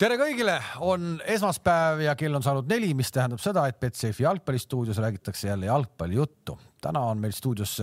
[0.00, 4.98] tere kõigile, on esmaspäev ja kell on saanud neli, mis tähendab seda, et Betsafe jalgpallistuudios
[4.98, 6.58] räägitakse jälle jalgpallijuttu.
[6.82, 7.78] täna on meil stuudios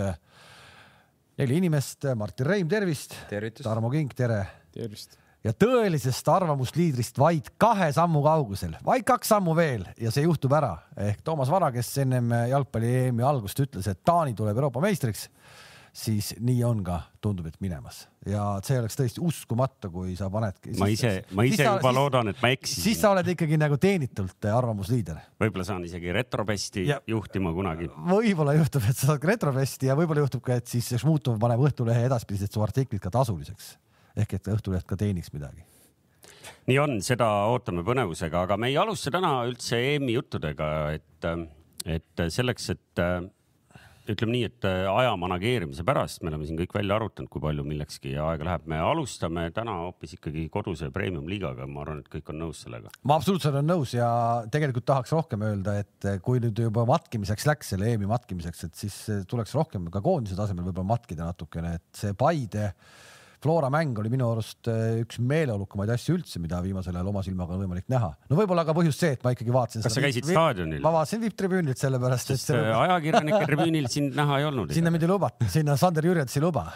[1.37, 3.15] neli inimest, Martin Reim, tervist.
[3.63, 4.45] Tarmo Kink, tere.
[4.71, 5.17] tervist.
[5.43, 10.75] ja tõelisest arvamusliidrist vaid kahe sammu kaugusel, vaid kaks sammu veel ja see juhtub ära
[10.97, 15.29] ehk Toomas Vara, kes ennem jalgpalli EM-i algust ütles, et Taani tuleb Euroopa meistriks
[15.91, 20.75] siis nii on ka, tundub, et minemas ja see oleks tõesti uskumatu, kui sa panedki.
[20.79, 22.85] ma ise, ma ise juba siis, loodan, et ma eksisin.
[22.85, 25.19] siis sa oled ikkagi nagu teenitult arvamusliider.
[25.41, 27.89] võib-olla saan isegi Retrobesti ja, juhtima kunagi.
[28.07, 31.65] võib-olla juhtub, et sa saad ka Retrobesti ja võib-olla juhtub ka, et siis Šmutov paneb
[31.67, 33.75] Õhtulehe edaspidised su artiklid ka tasuliseks
[34.15, 35.65] ehk et Õhtuleht ka teeniks midagi
[36.69, 41.29] nii on, seda ootame põnevusega, aga me ei alusta täna üldse EM-i juttudega, et,
[41.89, 43.01] et selleks, et
[44.09, 47.65] ütleme nii, et äh, aja manageerimise pärast me oleme siin kõik välja arvutanud, kui palju
[47.67, 48.65] millekski aega läheb.
[48.71, 52.93] me alustame täna hoopis ikkagi koduse premium-liigaga, ma arvan, et kõik on nõus sellega.
[53.03, 54.09] ma absoluutselt olen nõus ja
[54.53, 58.83] tegelikult tahaks rohkem öelda, et äh, kui nüüd juba matkimiseks läks, selle EM-i matkimiseks, et
[58.85, 62.71] siis äh, tuleks rohkem ka koondise tasemel võib-olla matkida natukene, et see Paide
[63.41, 67.55] Flora mäng oli minu arust äh, üks meeleolukumaid asju üldse, mida viimasel ajal oma silmaga
[67.55, 68.11] on võimalik näha.
[68.29, 69.85] no võib-olla ka põhjus see, et ma ikkagi vaatasin.
[69.85, 70.81] kas sa käisid staadionil?
[70.83, 72.47] ma vaatasin VIP-tribüünilt sellepärast, et.
[72.53, 74.73] Äh, ajakirjanike tribüünil sind näha ei olnud.
[74.77, 76.67] sinna mind ei lubata, sinna Sander Jürjets ei luba.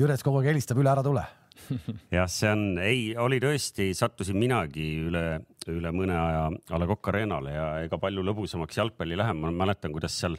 [0.00, 1.22] Jürjets kogu aeg helistab üle, ära tule
[2.16, 5.24] jah, see on, ei, oli tõesti, sattusin minagi üle,
[5.70, 9.52] üle mõne aja A Le Coq Arena'le ja ega palju lõbusamaks jalgpalli ei lähe, ma
[9.64, 10.38] mäletan, kuidas seal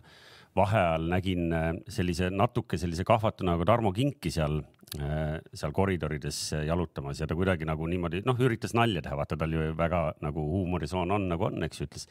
[0.59, 4.61] vaheajal nägin äh, sellise natuke sellise kahvatuna nagu Tarmo Kinki seal
[4.97, 9.51] Äh, seal koridorides jalutamas ja ta kuidagi nagu niimoodi noh, üritas nalja teha, vaata tal
[9.53, 12.07] ju väga nagu huumorisoon on nagu on, eks ju, ütles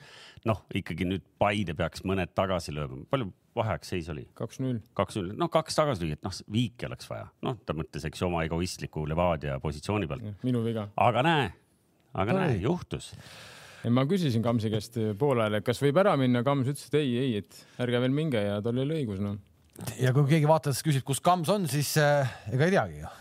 [0.46, 3.00] noh, ikkagi nüüd Paide peaks mõned tagasi lööma.
[3.10, 4.28] palju vaheajaks seis oli?
[4.38, 4.78] kaks-null.
[4.94, 8.28] kaks-null, noh kaks tagasi lüüa, et noh, viiki oleks vaja, noh, ta mõtles, eks ju,
[8.30, 10.30] oma egoistliku Levadia positsiooni pealt.
[10.46, 10.86] minu viga.
[10.94, 11.52] aga näe,
[12.14, 12.44] aga Ai.
[12.44, 13.10] näe, juhtus
[13.94, 17.44] ma küsisin Kamsi käest poolajal, et kas võib ära minna, Kams ütles, et ei, ei,
[17.44, 19.38] et ärge veel minge ja tal oli õigus, noh.
[20.00, 23.12] Ja kui keegi vaatajatest küsib, kus Kams on, siis äh, ega ei teagi ju.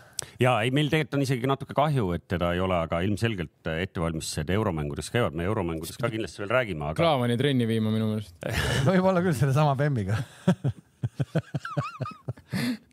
[0.42, 4.50] Ja ei, meil tegelikult on isegi natuke kahju, et teda ei ole, aga ilmselgelt ettevalmistused
[4.50, 6.98] euromängudes käivad, me euromängudes ka kindlasti veel räägime, aga.
[6.98, 8.34] Klaavani trenni viima minu meelest.
[8.88, 10.18] Võib-olla küll sellesama Bemmiga.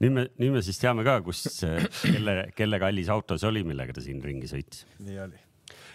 [0.03, 1.46] Nüüd me, nüüd me siis teame ka, kus,
[2.03, 4.84] kelle, kelle kallis auto see oli, millega ta siin ringi sõitis.
[5.02, 5.40] nii oli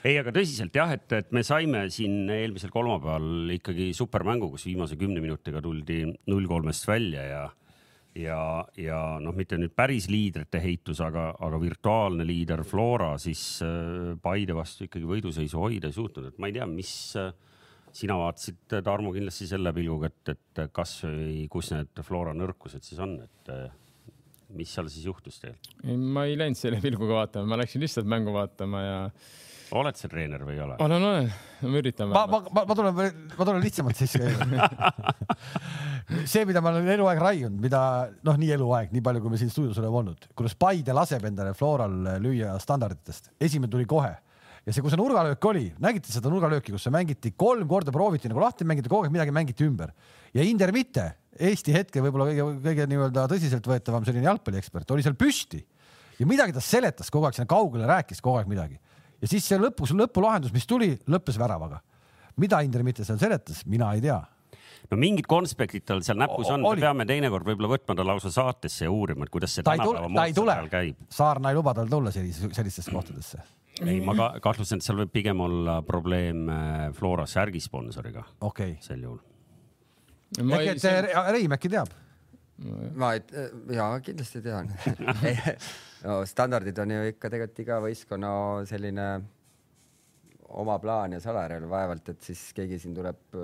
[0.04, 4.98] ei, aga tõsiselt jah, et, et me saime siin eelmisel kolmapäeval ikkagi supermängu, kus viimase
[5.00, 7.42] kümne minutiga tuldi null kolmest välja ja
[8.18, 8.38] ja,
[8.80, 14.56] ja noh, mitte nüüd päris liidrite heitus, aga, aga virtuaalne liider Flora siis äh, Paide
[14.56, 17.30] vastu ikkagi võiduseisu hoida ei suutnud, et ma ei tea, mis äh,
[17.94, 23.00] sina vaatasid, Tarmo, kindlasti selle pilguga, et, et kas või kus need Flora nõrkused siis
[23.02, 23.68] on, et äh,
[24.58, 25.54] mis seal siis juhtus teil?
[25.86, 28.98] ma ei läinud selle pilguga vaatama, ma läksin lihtsalt mängu vaatama ja
[29.76, 30.76] oled sa treener või ei ole?
[30.82, 31.28] olen, olen,
[31.66, 32.14] me üritame.
[32.14, 32.96] ma, ma, ma, ma tulen,
[33.36, 34.30] ma tulen lihtsamalt sisse
[36.30, 37.82] see, mida ma olen eluaeg raiunud, mida
[38.26, 41.54] noh, nii eluaeg, nii palju, kui me siin stuudios oleme olnud, kuidas Paide laseb endale
[41.58, 44.12] Floral lüüa standarditest, esimene tuli kohe.
[44.66, 48.28] Ja see, kus see nurgalöök oli, nägite seda nurgalööki, kus see mängiti kolm korda prooviti
[48.28, 49.94] nagu lahti mängida, kogu aeg midagi mängiti ümber.
[50.36, 51.06] Ja Inder Mitte,
[51.40, 55.62] Eesti hetke võib-olla kõige, kõige nii-öelda tõsiseltvõetavam selline jalgpalliekspert, oli seal püsti.
[56.20, 58.76] Ja midagi ta seletas kogu aeg sinna kaugele, rääkis kogu aeg midagi
[59.20, 61.80] ja siis see lõpus, lõpulahendus, mis tuli, lõppes väravaga.
[62.40, 64.20] mida Indrek mitte seal seletas, mina ei tea
[64.90, 68.86] no mingid konspektid tal seal näpus on, me peame teinekord võib-olla võtma ta lausa saatesse
[68.86, 71.00] ja uurima, et kuidas see tänapäeva moodsal käib.
[71.12, 73.42] Saarna ei luba tal tulla sellise, sellistesse kohtadesse.
[73.84, 78.76] ei, ma ka kahtlustan, et seal võib pigem olla probleem äh, Flora särgisponsoriga okay..
[78.84, 79.20] sel juhul.
[80.40, 81.94] äkki, et Reim äkki teab?
[82.96, 83.22] ma ei,
[83.76, 84.72] jaa, kindlasti tean
[86.06, 88.32] no standardid on ju ikka tegelikult iga võistkonna
[88.68, 89.06] selline
[90.60, 93.36] oma plaan ja salajärel vaevalt, et siis keegi siin tuleb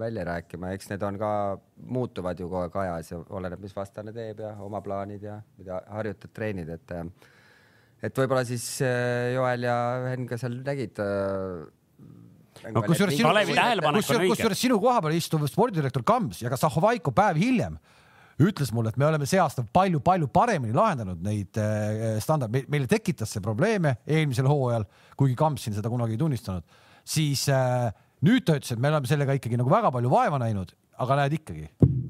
[0.00, 1.30] välja rääkima, eks need on ka,
[1.86, 5.78] muutuvad ju kogu aeg ajas ja oleneb, mis vastane teeb ja oma plaanid ja mida
[5.94, 6.96] harjutad, treenid, et
[8.08, 8.66] et võib-olla siis
[9.34, 9.76] Joel ja
[10.08, 10.98] Henn ka seal nägid
[12.74, 13.30] no kusjuures sinu,
[14.32, 17.78] kusjuures, sinu koha peal istuv spordidirektor Kams ja ka Zahovaiko päev hiljem
[18.42, 23.32] ütles mulle, et me oleme see aasta palju-palju paremini lahendanud neid äh, standard, meile tekitas
[23.34, 24.86] see probleeme eelmisel hooajal,
[25.18, 27.88] kuigi Kamps siin seda kunagi ei tunnistanud, siis äh,
[28.26, 31.38] nüüd ta ütles, et me oleme sellega ikkagi nagu väga palju vaeva näinud, aga näed
[31.40, 31.68] ikkagi.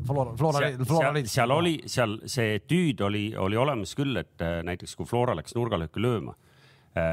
[0.08, 4.44] Flora, Flora, seal, Flora seal, seal oli, seal see tüüd oli, oli olemas küll, et
[4.44, 6.36] äh, näiteks kui Flora läks nurgalööki lööma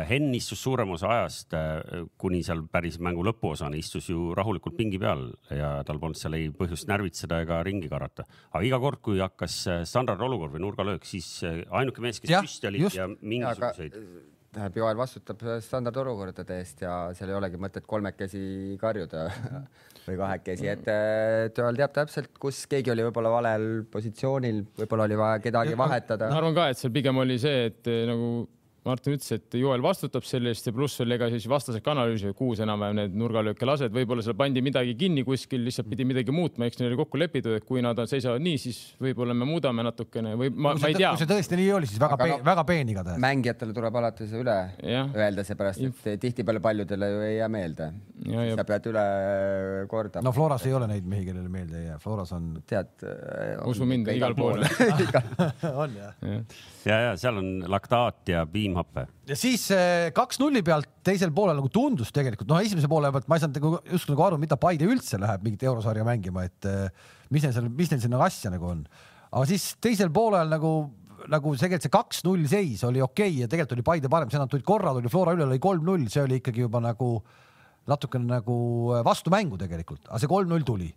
[0.09, 4.99] Henn istus suurema osa ajast äh, kuni seal päris mängu lõpuosani, istus ju rahulikult pingi
[5.01, 8.27] peal ja tal polnud seal ei põhjust närvitseda ega ringi karata.
[8.51, 12.71] aga iga kord, kui hakkas äh, standardolukord või nurgalöök, siis ainuke mees, kes ja, püsti
[12.71, 12.99] oli just.
[12.99, 13.99] ja mingisuguseid
[14.55, 19.27] tähendab, Joel vastutab standardolukordade eest ja seal ei olegi mõtet kolmekesi karjuda
[20.07, 25.19] või kahekesi, et äh, Joel teab täpselt, kus keegi oli võib-olla valel positsioonil, võib-olla oli
[25.19, 26.39] vaja kedagi vahetada ma.
[26.41, 28.45] arvan ka, et seal pigem oli see, et nagu
[28.85, 31.81] Martin ütles, et Joel vastutab selle eest ja pluss veel ega siis vastased
[32.37, 36.33] kuhu sa enam-vähem need nurgalööke lased, võib-olla seal pandi midagi kinni kuskil, lihtsalt pidi midagi
[36.35, 39.85] muutma, eks neil oli kokku lepitud, et kui nad seisavad nii, siis võib-olla me muudame
[39.87, 42.45] natukene või ma, ma ei tea kui see tõesti nii oli, siis väga peen, no-
[42.45, 43.21] väga peen igatahes.
[43.25, 45.09] mängijatele tuleb alati see üle Jah.
[45.17, 45.81] öelda, seepärast
[46.13, 47.89] et tihtipeale paljudele ju ei jää meelde.
[48.29, 49.07] Ja- ja- sa pead üle
[49.89, 52.93] kordama no Floras ei ole neid mehi, kellele meelde ei jää, Floras on, tead.
[53.65, 54.61] Usu mind, igal pool.
[55.83, 56.13] on jah.
[56.21, 56.41] ja,
[56.85, 59.05] ja seal on laktaat ja piimhappe.
[59.29, 63.29] ja siis eh, kaks nulli pealt teisel poolel nagu tundus tegelikult, noh, esimese poole pealt
[63.29, 66.69] ma ei saanud nagu just nagu aru, mida Paide üldse läheb mingit eurosarja mängima, et
[66.69, 68.85] eh, mis neil seal, mis neil siin nagu asja nagu on.
[69.31, 70.75] aga siis teisel poolel nagu,
[71.31, 74.51] nagu tegelikult see kaks-null seis oli okei okay ja tegelikult oli Paide parem, see nad
[74.51, 77.17] tulid korra, tuli Flora üle, lõi kolm-null, see oli ikkagi juba nagu
[77.89, 78.59] natukene nagu
[79.05, 80.89] vastumängu tegelikult, aga see kolm-null tuli.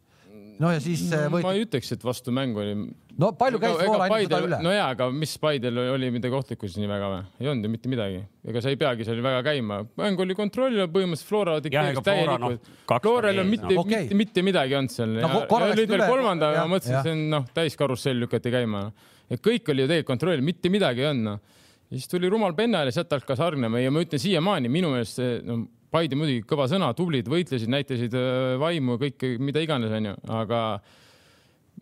[0.63, 2.75] No ja siis eh, ma võeti, ei ütleks, et vastumängu oli.
[3.21, 4.59] no palju käis Flora enne seda üle?
[4.65, 7.21] no jaa, aga mis Paidel oli midagi ohtlikku siis nii väga või?
[7.43, 10.83] ei olnud ju mitte midagi, ega sa ei peagi seal väga käima, mäng oli kontrolli
[10.83, 12.73] all, põhimõtteliselt Flora dikteeris täielikult.
[12.91, 14.03] kaks Floral on mitte no, no,, okei.
[14.03, 17.25] mitte, mitte midagi olnud seal No, ja lõid veel kolmanda ja ma mõtlesin, see on
[17.37, 18.89] noh, täiskarussell lükati käima.
[19.31, 21.65] et kõik oli ju tegelikult kontrolli, mitte midagi ei olnud noh.
[21.89, 25.21] ja siis tuli rumal pennal ja sealt hakkas hargnema ja ma ütlen siiamaani, minu meelest
[25.23, 25.63] see no,
[25.95, 30.59] Paide muidugi kõva sõna, tublid, võitlesid, näitasid öö, vaimu, kõike, mida iganes, onju, aga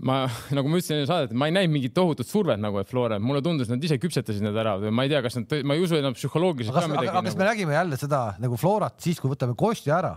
[0.06, 0.18] ma,
[0.56, 3.42] nagu ma ütlesin enne saadet, ma ei näinud mingit tohutut survet nagu, et Flora, mulle
[3.42, 5.98] tundus, nad ise küpsetasid need ära või ma ei tea, kas nad, ma ei usu,
[5.98, 7.50] et nad psühholoogiliselt ka aga, midagi aga kas me nagu....
[7.50, 10.14] nägime jälle seda nagu Florat siis, kui võtame Kostja ära,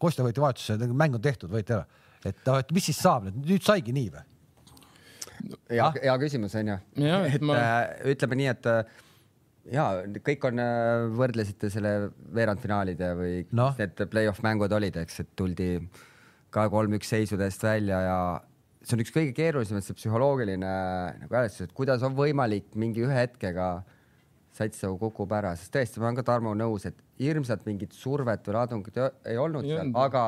[0.00, 1.86] Kostja võeti vahetusse, mäng on tehtud, võeti ära,
[2.24, 4.26] et et mis siis saab nüüd, nüüd saigi nii või?
[5.70, 6.76] hea Ah., hea küsimus onju.
[7.30, 8.98] Et ma- äh, ütleme nii, et äh,
[9.68, 9.86] ja
[10.24, 10.62] kõik on,
[11.18, 13.70] võrdlesite selle veerandfinaalide või no.
[13.78, 15.74] need play-off mängud olid, eks, et tuldi
[16.50, 18.18] ka kolm-üks seisudest välja ja
[18.80, 20.74] see on üks kõige keerulisem, see psühholoogiline
[21.22, 23.72] nagu hääletus, et kuidas on võimalik mingi ühe hetkega
[24.56, 28.46] sats nagu kukub ära, sest tõesti, ma olen ka Tarmo nõus, et hirmsat mingit survet
[28.48, 30.00] või laadungit ei- olnud seal, olnud.
[30.00, 30.24] aga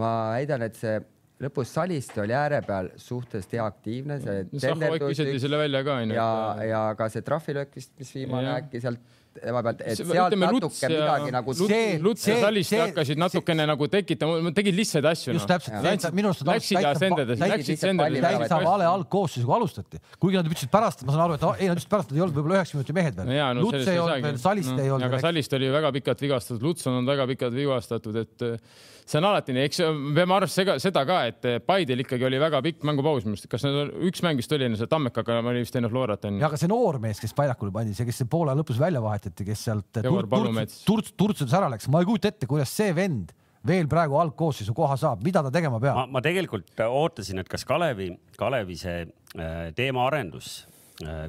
[0.00, 0.96] ma väidan, et see
[1.42, 6.16] lõpus Saliste oli ääre peal suhteliselt hea aktiivne, see Zahhovaik visati selle välja ka onju.
[6.16, 6.30] ja,
[6.64, 8.62] ja ka see trahvilöök vist, mis viimane Jah.
[8.62, 9.02] äkki sealt
[9.36, 12.40] tema pealt, et See- sealt ütleme, natuke ja- midagi nagu Luts- See- Luts ja see-
[12.46, 15.34] Saliste see- hakkasid see- natukene nagu tekitama, tegid lihtsaid asju.
[15.36, 19.54] just täpselt, Läksid, minu arust läksid ja sendedes, täitsa- läksid peale, täitsa vale algkoosseisu, kui
[19.60, 22.22] alustati, kuigi nad ütlesid pärast, ma saan aru, et ei nad ütlesid pärast, nad ei
[22.24, 24.88] olnud võib-olla üheksa minuti mehed veel no no Luts ei olnud veel, Salist No, ei
[24.88, 28.60] olnud aga veel, Salist oli väga pikalt vigastatud, Luts on olnud väga pikalt vigastatud, et
[29.06, 32.40] see on alati nii, eks me peame arvestama seda ka, et eh, Paidel ikkagi oli
[32.42, 35.62] väga pikk mängupaus minu arust, kas nad, üks mäng vist oli enne seda Tammekaga, oli
[35.62, 36.50] vist enne Florat onju ja.
[36.50, 40.02] aga see noor mees, kes väljakule pandi, see, kes ajal lõpus välja vahetati, kes sealt
[40.30, 40.82] Palumets.
[40.88, 43.34] turts, turtsudes ära läks, ma ei kujuta ette, kuidas see vend
[43.66, 45.98] veel praegu algkoosseisu koha saab, mida ta tegema peab?
[45.98, 50.60] Ma, ma tegelikult ootasin, et kas Kalevi, Kalevi see äh, teemaarendus,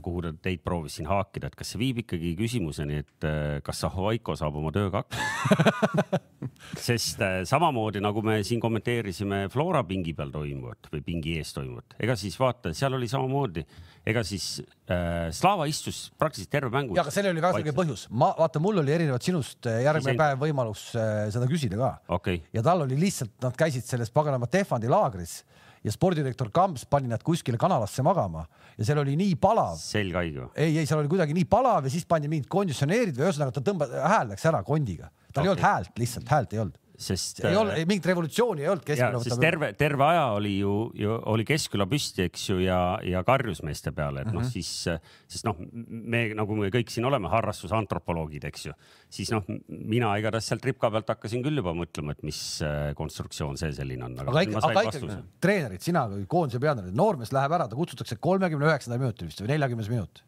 [0.03, 3.81] kuhu ta teid proovis siin haakida, et kas see viib ikkagi küsimuseni, et äh, kas
[3.83, 6.21] Zahhovaiko saab oma tööga hakkama.
[6.87, 11.97] sest äh, samamoodi nagu me siin kommenteerisime Flora pingi peal toimuvat või pingi ees toimuvat,
[11.99, 13.65] ega siis vaata, seal oli samamoodi,
[14.07, 16.95] ega siis äh, Slava istus praktiliselt terve mängu.
[16.97, 20.21] ja aga sellel oli väga selge põhjus, ma vaata, mul oli erinevalt sinust järgmine Siis
[20.21, 24.47] päev võimalus eh, seda küsida ka okay., ja tal oli lihtsalt, nad käisid selles paganama
[24.51, 25.41] Tehvandi laagris
[25.87, 28.45] ja spordidirektor Kamps pani nad kuskile kanalasse magama
[28.77, 30.49] ja seal oli nii palav, selg haige või?
[30.55, 33.63] ei, ei seal oli kuidagi nii palav ja siis pandi mingid konditsioneerid või ühesõnaga ta
[33.65, 35.55] tõmbas, hääl läks ära kondiga, tal ei Okei.
[35.55, 38.87] olnud häält, lihtsalt häält ei olnud, sest ei olnud, mingit revolutsiooni ei olnud
[39.21, 43.61] sest terve, terve aja oli ju, ju oli Keskküla püsti, eks ju, ja, ja karjus
[43.65, 44.51] meeste peale, et noh mm -hmm.
[44.51, 48.73] siis, sest noh, me nagu me kõik siin oleme harrastusantropoloogid, eks ju,
[49.13, 53.57] siis noh, mina igatahes sealt ripka pealt hakkasin küll juba mõtlema, et mis äh, konstruktsioon
[53.61, 55.19] see selline on, aga aga ikka, aga vastuse.
[55.39, 59.53] treenerid, sina kui koondise peatreener, noormees läheb ära, ta kutsutakse kolmekümne üheksandal minutil vist või
[59.53, 60.23] neljakümnes minut,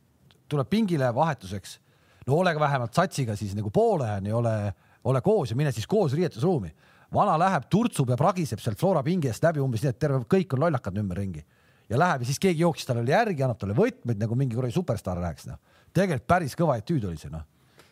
[0.48, 1.80] tuleb pingile vahetuseks.
[2.28, 4.56] no ole vähemalt satsiga siis nagu poolajani, ole,
[5.04, 6.74] ole koos ja mine siis koos riietusruumi.
[7.14, 10.54] vana läheb, turtsub ja pragiseb sealt Flora pingi eest läbi umbes nii, et terve, kõik
[10.54, 11.46] on lollakad ümberringi
[11.90, 15.22] ja läheb ja siis keegi jooksis talle järgi, annab talle võtmeid nagu mingi kuradi superstaar
[15.22, 15.58] läheks noh.
[15.94, 17.46] tegelikult päris kõva etüüd oli see noh.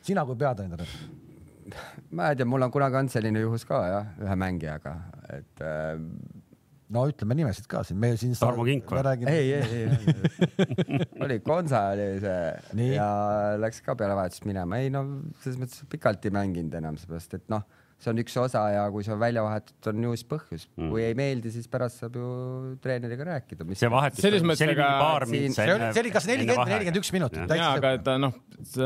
[0.06, 0.84] sina kui peatreener,
[2.12, 4.94] ma ei tea, mul on kunagi olnud selline juhus ka jah, ühe mängijaga,
[5.34, 5.98] et äh,
[6.94, 8.36] no ütleme nimesid ka siin, me siin.
[8.39, 9.15] Tarmo Kink või?
[9.32, 12.94] ei, ei, ei, oli Gonza oli see Nii.
[12.96, 13.10] ja
[13.60, 15.03] läks ka peale vahetust minema, ei no
[15.44, 17.65] selles mõttes pikalt ei mänginud enam, seepärast et noh,
[17.98, 20.89] see on üks osa ja kui see on välja vahetatud, on ju siis põhjus mm..
[20.92, 22.27] kui ei meeldi, siis pärast saab ju
[22.84, 23.66] treeneriga rääkida.
[23.74, 27.10] see vahetus, see oli aga paar siin- see oli, see oli kas nelikümmend nelikümmend üks
[27.16, 27.54] minutit.
[27.58, 28.36] ja, aga ta noh,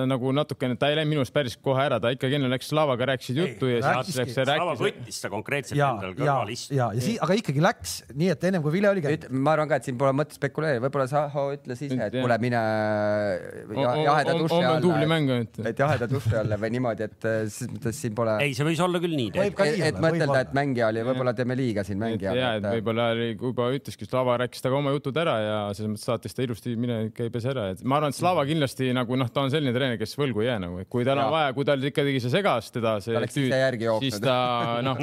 [0.07, 3.41] nagu natukene, ta ei läinud minust päris kohe ära, ta ikkagi enne läks Slavaga, rääkisid
[3.41, 4.85] juttu ja siis läks, Slava rääkis.
[4.85, 6.77] võttis ta konkreetselt ja, endal ja, kõrval istuma.
[6.79, 9.27] ja, ja siis, aga ikkagi läks nii, et ennem kui Vile oli käinud.
[9.35, 12.63] ma arvan ka, et siin pole mõtet spekuleerida, võib-olla Saho ütles ise, et kuule, mine
[13.75, 17.43] ja, jaheda duši homme on tubli alla, et jaheda duši alla või niimoodi, et äh,
[17.51, 19.31] selles mõttes siin pole, ei, see võis olla küll nii.
[19.35, 22.67] Ka et, et mõtelda, et mängija oli, võib-olla teeme liiga siin et mängijale ja, et
[22.77, 26.45] võib-olla oli, juba ütleski, Slava rääkis temaga oma jutud ära ja selles mõttes saatis ta
[26.45, 29.53] ilusti mine käi pese ära, et ma arvan, et Slava kindlasti nagu noh, ta on
[29.53, 32.17] selline treener, kes võlgu ei jää nagu, et kui tal on vaja, kui tal ikkagi
[32.23, 33.17] see segas teda, see
[33.89, 34.07] jooksnud.
[34.07, 34.99] siis ta noh,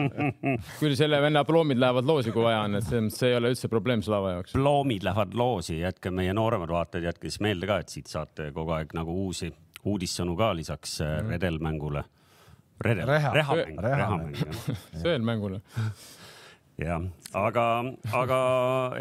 [0.81, 3.55] küll selle venna ploomid lähevad loosi, kui vaja on, et selles mõttes see ei ole
[3.55, 4.57] üldse probleem Slava jaoks.
[4.57, 8.77] ploomid lähevad loosi, jätke meie nooremad vaatajad, jätke siis meelde ka, et siit saate kogu
[8.77, 9.53] aeg nagu uusi
[9.87, 11.35] uudissõnu ka lisaks mm.
[11.35, 12.05] redelmängule.
[12.85, 14.35] Rehamäng, Rehamäng.
[14.39, 14.69] jah
[15.03, 15.61] sõelmängule.
[16.79, 17.65] jah, aga,
[18.15, 18.41] aga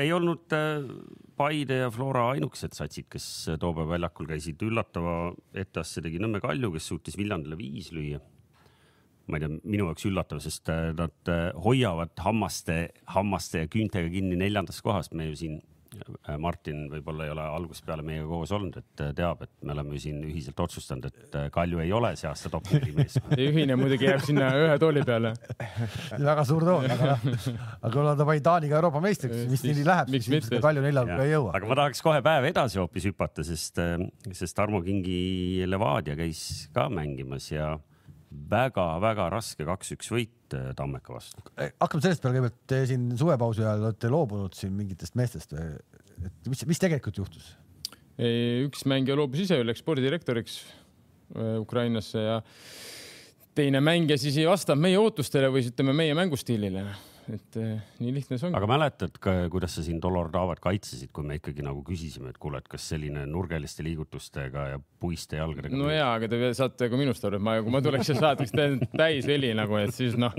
[0.02, 0.88] ei olnud äh,
[1.38, 3.28] Paide ja Flora ainukesed satsid, kes
[3.62, 4.64] too päev väljakul käisid.
[4.66, 8.20] üllatava etteaste tegi Nõmme Kalju, kes suutis Viljandile viis lüüa.
[9.28, 12.78] ma ei tea, minu jaoks üllatav, sest äh, nad äh, hoiavad hammaste,
[13.14, 15.14] hammaste ja küüntega kinni neljandast kohast.
[15.14, 15.62] me ju siin,
[16.40, 20.00] Martin võib-olla ei ole algusest peale meiega koos olnud, et äh, teab, et me oleme
[20.02, 24.10] siin ühiselt otsustanud, et äh, Kalju ei ole see aasta top neli see ühine muidugi
[24.10, 25.34] jääb sinna ühe tooli peale.
[26.30, 27.50] väga suur toon, aga noh,
[27.82, 31.20] aga kuna ta pani Taaniga Euroopa meistriks, mis nii läheb, miks siis ilmselt Kalju neljalga
[31.26, 31.54] ei jõua.
[31.58, 33.82] aga ma tahaks kohe päev edasi hoopis hüpata, sest,
[34.32, 36.42] sest Tarmo Kingi Levadia käis
[36.76, 37.76] ka mängimas ja
[38.52, 41.44] väga-väga raske kaks-üks võit äh, Tammeka vastu.
[41.56, 45.74] hakkame sellest peale kõigepealt, te siin suvepausi ajal olete loobunud siin mingitest meestest või,
[46.28, 47.56] et mis, mis tegelikult juhtus?
[48.18, 52.40] üks mängija loobus ise, läks spordidirektoriks äh, Ukrainasse ja
[53.58, 56.86] teine mängija siis ei vastanud meie ootustele või ütleme meie mängustiilile.
[57.34, 58.58] Et äh, nii lihtne see ongi.
[58.60, 59.18] aga mäletad,
[59.52, 62.86] kuidas sa siin Dolor Tavat kaitsesid, kui me ikkagi nagu küsisime, et kuule, et kas
[62.94, 65.76] selline nurgeliste liigutustega ja puiste jalgadega.
[65.78, 68.54] no ja, aga te saate ka minust aru, et ma, kui ma tuleks ja saataks
[68.56, 70.34] tä- täis veli nagu, et siis noh,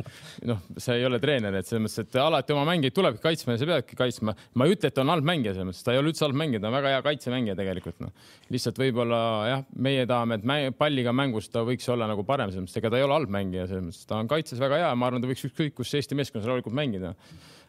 [0.48, 3.62] noh, sa ei ole treener, et selles mõttes, et alati oma mängijaid tulebki kaitsma ja
[3.62, 4.34] sa peadki kaitsma.
[4.54, 6.40] ma ei ütle, et ta on halb mängija, selles mõttes, ta ei ole üldse halb
[6.40, 8.14] mängija, ta on väga hea kaitsemängija tegelikult noh.
[8.54, 9.20] lihtsalt võib-olla
[9.52, 12.92] jah, meie tahame, et mäng, palliga mängus ta võiks olla nagu parem, selles mõttes, ega
[12.92, 15.30] ta ei ole halb mängija, selles mõttes, ta on kaitses väga hea, ma arvan, ta
[15.30, 17.14] võiks ükskõik kus Eesti meeskonnas rahulikult mängida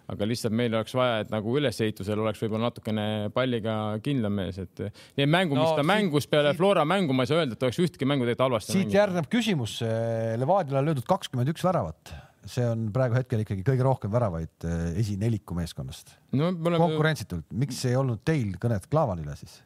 [0.09, 4.81] aga lihtsalt meil oleks vaja, et nagu ülesehitusel oleks võib-olla natukene palliga kindlam mees, et
[5.19, 7.53] need mängu, mis No ta siit- mängus peale siit- Flora mängu, ma ei saa öelda,
[7.53, 8.97] et oleks ühtki mängu tegelikult halvasti siit mänginud.
[8.97, 9.75] järgneb küsimus,
[10.41, 12.13] Levadiale on löödud kakskümmend üks väravat,
[12.49, 16.49] see on praegu hetkel ikkagi kõige rohkem väravaid eh, esineliku meeskonnast, no
[16.81, 19.59] konkurentsitult, miks ei olnud teil kõnet Klaavanile siis?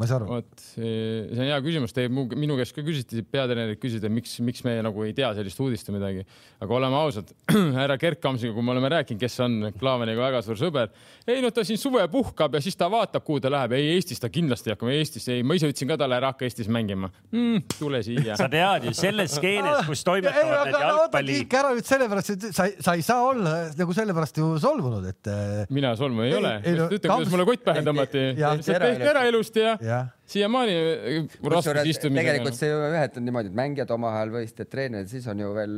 [0.00, 0.28] Ma ei saa aru.
[0.30, 4.38] vot see on hea küsimus, te mu- minu käest ka küsiti, peatreenerid küsisid, et miks,
[4.40, 6.24] miks me nagu ei tea sellist uudist või midagi.
[6.64, 7.32] aga oleme ausad,
[7.78, 10.88] härra Kerkamsiga, kui me oleme rääkinud, kes on Klaavaniga väga suur sõber,
[11.28, 14.22] ei no ta siin suve puhkab ja siis ta vaatab, kuhu ta läheb, ei Eestis
[14.22, 17.12] ta kindlasti ei hakka, Eestis ei, ma ise ütlesin ka talle, ära hakka Eestis mängima
[17.28, 17.68] mm,.
[17.76, 18.38] tule siia.
[18.40, 22.70] sa tead ju selles skeenes, kus toimetavad need jalgpalli, Kiik ära nüüd sellepärast, et sa,
[22.88, 26.56] sa ei saa olla nagu sellepärast ju solvunud, et eh, mina solvu ei Ei, ole,
[26.78, 28.26] no, ütle, kuidas mulle kott pähe tõmmati.
[28.70, 29.74] Tehke ära ilusti ja
[30.30, 32.22] siiamaani raskus kusjuures istumine.
[32.22, 35.74] tegelikult see ju ühed on niimoodi, et mängijad omavahel võistlevad, treenerid, siis on ju veel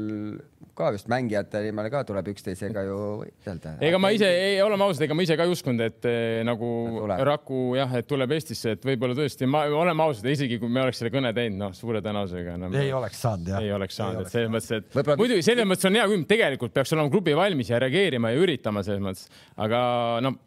[0.77, 3.75] ka vist mängijate nimel ka tuleb üksteisega ju võidelda.
[3.85, 6.71] ega ma ise, ei, oleme ausad, ega ma ise ka ei uskunud, et eh, nagu
[7.03, 7.25] Tuleb.
[7.29, 11.03] Raku jah, et tuleb Eestisse, et võib-olla tõesti, ma, oleme ausad, isegi kui me oleks
[11.03, 12.71] selle kõne teinud, noh, suure tõenäosusega no,.
[12.79, 13.65] ei oleks saanud jah.
[13.65, 16.77] ei oleks saanud, et selles mõttes, et Võib-olla- muidugi selles mõttes on hea küll, tegelikult
[16.77, 19.29] peaks olema klubi valmis ja reageerima ja üritama selles mõttes,
[19.61, 19.83] aga
[20.25, 20.41] noh,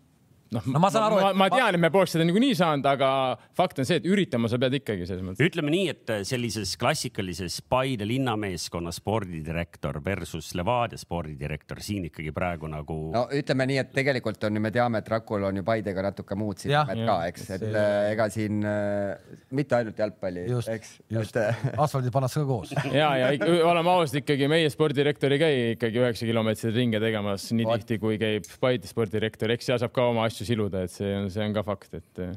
[0.54, 2.86] noh No ma saan aru, ma, et- ma tean, et me poleks seda niikuinii saanud,
[2.90, 3.10] aga
[3.58, 5.42] fakt on see, et üritama sa pead ikkagi selles mõttes.
[5.48, 12.98] ütleme nii, et sellises klassikalises Paide linnameeskonna spordidirektor versus Levadia spordidirektor siin ikkagi praegu nagu
[13.16, 13.26] no.
[13.34, 16.62] ütleme nii, et tegelikult on ju, me teame, et Rakul on ju Paidega natuke muud
[16.62, 21.56] sidemed ka, eks, et see- äh, ega siin äh, mitte ainult jalgpalli, eks,, just et
[21.56, 22.74] äh, asfaldil pannakse ka koos.
[23.02, 23.32] ja, ja
[23.66, 28.20] oleme ausad, ikkagi meie spordirektor ei käi ikkagi üheksa kilomeetrit ringe tegemas nii tihti, kui
[28.22, 31.54] käib Paide spordirektor, eks seal saab ka oma asju siluda, et see on, see on
[31.56, 32.34] ka fakt, et eh,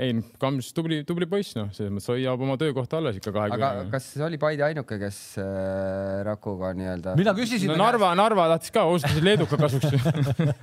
[0.00, 3.90] ei, Kams tubli, tubli poiss, noh, selles mõttes hoiab oma töökohta alles ikka aga kahekümne.
[3.92, 8.86] kas oli Paide ainuke, kes äh, Rakuga nii-öelda mina küsisin no Narva, Narva tahtis ka,
[8.88, 9.92] osutusid leeduka kasuks.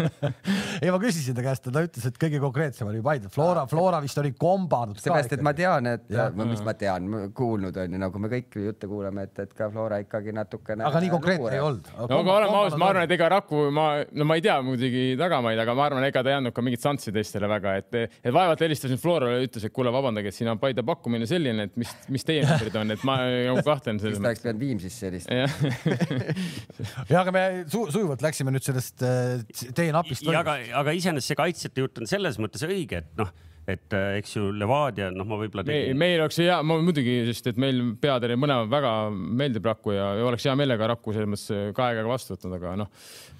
[0.84, 4.18] ei, ma küsisin ta käest ta ütles, et kõige konkreetsem oli Paide, Flora, Flora vist
[4.22, 6.10] oli kombanud seepärast, et ma tean, et
[6.42, 10.02] mis ma tean, kuulnud on ju, nagu me kõik jutte kuuleme, et, et ka Flora
[10.04, 10.88] ikkagi natukene.
[10.90, 11.94] aga nii konkreetne ei olnud.
[12.02, 15.06] no aga oleme ausad, ma arvan, et ega Raku, ma, no ma ei tea muidugi
[15.22, 18.34] tagamaid, aga ma arvan, ega ta ei andnud ka mingit šanssi teistele väga, et, et
[18.34, 21.78] vaevalt helistas nüüd Florale ütles, et kuule, vabandage, et siin on Paide pakkumine selline, et
[21.80, 25.10] mis, mis teie numbrid on, et ma nagu kahtlen siis selles ta oleks pidanud Viimsisse
[25.10, 25.44] helistama.
[25.44, 26.36] jah,
[27.12, 29.42] ja aga me su sujuvalt läksime nüüd sellest äh,
[29.76, 33.32] teie napist ja aga, aga iseenesest see kaitsjate jutt on selles mõttes õige, et noh,
[33.68, 35.98] et äh, eks ju Levadia, noh, ma võib-olla tegin.
[36.00, 40.48] meil oleks hea, muidugi, sest et meil peatreener mõlemad väga meeldib Raku ja, ja oleks
[40.50, 42.92] hea meelega Raku selles mõttes kahe käega vastu võtnud, aga noh,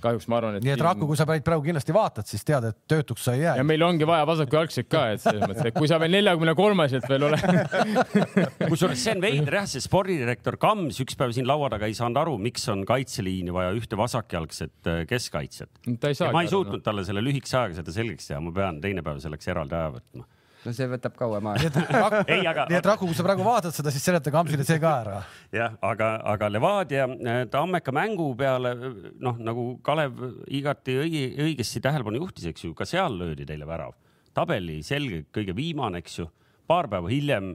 [0.04, 0.66] kahjuks ma arvan, et.
[0.66, 3.44] nii et Raku, kui sa pärit praegu kindlasti vaatad, siis tead, et töötuks sa ei
[3.44, 3.66] jää ja.
[3.68, 7.28] meil ongi vaja vasakujalgseid ka, et selles mõttes, et kui sa veel neljakümne kolmeselt veel
[7.30, 7.44] oled.
[8.72, 12.22] kusjuures see on veider jah, see spordidirektor Kams üks päev siin laua taga ei saanud
[12.24, 15.84] aru, miks on kaitseliini vaja ühte vasakjalgset äh, keskkaitset.
[16.32, 19.52] ma ei suutnud talle selle lühikese ajaga seda selgeks teha, ma pean teine päev selleks
[19.54, 20.23] eraldi aja võtma.
[20.64, 22.22] No see võtab kauem nii aega.
[22.34, 24.94] ei, aga nii et Raku, kui sa praegu vaatad seda, siis seleta Kamsile see ka
[25.04, 25.22] ära.
[25.56, 32.22] jah, aga, aga Levadia äh, Tammeka mängu peale noh, nagu Kalev igati õige, õigesti tähelepanu
[32.24, 33.98] juhtis, eks ju, ka seal löödi teile värav.
[34.34, 36.30] tabeli selge kõige viimane, eks ju,
[36.68, 37.54] paar päeva hiljem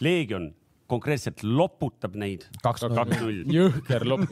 [0.00, 0.52] Leegion
[0.86, 2.46] konkreetselt loputab neid.
[2.62, 3.42] kaks kaks-null.
[3.50, 4.30] jõhker lopp,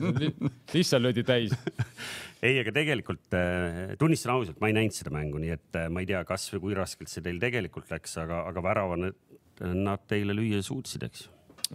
[0.75, 1.55] lihtsalt löödi täis.
[2.45, 6.03] ei, aga tegelikult äh, tunnistan ausalt, ma ei näinud seda mängu, nii et äh, ma
[6.03, 10.37] ei tea, kas või kui raskelt see teil tegelikult läks, aga, aga värava nad, teile
[10.37, 11.31] lüüa suutsid, eks ju.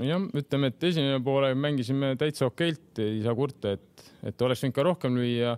[0.09, 4.77] jah, ütleme, et esimene poole mängisime täitsa okeilt, ei saa kurta, et, et oleks võinud
[4.77, 5.55] ka rohkem lüüa.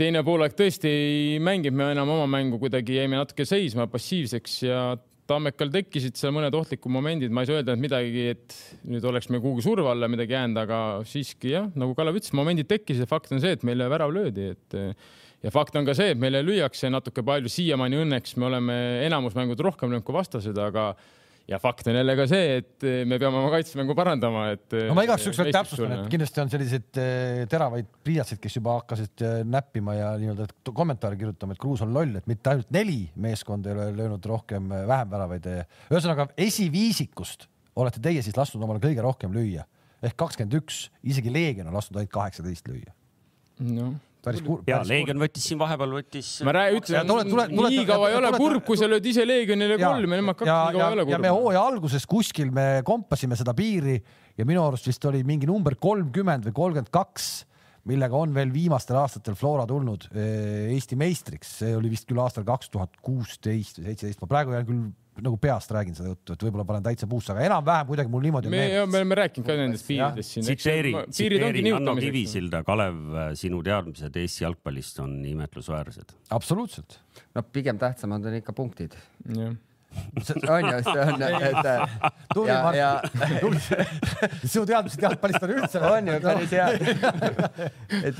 [0.00, 4.82] teine poolaeg tõesti ei mänginud me enam oma mängu, kuidagi jäime natuke seisma passiivseks ja
[5.30, 8.56] Tammekal tekkisid seal mõned ohtlikud momendid, ma ei saa öelda, et midagi, et
[8.90, 12.66] nüüd oleks me kuhugi surve alla midagi jäänud, aga siiski jah, nagu Kalev ütles, momendid
[12.70, 14.78] tekkisid, fakt on see, et meile värav löödi, et
[15.44, 19.38] ja fakt on ka see, et meile lüüakse natuke palju, siiamaani õnneks me oleme enamus
[19.38, 20.90] mängud rohkem löönud kui vastased, aga
[21.50, 24.76] ja fakt on jälle ka see, et me peame oma kaitsemängu parandama, et.
[24.88, 28.76] no ma igaks juhuks veel täpsustan, et kindlasti on selliseid eh, teravaid pliiatseid, kes juba
[28.78, 33.00] hakkasid eh, näppima ja nii-öelda kommentaare kirjutama, et Kruus on loll, et mitte ainult neli
[33.20, 35.50] meeskonda ei ole löönud rohkem, vähem väravaid.
[35.90, 37.48] ühesõnaga esiviisikust
[37.80, 39.66] olete teie siis lasknud omale kõige rohkem lüüa
[40.04, 42.94] ehk kakskümmend üks, isegi Leegion on lasknud ainult kaheksateist lüüa.
[43.60, 44.62] noh, päris kur-.
[44.68, 46.30] ja Leegion võttis siin vahepeal võttis.
[46.46, 49.06] ma räägin, Ja ütlen tule- tule-, tule- nii kaua ei ole kurb, kui sa lööd
[49.10, 51.38] ise Leegionile kolm ja nemad kaks, nii kaua ja, ei ole ja me kurb.
[51.40, 53.98] hooaja alguses kuskil me kompasime seda piiri
[54.38, 57.30] ja minu arust vist oli mingi number kolmkümmend või kolmkümmend kaks,
[57.88, 62.44] millega on veel viimastel aastatel Flora tulnud eh, Eesti meistriks, see oli vist küll aastal
[62.44, 64.82] kaks tuhat kuusteist või seitseteist, ma praegu jään küll
[65.24, 68.50] nagu peast räägin seda juttu, et võib-olla panen täitsa puusse, aga enam-vähem kuidagi mul niimoodi
[68.50, 70.50] on me, me oleme rääkinud ka nendest piiridest siin.
[70.50, 70.58] ongi
[71.14, 71.96] tsiteerin Hanno.
[72.00, 73.00] Kivisilda, Kalev,
[73.38, 76.16] sinu teadmised Eesti jalgpallist on imetlusväärsed.
[76.36, 77.00] absoluutselt.
[77.34, 78.96] no pigem tähtsamad on ikka punktid.
[79.36, 79.54] jah,
[80.48, 81.58] on ju, see on, et
[82.34, 85.82] tubli ja, ja Mart, sinu teadmised jalgpallist on üldse.
[85.86, 86.68] on ju päris hea.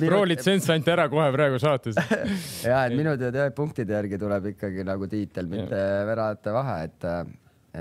[0.00, 1.98] pro litsents anti ära kohe praegu saates.
[2.68, 7.10] ja et minu teada jah, punktide järgi tuleb ikkagi nagu tiitel, mitte väravate vahe, et,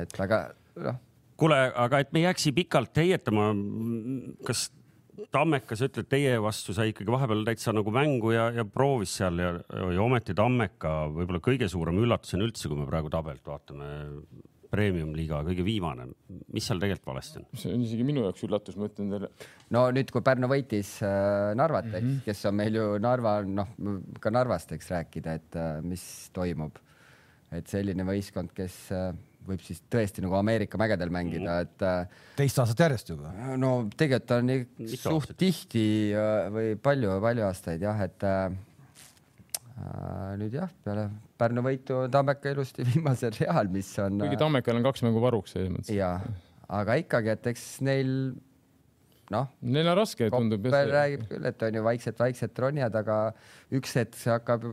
[0.03, 0.43] et aga
[0.85, 0.99] noh,
[1.39, 3.49] kuule, aga et me ei jääks siin pikalt heietama,
[4.47, 4.67] kas
[5.33, 9.41] Tammeka, sa ütled, teie vastu sai ikkagi vahepeal täitsa nagu mängu ja, ja proovis seal
[9.41, 9.51] ja,
[9.93, 13.89] ja ometi Tammeka võib-olla kõige suurem üllatus on üldse, kui me praegu tabelt vaatame,
[14.69, 16.05] premium-liiga kõige viimane,
[16.53, 17.47] mis seal tegelikult valesti on?
[17.57, 19.29] see on isegi minu jaoks üllatus, ma ütlen teile.
[19.73, 23.73] no nüüd, kui Pärnu võitis äh, Narvat, eks, kes on meil ju Narva, noh,
[24.21, 26.03] ka Narvast, eks rääkida, et äh, mis
[26.35, 26.77] toimub.
[27.55, 29.09] et selline võistkond, kes äh,
[29.49, 33.33] võib siis tõesti nagu Ameerika mägedel mängida, et äh, teist aastat järjest juba.
[33.59, 35.39] no tegelikult on Mitu suht aastat?
[35.41, 38.43] tihti äh, või palju-palju aastaid jah, et äh,
[39.77, 41.09] äh, nüüd jah, peale
[41.39, 45.55] Pärnu võitu on Tammeka ilusti viimasel real, mis on kuigi Tammekal on kaks mängu varuks
[45.55, 45.95] selles mõttes.
[45.95, 46.17] ja,
[46.81, 48.13] aga ikkagi, et eks neil
[49.33, 50.65] noh, Neil on raske, tundub.
[50.73, 53.19] Räägib küll, et on ju vaikselt-vaikselt ronjad, aga
[53.77, 54.65] üks hetk see hakkab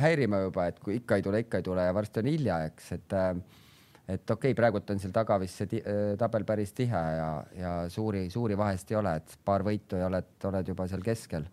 [0.00, 2.92] häirima juba, et kui ikka ei tule, ikka ei tule ja varsti on hilja, eks,
[2.98, 3.34] et äh,
[4.04, 7.74] et okei okay,, praegult on seal taga vist see äh, tabel päris tihe ja, ja
[7.92, 11.46] suuri, suuri vahest ei ole, et paar võitu ja oled, oled juba seal keskel.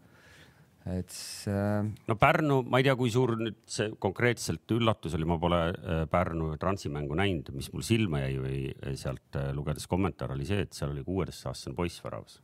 [0.92, 1.64] et see
[2.10, 6.04] no Pärnu, ma ei tea, kui suur nüüd see konkreetselt üllatus oli, ma pole äh,
[6.12, 10.48] Pärnu Transi mängu näinud, mis mul silma jäi või äh, sealt äh, lugedes kommentaare oli
[10.50, 12.42] see, et seal oli kuueteistaastane poiss väravas.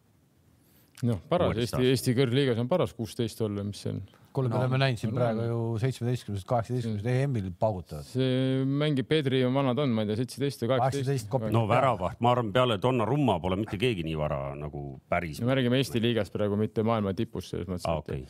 [1.04, 4.06] noh, paras Eesti, Eesti kõrgliigas on paras kuusteist olla, mis see on.
[4.38, 8.06] kuule, me No, oleme näinud siin praegu ju seitsmeteistkümnendast, kaheksateistkümnendast EM-il paugutavad.
[8.08, 12.32] see mängib, Pedri on vanad on, ma ei tea, seitseteist või kaheksateist no väravaht, ma
[12.36, 15.42] arvan, peale Donnarumma pole mitte keegi nii vara nagu päris.
[15.42, 18.24] me räägime Eesti liigast praegu, mitte maailma tipust selles mõttes aa, okei.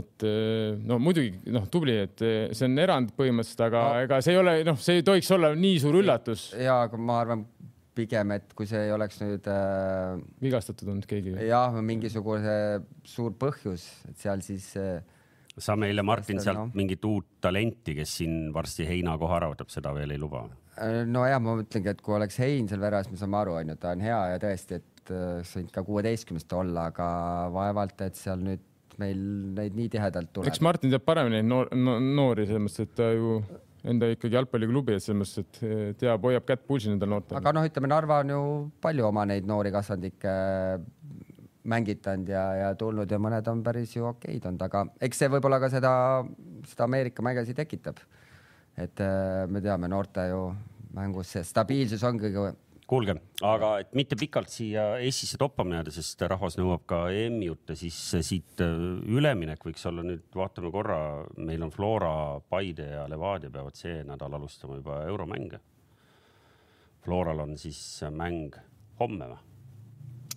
[0.00, 4.00] et eh, no muidugi noh, tubli, et eh, see on erand põhimõtteliselt, aga No.
[4.06, 6.50] ega see ei ole, noh, see ei tohiks olla nii suur üllatus.
[6.58, 7.46] ja aga ma arvan
[8.00, 11.32] pigem, et kui see ei oleks nüüd äh, vigastatud olnud keegi.
[11.48, 12.52] jah, mingisugune
[13.04, 15.00] suur põhjus, et seal siis äh,
[15.58, 16.72] sa meile, Martin, sealt noh.
[16.78, 20.46] mingit uut talenti, kes siin varsti heinakoha ära võtab, seda veel ei luba?
[20.80, 24.04] nojah, ma mõtlengi, et kui oleks Hein seal väravas, me saame aru, onju, ta on
[24.04, 27.08] hea ja tõesti, et äh, oleks võinud ka kuueteistkümnest olla, aga
[27.52, 28.62] vaevalt, et seal nüüd
[29.00, 29.18] meil
[29.56, 30.50] neid nii tihedalt tuleb.
[30.50, 33.38] eks Martin teab paremini neid noor, no, noori selles mõttes, et ta ju
[33.90, 37.38] enda ikkagi jalgpalliklubi, et selles mõttes, et eh, teab, hoiab kätt pulsil nendel noortel.
[37.40, 38.42] aga noh, ütleme Narva on ju
[38.84, 40.34] palju oma neid noori kasvandikke
[41.70, 45.60] mängitanud ja, ja tulnud ja mõned on päris ju okeid olnud, aga eks see võib-olla
[45.62, 45.92] ka seda,
[46.70, 48.02] seda Ameerika mägesid tekitab.
[48.76, 50.42] et äh, me teame, noorte ju
[50.94, 52.52] mängus see stabiilsus on kõige
[52.90, 53.14] kuulge,
[53.46, 57.98] aga et mitte pikalt siia Eestisse toppama jääda, sest rahvas nõuab ka EM-i jutte, siis
[58.26, 58.72] siit äh,
[59.18, 61.00] üleminek võiks olla nüüd, vaatame korra,
[61.38, 62.14] meil on Flora,
[62.50, 65.62] Paide ja Levadia peavad see nädal alustama juba euromänge.
[67.04, 67.78] Floral on siis
[68.12, 68.58] mäng
[69.00, 69.49] homme või?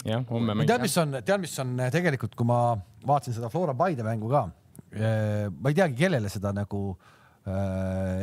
[0.03, 0.67] Jah, homme mäng.
[0.69, 2.59] tead, mis on, tead, mis on tegelikult, kui ma
[3.07, 4.45] vaatasin seda Flora Paide mängu ka,
[4.93, 7.13] ma ei teagi, kellele seda nagu äh,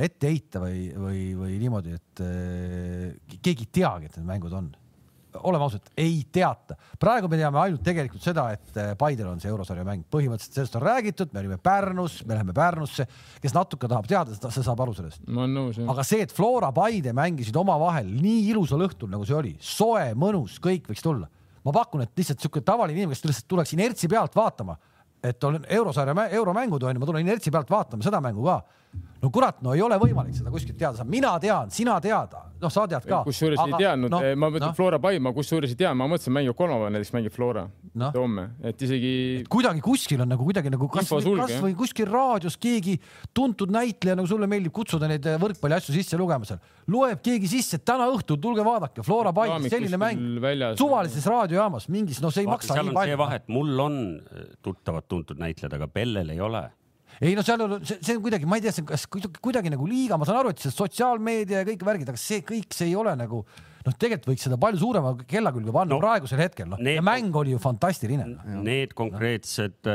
[0.06, 2.22] ette heita või, või, või niimoodi, et
[3.40, 4.70] keegi ei teagi, et need mängud on.
[5.46, 6.74] oleme ausad, ei teata.
[6.98, 10.82] praegu me teame ainult tegelikult seda, et Paidel on see eurosarja mäng, põhimõtteliselt sellest on
[10.82, 13.06] räägitud, me olime Pärnus, me läheme Pärnusse,
[13.42, 15.82] kes natuke tahab teada, see saab aru sellest ma olen nõus.
[15.84, 20.58] aga see, et Flora Paide mängisid omavahel nii ilusal õhtul, nagu see oli, soe, mõnus,
[20.62, 21.30] kõik võiks tulla.
[21.64, 24.76] Ma pakun, et lihtsalt siuke tavaline inimene, kes lihtsalt tuleks inertsi pealt vaatama,
[25.22, 28.60] et on eurosarja, euromängud on ju, ma tulen inertsi pealt vaatama seda mängu ka.
[29.20, 32.72] No kurat, no ei ole võimalik seda kuskilt teada saada, mina tean, sina tead, noh,
[32.72, 33.20] sa tead ka.
[33.26, 34.76] kusjuures ei teadnud no,, ma mõtlen no.
[34.78, 37.66] Flora Pai, ma kusjuures ei tea, ma mõtlesin, mängib kolmapäeval, näiteks mängib Flora
[38.00, 38.10] no.
[38.16, 39.12] homme, et isegi.
[39.52, 42.96] kuidagi kuskil on nagu kuidagi nagu kasvõi kas kuskil raadios keegi
[43.36, 47.80] tuntud näitleja, nagu sulle meeldib kutsuda neid võrkpalli asju sisse lugema seal, loeb keegi sisse,
[47.80, 52.50] et täna õhtul tulge vaadake, Flora Pai, selline mäng suvalises raadiojaamas mingis, no see ei
[52.50, 53.12] Vaata, maksa nii palju.
[53.12, 54.02] see vahe, et mul on
[54.64, 56.68] tuttavad tuntud näitlejad, aga Bellel ei ole
[57.20, 59.72] ei no seal on, see, on kuidagi, ma ei tea, see on kas kuidagi, kuidagi
[59.74, 62.90] nagu liiga, ma saan aru, et see sotsiaalmeedia ja kõik värgid, aga see kõik, see
[62.90, 66.70] ei ole nagu noh, tegelikult võiks seda palju suurema kella külge panna no, praegusel hetkel,
[66.72, 68.28] noh, ja mäng oli ju fantastiline.
[68.64, 69.90] Need konkreetsed,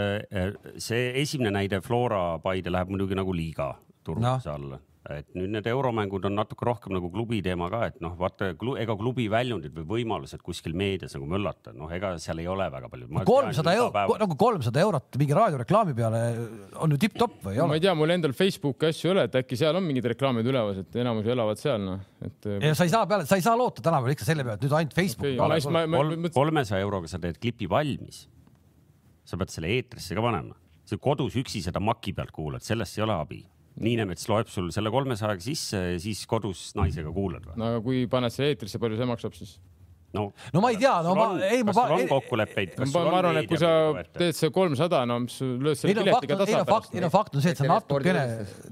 [0.82, 3.74] see esimene näide Flora Paide läheb muidugi nagu liiga
[4.06, 4.60] turunduse no.
[4.60, 8.52] alla et nüüd need euromängud on natuke rohkem nagu klubi teema ka, et noh, vaata
[8.82, 12.89] ega klubi väljundid või võimalused kuskil meedias nagu möllata, noh, ega seal ei ole väga
[12.89, 13.22] palju.
[13.30, 16.24] kolmsada eurot, nagu kolmsada eurot mingi raadioreklaami peale
[16.82, 17.70] on ju tipp-topp või ei ole?
[17.70, 20.50] ma ei tea, mul endal Facebooki asju ei ole, et äkki seal on mingid reklaamid
[20.50, 22.52] üleval, et enamus elavad seal, noh, et.
[22.65, 24.78] ja sa ei saa peale, sa ei saa loota tänapäeval ikka selle peale, et nüüd
[24.82, 26.34] ainult Facebooki okay,.
[26.34, 28.26] kolmesaja euroga sa teed klipi valmis.
[29.26, 33.06] sa pead selle eetrisse ka panema, sa kodus üksi seda maki pealt kuulad, sellest ei
[33.06, 37.58] ole abi Niinemets loeb sul selle kolmesajaga sisse ja siis kodus naisega kuulad või?
[37.60, 39.58] no aga kui paned selle eetrisse, palju see maksab siis?
[40.16, 41.74] no, no ma ei tea, no ma, ei ma.
[41.76, 42.76] kas sul on kokkuleppeid?
[42.80, 43.72] ma, ma arvan, et kui sa
[44.16, 46.96] teed see kolmsada, no mis lööd selle piletiga tasa pärast.
[46.96, 48.26] ei no fakt on see, et sa natukene,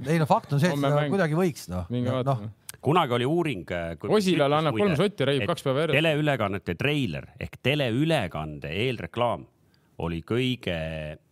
[0.08, 1.90] ei no fakt on see, et seda kuidagi võiks noh.
[2.24, 2.38] No.
[2.84, 3.70] kunagi oli uuring.
[4.08, 6.00] Osilale annab kolm sotti, räägib kaks päeva järjest.
[6.00, 9.48] teleülekannete treiler ehk teleülekande eelreklaam
[10.04, 10.76] oli kõige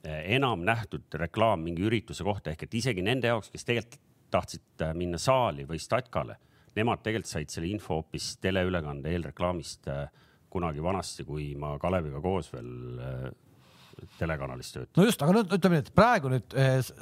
[0.04, 4.00] enam nähtud reklaam mingi ürituse kohta ehk et isegi nende jaoks, kes tegelikult
[4.32, 6.38] tahtsid minna saali või statkale,
[6.78, 9.90] nemad tegelikult said selle info hoopis teleülekande eelreklaamist
[10.52, 12.72] kunagi vanasti, kui ma Kaleviga koos veel
[14.18, 14.98] telekanalis töötasin.
[14.98, 16.56] no just, aga nüüd ütleme nii, et praegu nüüd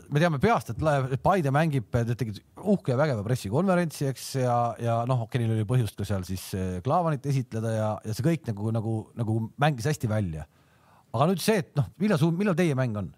[0.10, 5.00] me teame peast, et Paide mängib, te tegite uhke ja vägeva pressikonverentsi, eks, ja, ja
[5.10, 6.50] noh, okei, neil oli põhjust ka seal siis
[6.86, 10.48] Klaavanit esitleda ja, ja see kõik nagu, nagu, nagu mängis hästi välja
[11.14, 13.10] aga nüüd see, et noh, millal su, millal teie mäng on,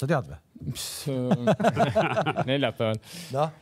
[0.00, 0.38] sa tead või?
[2.50, 3.00] neljapäeval.
[3.34, 3.52] noh.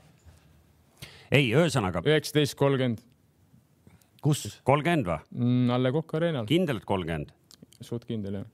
[1.31, 2.03] ei, ühesõnaga.
[2.07, 3.03] üheksateist kolmkümmend.
[4.25, 4.47] kus?
[4.69, 5.75] kolmkümmend või mm,?
[5.79, 6.49] Alle Kokk Arenal.
[6.51, 7.35] kindel, et kolmkümmend?
[7.81, 8.49] suht kindel jah.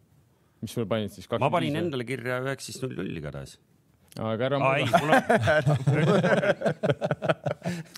[0.63, 1.29] mis sul panid siis?
[1.41, 3.59] ma panin endale kirja üheksateist null null igatahes
[4.21, 4.65] aga ära on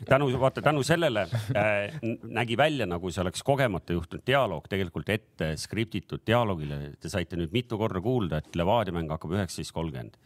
[0.09, 1.27] tänu, vaata tänu sellele
[1.57, 6.93] äh, nägi välja, nagu see oleks kogemata juhtunud dialoog tegelikult ette skriptitud dialoogile.
[7.01, 10.17] Te saite nüüd mitu korda kuulda, et Levadia mäng hakkab üheksateist kolmkümmend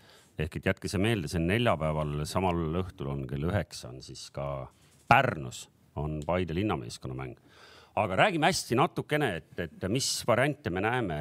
[0.40, 4.22] ehk et jätke see meelde, see on neljapäeval, samal õhtul on kell üheksa on siis
[4.32, 4.44] ka
[5.10, 5.68] Pärnus
[6.00, 7.36] on Paide linnameeskonna mäng
[7.98, 11.16] aga räägime hästi natukene, et, et mis variante me näeme.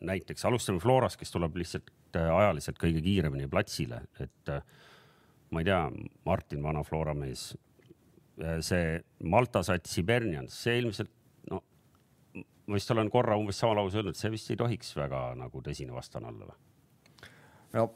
[0.00, 4.52] näiteks alustame Florast, kes tuleb lihtsalt ajaliselt kõige kiiremini platsile, et
[5.52, 5.80] ma ei tea,
[6.26, 7.50] Martin, vana Flora mees,
[8.64, 8.96] see
[9.28, 11.12] Malta sats Hibernians, see ilmselt
[11.50, 11.60] no,
[12.66, 15.94] ma vist olen korra umbes sama lause öelnud, see vist ei tohiks väga nagu tõsine
[15.94, 16.60] vastane olla või?
[17.76, 17.86] no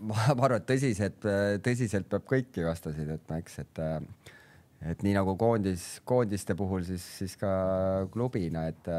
[0.00, 1.24] ma, ma arvan, et tõsiselt,
[1.64, 3.82] tõsiselt peab kõiki vastaseid võtma, eks, et
[4.86, 7.50] et nii nagu koondis, koondiste puhul, siis, siis ka
[8.12, 8.90] klubina, et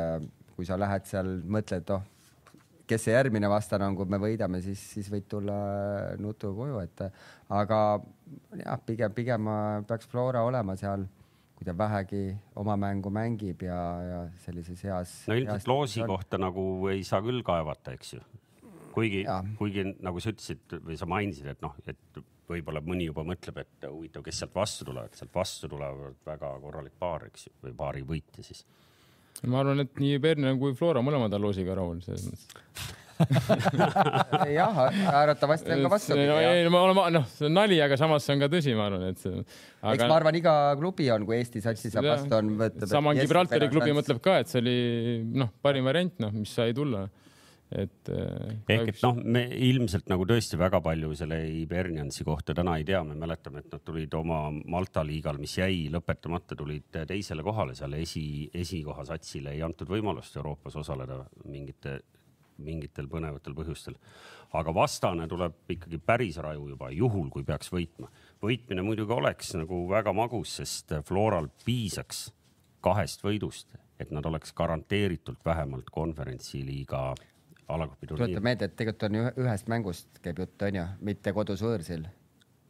[0.58, 2.02] kui sa lähed seal, mõtled, oh,
[2.88, 5.58] kes see järgmine vastane on, kui me võidame, siis, siis võid tulla
[6.22, 7.04] nutu koju, et
[7.54, 7.82] aga
[8.64, 9.52] jah, pigem, pigem
[9.90, 11.06] peaks Flora olema seal,
[11.58, 12.24] kui ta vähegi
[12.62, 15.14] oma mängu mängib ja, ja sellises heas.
[15.28, 16.12] no ilmselt loosi on.
[16.14, 18.24] kohta nagu ei saa küll kaevata, eks ju.
[18.94, 19.26] kuigi,
[19.60, 23.88] kuigi nagu sa ütlesid või sa mainisid, et noh, et võib-olla mõni juba mõtleb, et
[23.90, 28.06] huvitav, kes sealt vastu tulevad, sealt vastu tulevad väga korralik paar, eks ju, või paari
[28.08, 28.64] võitja siis.
[29.46, 32.96] Ma arvan, et nii Berner kui Flora mõlemad on loosiga rahul selles mõttes
[34.54, 34.78] jah,
[35.10, 36.26] arvatavasti on ka vastupidi.
[36.30, 38.88] no ei, ma olen, noh, see on nali, aga samas see on ka tõsi, ma
[38.92, 39.42] arvan, et see.
[39.82, 39.94] aga.
[39.96, 42.52] eks ma arvan, iga klubi on, kui Eesti satsi saab vastu, on.
[42.90, 44.78] sama Gibraltari klubi mõtleb ka, et see oli
[45.34, 47.08] noh, parim variant, noh, mis sai tulla
[47.72, 48.10] et.
[48.10, 52.86] Äh, ehk et noh, me ilmselt nagu tõesti väga palju selle Iberniansi kohta täna ei
[52.88, 57.76] tea, me mäletame, et nad tulid oma Malta liigal, mis jäi lõpetamata, tulid teisele kohale
[57.78, 62.00] seal esi, esikoha satsile, ei antud võimalust Euroopas osaleda mingite,
[62.64, 63.98] mingitel põnevatel põhjustel.
[64.58, 68.08] aga vastane tuleb ikkagi päris raju juba juhul, kui peaks võitma.
[68.42, 72.30] võitmine muidugi oleks nagu väga magus, sest Floral piisaks
[72.82, 77.16] kahest võidust, et nad oleks garanteeritult vähemalt konverentsiliiga
[77.68, 78.28] alagrupi turniir.
[78.28, 82.06] tuletan meelde, et tegelikult on ju ühest mängust käib jutt, onju, mitte kodus võõrsil.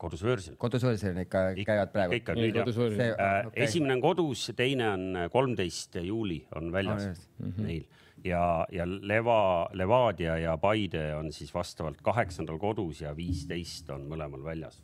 [0.02, 0.58] kodus võõrsil.
[0.62, 2.18] kodus võõrsil on ikka, käivad praegu.
[2.18, 2.68] ikka nüüd jah.
[2.68, 3.64] Äh, okay.
[3.68, 7.68] esimene on kodus, teine on kolmteist juuli on väljas ah, mm -hmm.
[7.68, 7.86] neil
[8.26, 14.44] ja, ja Leva, Levadia ja Paide on siis vastavalt kaheksandal kodus ja viisteist on mõlemal
[14.44, 14.84] väljas.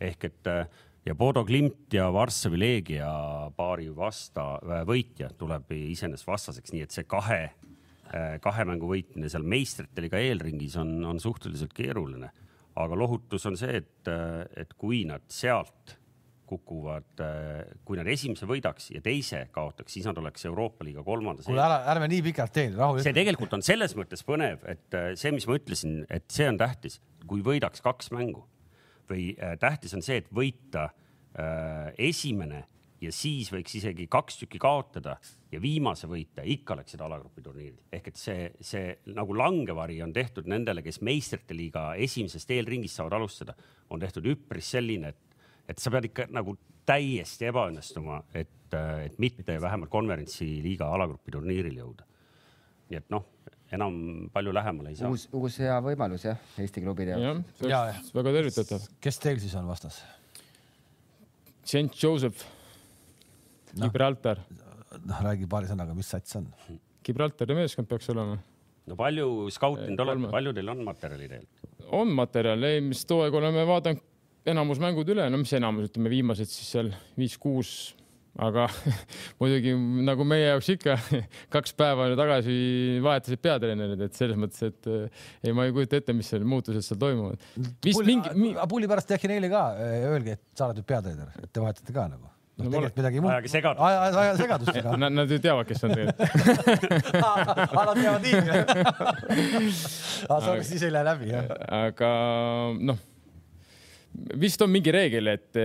[0.00, 0.68] ehk et äh,
[1.06, 3.08] ja Bodo Klimt ja Varssavi Leegia
[3.56, 7.77] paari vasta, võitja tuleb iseenesest vastaseks, nii et see kahe Äh,
[8.42, 12.30] kahe mängu võitmine seal meistrite liiga eelringis on, on suhteliselt keeruline.
[12.78, 15.96] aga lohutus on see, et, äh, et kui nad sealt
[16.48, 21.48] kukuvad, äh, kui nad esimese võidaks ja teise kaotaks, siis nad oleks Euroopa liiga kolmandas.
[21.48, 23.02] kuule, ära, ärme nii pikalt tee, rahu.
[23.04, 27.00] see tegelikult on selles mõttes põnev, et see, mis ma ütlesin, et see on tähtis,
[27.26, 28.46] kui võidaks kaks mängu
[29.08, 32.64] või tähtis on see, et võita äh, esimene
[33.00, 35.16] ja siis võiks isegi kaks tükki kaotada
[35.52, 37.78] ja viimase võita, ikka läksid alagrupi turniiril.
[37.92, 43.18] ehk et see, see nagu langevari on tehtud nendele, kes meistrite liiga esimesest eelringist saavad
[43.20, 43.54] alustada,
[43.90, 46.56] on tehtud üpris selline, et, et sa pead ikka nagu
[46.88, 52.06] täiesti ebaõnnestuma, et, et mitte vähemalt konverentsi liiga alagrupi turniiril jõuda.
[52.88, 53.26] nii et noh,
[53.76, 55.10] enam palju lähemale ei saa.
[55.12, 57.64] uus, uus hea võimalus jah, Eesti klubide jaoks.
[57.68, 58.86] ja, ja, väga tervitatav.
[59.00, 60.02] kes teil siis on vastas?
[61.68, 62.57] St Joseph
[63.76, 64.44] no, Gibraltar.
[65.04, 66.48] noh, räägi paari sõnaga, mis sats on?
[67.04, 68.38] Gibraltari meeskond peaks olema.
[68.88, 71.86] no palju skautinud olete, palju teil on materjali tegelikult?
[71.98, 74.04] on materjali, mis too aeg oleme vaadanud
[74.48, 77.72] enamus mängud üle, no mis enamus, ütleme viimased siis seal viis-kuus,
[78.44, 78.68] aga
[79.40, 79.74] muidugi
[80.06, 80.96] nagu meie jaoks ikka
[81.54, 82.56] kaks päeva tagasi
[83.04, 87.00] vahetasid peatreenerid, et selles mõttes, et ei, ma ei kujuta ette, mis seal muutused seal
[87.02, 87.44] toimuvad.
[88.08, 88.56] mingi.
[88.70, 89.68] pulli pärast äkki neile ka
[90.14, 93.20] öelge, et sa oled nüüd peatreener, et te vahetate ka nagu noh no,, tegelikult midagi
[93.22, 93.30] muud.
[93.32, 93.82] ajage segadust.
[94.18, 94.96] aja segadust ka.
[94.98, 96.10] Nad, nad ju teavad, kes on tegelikult
[97.78, 98.34] Nad teavad nii.
[100.32, 101.46] aga see oleks siis ei lähe läbi, jah.
[101.78, 102.10] aga
[102.90, 102.98] noh,
[104.42, 105.62] vist on mingi reegel, et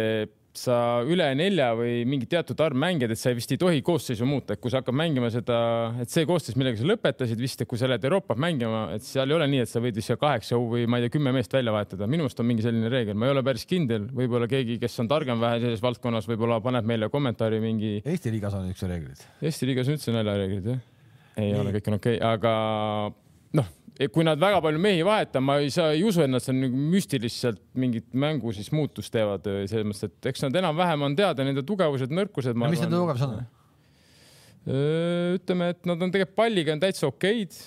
[0.57, 0.75] sa
[1.09, 4.61] üle nelja või mingi teatud arv mängijaid, et sa vist ei tohi koosseisu muuta, et
[4.61, 5.57] kui sa hakkad mängima seda,
[6.03, 9.33] et see koosseis, millega sa lõpetasid vist, et kui sa lähed Euroopat mängima, et seal
[9.33, 11.73] ei ole nii, et sa võid vist kaheksa või ma ei tea, kümme meest välja
[11.73, 12.07] vahetada.
[12.09, 15.09] minu arust on mingi selline reegel, ma ei ole päris kindel, võib-olla keegi, kes on
[15.09, 17.95] targem vähe selles valdkonnas, võib-olla paneb meile kommentaari mingi.
[18.05, 19.27] Eesti liigas on niisugused reeglid.
[19.41, 20.81] Eesti liigas on üldse naljareeglid jah?
[21.33, 21.59] ei nii.
[21.63, 22.53] ole, kõik on okei okay., aga
[24.13, 26.85] kui nad väga palju mehi vahetavad, ma ei saa, ei usu, et nad seal nagu
[26.93, 31.61] müstiliselt mingit mängu siis muutust teevad selles mõttes, et eks nad enam-vähem on teada nende
[31.67, 32.57] tugevused, nõrkused.
[32.57, 33.43] mis nende tugevused on?
[34.63, 37.57] ütleme, et nad on tegelikult palliga on täitsa okeid.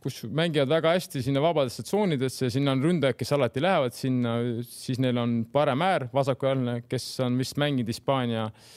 [0.00, 5.00] kus mängivad väga hästi sinna vabadesse tsoonidesse, sinna on ründajad, kes alati lähevad sinna, siis
[5.00, 8.70] neil on parem äär, vasakujalgne, kes on vist mänginud Hispaania äh,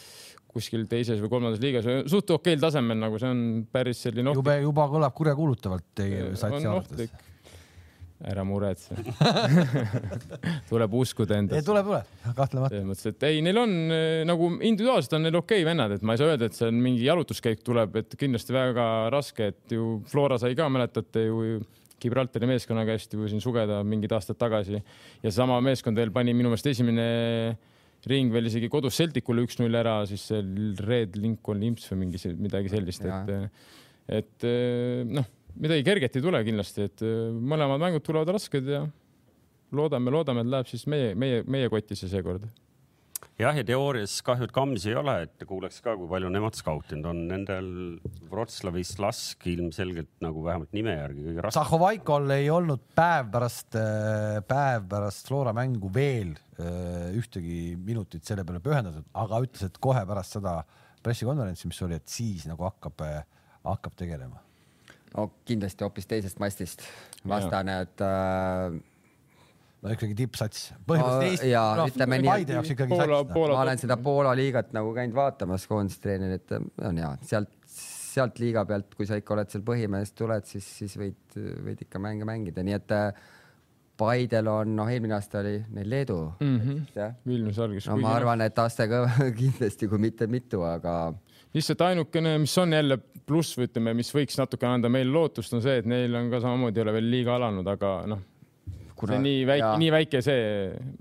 [0.54, 4.42] kuskil teises või kolmandas liigas, suht okeil tasemel, nagu see on päris selline ohtlik.
[4.44, 7.14] jube, juba kõlab kurjakuulutavalt teie satsi arvates.
[8.24, 8.96] ära muretse
[10.70, 11.66] tuleb uskuda endasse.
[11.68, 12.72] tuleb, tuleb, kahtlemata.
[12.72, 13.76] selles mõttes, et ei, neil on
[14.30, 16.80] nagu individuaalselt on neil okei okay vennad, et ma ei saa öelda, et see on
[16.86, 21.64] mingi jalutuskäik tuleb, et kindlasti väga raske, et ju Flora sai ka, mäletate ju
[22.04, 24.82] Gibraltari meeskonna käest ju siin sugeda mingid aastad tagasi
[25.24, 27.06] ja sama meeskond veel pani minu meelest esimene
[28.12, 30.42] ring veel isegi kodus Celticule üks-null ära, siis see
[30.84, 33.62] Red Lincoln Imps või mingi midagi sellist, et,
[34.20, 34.48] et
[35.08, 35.30] noh,
[35.64, 37.06] midagi kerget ei tule kindlasti, et
[37.54, 38.84] mõlemad mängud tulevad rasked ja
[39.74, 42.46] loodame, loodame, et läheb siis meie, meie, meie kotisse seekord
[43.40, 47.10] jah, ja teoorias kahju, et Kams ei ole, et kuuleks ka, kui palju nemad skautinud
[47.10, 47.22] on.
[47.30, 47.70] Nendel
[48.32, 51.60] Wroclawi Slask ilmselgelt nagu vähemalt nime järgi kõige raskem.
[51.60, 53.80] Zahovaikol ei olnud päev pärast,
[54.50, 60.06] päev pärast Flora mängu veel äh, ühtegi minutit selle peale pühendatud, aga ütles, et kohe
[60.10, 60.60] pärast seda
[61.04, 63.04] pressikonverentsi, mis oli, et siis nagu hakkab,
[63.68, 64.40] hakkab tegelema.
[65.14, 66.88] no kindlasti hoopis teisest mastist
[67.30, 68.82] vastane, et äh,
[69.84, 70.70] no ikkagi tippsats.
[71.50, 73.24] Jaa, ütleme nii, ikkagi Poola-.
[73.30, 76.56] Poola- ma olen seda Poola liigat nagu käinud vaatamas koondistreeneril, et
[76.88, 80.98] on hea, sealt, sealt liiga pealt, kui sa ikka oled seal põhimehest tuled, siis, siis
[81.00, 83.24] võid, võid ikka mänge mängida, nii et äh,
[83.98, 86.60] Paidel on, noh, eelmine aasta oli neil Leedu mm.
[86.60, 86.80] -hmm.
[86.96, 87.88] jah, Vilnius algis.
[87.88, 89.04] no ma arvan, et aste ka
[89.42, 91.14] kindlasti, kui mitte mitu, aga
[91.54, 95.62] lihtsalt ainukene, mis on jälle pluss või ütleme, mis võiks natuke anda meile lootust, on
[95.62, 98.24] see, et neil on ka samamoodi ei ole veel liiga alanud, aga noh,
[99.12, 100.44] on nii väike, nii väike see,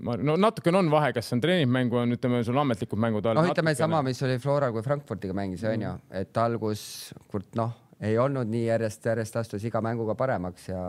[0.03, 3.39] no natukene on vahe, kas see on treeningmängu, on ütleme sul ametlikud mängud all.
[3.39, 6.83] noh, ütleme sama, mis oli Floral, kui Frankfurdiga mängis, onju, et algus,
[7.31, 7.71] kurat, noh,
[8.03, 10.81] ei olnud nii järjest-järjest astus iga mänguga paremaks ja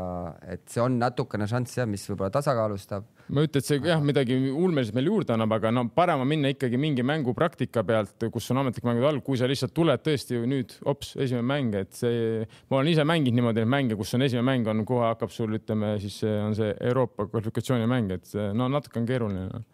[0.51, 3.07] et see on natukene šanss jah, mis võib-olla tasakaalustab.
[3.29, 6.31] ma ei ütle, et see jah, midagi ulmeliselt meil juurde annab, aga no parem on
[6.31, 10.41] minna ikkagi mingi mängupraktika pealt, kus on ametlik mängud all, kui sa lihtsalt tuled tõesti
[10.41, 14.17] ju nüüd hops, esimene mäng, et see, ma olen ise mänginud niimoodi neid mänge, kus
[14.19, 18.35] on esimene mäng on, kohe hakkab sul, ütleme siis see on see Euroopa kvalifikatsioonimäng, et
[18.59, 19.65] no natuke on keeruline no..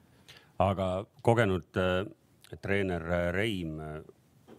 [0.61, 0.93] aga
[1.25, 2.05] kogenud äh,
[2.61, 3.81] treener äh, Reim,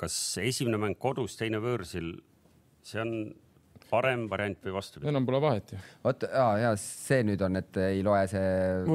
[0.02, 2.16] kas esimene mäng kodus, teine võõrsil,
[2.86, 3.16] see on
[3.92, 5.10] parem variant või vastupidi?
[5.12, 5.80] enam pole vahet ju.
[6.06, 8.86] vot ja, ja see nüüd on, et ei loe see ei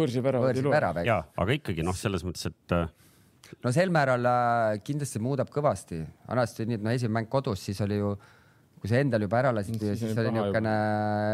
[0.47, 0.73] võõrsil loe.
[0.77, 1.11] värav, eks.
[1.11, 2.89] ja, aga ikkagi noh, selles mõttes, et äh,
[3.65, 6.01] no sel määral äh, kindlasti muudab kõvasti.
[6.29, 8.15] vanasti oli nii, et no esimene mäng kodus, siis oli ju,
[8.81, 10.75] kui sa endal juba ära lasid, Siis siis oli niisugune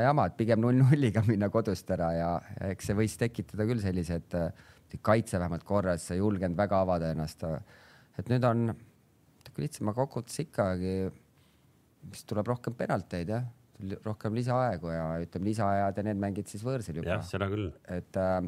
[0.06, 2.30] jama, et pigem null-nulliga minna kodust ära ja,
[2.72, 6.82] eks see võis tekitada küll sellise, et äh, kaitse vähemalt korras, sa ei julgenud väga
[6.84, 7.46] avada ennast.
[8.18, 10.96] et nüüd on natuke lihtsam, aga kokkuvõttes ikkagi
[12.10, 13.48] vist tuleb rohkem penalteid jah,
[14.04, 17.70] rohkem lisaaegu ja ütleme, lisaajad ja need mängid siis võõrsil juba jah, seda küll.
[17.90, 18.38] et äh,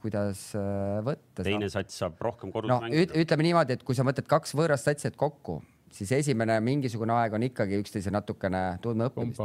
[0.00, 1.44] kuidas äh, võtta.
[1.46, 3.18] teine sats saab rohkem kodus no mängida üt,.
[3.24, 5.60] ütleme niimoodi, et kui sa mõtled kaks võõrast satsi kokku,
[5.94, 9.42] siis esimene mingisugune aeg on ikkagi üksteise natukene tundma õppimist.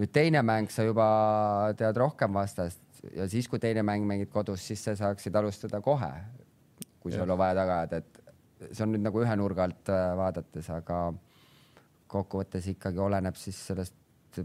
[0.00, 1.06] nüüd teine mäng, sa juba
[1.78, 2.82] tead rohkem vastast
[3.14, 6.12] ja siis, kui teine mäng mängid kodus, siis sa saaksid alustada kohe,
[7.00, 10.10] kui sul on vaja taga ajada, et see on nüüd nagu ühe nurga alt äh,
[10.18, 11.00] vaadates, aga
[12.10, 13.94] kokkuvõttes ikkagi oleneb siis sellest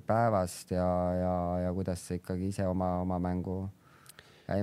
[0.07, 3.65] päevast ja, ja, ja kuidas sa ikkagi ise oma, oma mängu.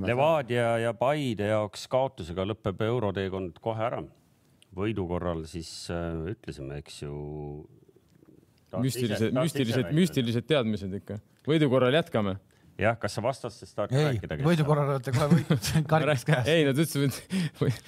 [0.05, 4.03] Levadia ja Paide jaoks kaotusega lõpeb euroteekond kohe ära.
[4.77, 7.15] võidu korral siis äh, ütlesime, eks ju.
[8.77, 11.19] müstilised, müstilised, müstilised teadmised ikka.
[11.49, 12.37] võidu korral jätkame.
[12.79, 14.39] jah, kas sa vastastest tahad ei, rääkida?
[14.47, 16.49] võidu korral olete kohe võitnud, karikas käes.
[16.53, 17.79] ei, nad ütlesid, et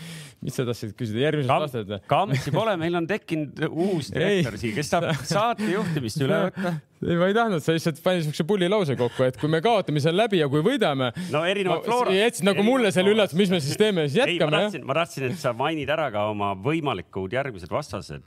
[0.41, 2.01] mis sa tahtsid küsida, järgmised Kam, vastused või?
[2.11, 6.73] Kamsi pole, meil on tekkinud uus direktor siia, kes tahab saate juhtimist üle võtta.
[7.05, 10.19] ei, ma ei tahtnud, sa lihtsalt pani siukse pullilause kokku, et kui me kaotame seal
[10.19, 11.13] läbi ja kui võidame.
[11.31, 12.17] no erinevalt Flora.
[12.17, 15.29] jätsid nagu mulle selle üllatus, mis me siis teeme, siis ei, ma jätkame ma tahtsin,
[15.31, 18.27] et sa mainid ära ka oma võimalikud järgmised vastased.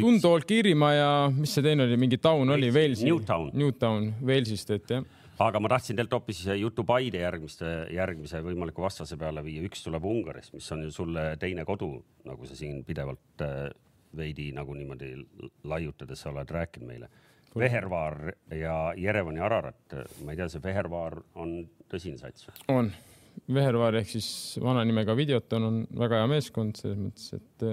[0.00, 3.04] Tundol, Kiirimaa ja mis see teine oli, mingi taun oli, Walesi.
[3.04, 3.52] Newtown.
[3.58, 5.04] Newtown, Walesist, et jah.
[5.42, 10.04] Aga ma tahtsin teilt hoopis jutu Paide järgmiste, järgmise võimaliku vastase peale viia, üks tuleb
[10.06, 11.90] Ungarist, mis on ju sulle teine kodu,
[12.28, 13.68] nagu sa siin pidevalt äh,
[14.16, 15.14] veidi nagu niimoodi
[15.70, 17.10] laiutades oled rääkinud meile.
[17.54, 19.94] Vehervaar ja Jerevani Ararat,
[20.26, 22.62] ma ei tea, see Vehervaar on tõsine sats või?
[22.74, 22.94] on.
[23.54, 24.28] Vehervaar ehk siis
[24.62, 27.64] vana nimega Videoton on väga hea meeskond selles mõttes, et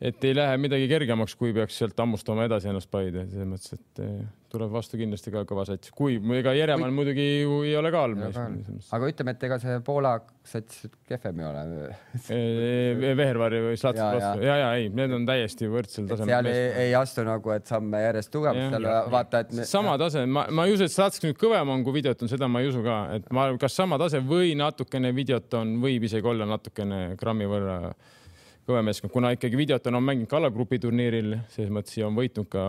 [0.00, 4.00] et ei lähe midagi kergemaks, kui peaks sealt hammustama edasi ennast Paide, selles mõttes, et
[4.04, 4.18] eh,
[4.52, 8.20] tuleb vastu kindlasti ka kõva sats, kui ega Jerevan muidugi ju ei ole ka halb
[8.20, 8.68] meeskond.
[8.92, 10.12] aga ütleme, et ega see Poola
[10.46, 11.86] sats kehvem ei ole.
[13.22, 14.18] Vehervaari või Slats Ja, ja.
[14.18, 16.66] vastu ja, ja ei, need on täiesti võrdsel seal tasemel ei,.
[16.84, 20.76] ei astu nagu, et samme järjest tugevamaks, seal vaata, et sama tase, ma, ma ei
[20.76, 23.48] usu, et Slats nüüd kõvem on kui Videoton, seda ma ei usu ka, et ma,
[23.60, 27.80] kas sama tase või natukene Videoton võib isegi olla natukene grammi võrra
[28.66, 32.48] kõvem meeskond, kuna ikkagi Videoton on mänginud ka alagrupi turniiril, selles mõttes ja on võitnud
[32.50, 32.66] ka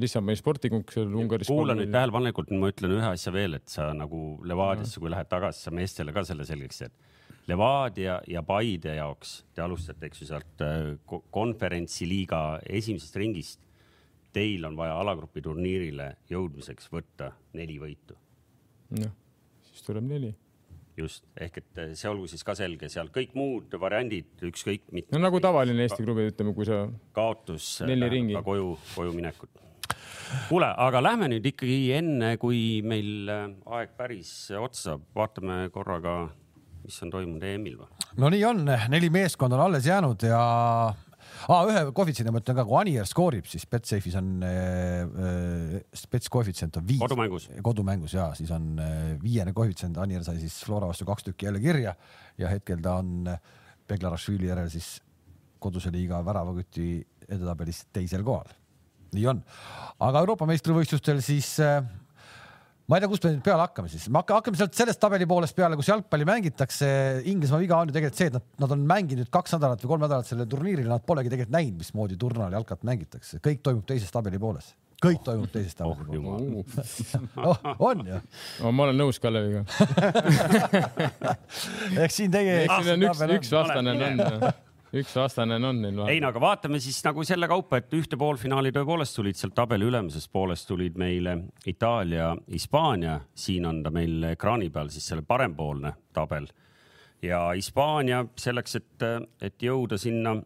[0.00, 1.48] Lissaboni spordikonkursil Ungaris.
[1.50, 5.64] kuula nüüd tähelepanelikult, ma ütlen ühe asja veel, et sa nagu Levadiasse, kui lähed tagasi,
[5.66, 6.94] sa meestele ka selle selgeks teed.
[7.50, 13.60] Levadia ja Paide jaoks te alustate, eks ju, sealt äh, ko- konverentsiliiga esimesest ringist.
[14.30, 18.14] Teil on vaja alagrupi turniirile jõudmiseks võtta neli võitu
[18.94, 19.10] noh,
[19.66, 20.30] siis tuleb neli.
[20.98, 24.98] Just ehk et äh, see olgu siis ka selge, seal kõik muud variandid, ükskõik no
[24.98, 26.84] mitte nagu tavaline Eesti klubi, ütleme, kui sa
[27.16, 28.36] kaotus ringi.
[28.38, 29.50] ka koju, koju minekut.
[30.48, 33.46] kuule, aga lähme nüüd ikkagi enne, kui meil äh,
[33.78, 36.16] aeg päris otsa saab, vaatame korraga
[36.84, 37.88] mis on toimunud EM-il või?
[38.20, 40.40] no nii on, neli meeskonda on alles jäänud ja
[41.48, 46.80] ah, ühe koefitsiendi ma ütlen ka, kui Anier skoorib, siis Betsafe'is on äh, spets koefitsient
[46.80, 47.00] on viis.
[47.02, 47.48] kodumängus.
[47.66, 51.62] kodumängus ja siis on äh, viiene koefitsient, Anier sai siis Flora vastu kaks tükki jälle
[51.62, 51.94] kirja
[52.38, 53.30] ja hetkel ta on
[53.90, 54.98] Beglarašvili järel siis
[55.60, 56.90] koduse liiga väravaküti
[57.28, 58.48] edetabelis teisel kohal.
[59.14, 59.40] nii on,
[60.06, 61.82] aga Euroopa meistrivõistlustel siis äh,
[62.90, 65.54] ma ei tea, kust me nüüd peale hakkame siis, me hakkame sealt sellest tabeli poolest
[65.54, 66.88] peale, kus jalgpalli mängitakse.
[67.30, 70.06] Inglismaa viga on ju tegelikult see, et nad, nad on mänginud kaks nädalat või kolm
[70.08, 74.40] nädalat sellel turniiril, nad polegi tegelikult näinud, mismoodi turnal jalkat mängitakse, kõik toimub teises tabeli
[74.42, 74.72] pooles.
[75.00, 76.96] Kõik toimub teises tabeli oh, pooles.
[77.46, 78.18] oh, on ju?
[78.58, 78.74] Oh,?
[78.74, 79.62] ma olen nõus Kaleviga
[82.02, 82.64] ehk siin teie.
[82.66, 84.50] eks siin on üks, üks vastane on
[84.96, 86.12] üks vastane on neil vahel.
[86.14, 89.86] ei no aga vaatame siis nagu selle kaupa, et ühte poolfinaali tõepoolest tulid sealt tabeli
[89.86, 91.36] ülemisest poolest tulid meile
[91.70, 96.48] Itaalia, Hispaania, siin on ta meil ekraani peal siis selle parempoolne tabel.
[97.22, 99.08] Ja Hispaania selleks, et,
[99.44, 100.38] et jõuda sinna,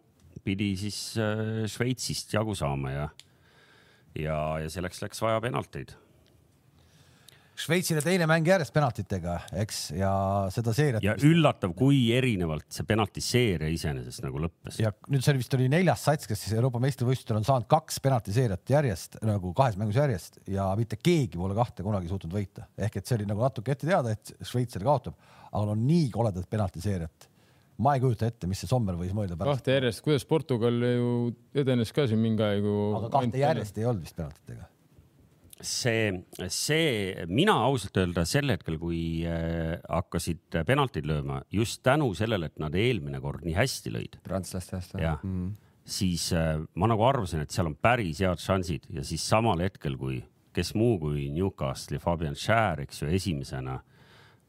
[0.45, 3.11] pidi siis äh, Šveitsist jagu saama ja,
[4.19, 5.95] ja, ja selleks läks vaja penalteid
[7.55, 10.11] Šveitsile teine mäng järjest penaltitega, eks, ja
[10.51, 11.05] seda seeriat.
[11.07, 14.81] ja üllatav, kui erinevalt see penaltiseeria iseenesest nagu lõppes.
[14.83, 18.75] ja nüüd see vist oli neljas sats, kes siis Euroopa meistrivõistlustel on saanud kaks penaltiseeriat
[18.75, 23.07] järjest nagu kahes mängus järjest ja mitte keegi pole kahte kunagi suutnud võita, ehk et
[23.07, 25.15] see oli nagu natuke ette teada, et Šveits selle kaotab,
[25.53, 27.31] aga no nii koledat penaltiseeriat
[27.87, 29.63] ma ei kujuta ette, mis see Sommer võis mõelda pärast.
[29.63, 31.17] kahte järjest, kuidas Portugal ju
[31.55, 32.79] edenes ka siin mingi aeg ju.
[32.99, 34.74] aga kahte järjest ei olnud vist penaltitega
[35.61, 36.11] see,
[36.51, 42.63] see, mina ausalt öelda sel hetkel, kui äh, hakkasid penaltid lööma, just tänu sellele, et
[42.63, 44.19] nad eelmine kord nii hästi lõid.
[44.27, 45.01] prantslaste vastu.
[45.03, 45.53] jah mm.,
[45.85, 49.99] siis äh, ma nagu arvasin, et seal on päris head šansid ja siis samal hetkel,
[50.01, 50.23] kui
[50.55, 53.79] kes muu kui Newcastle'i Fabian Schär, eks ju, esimesena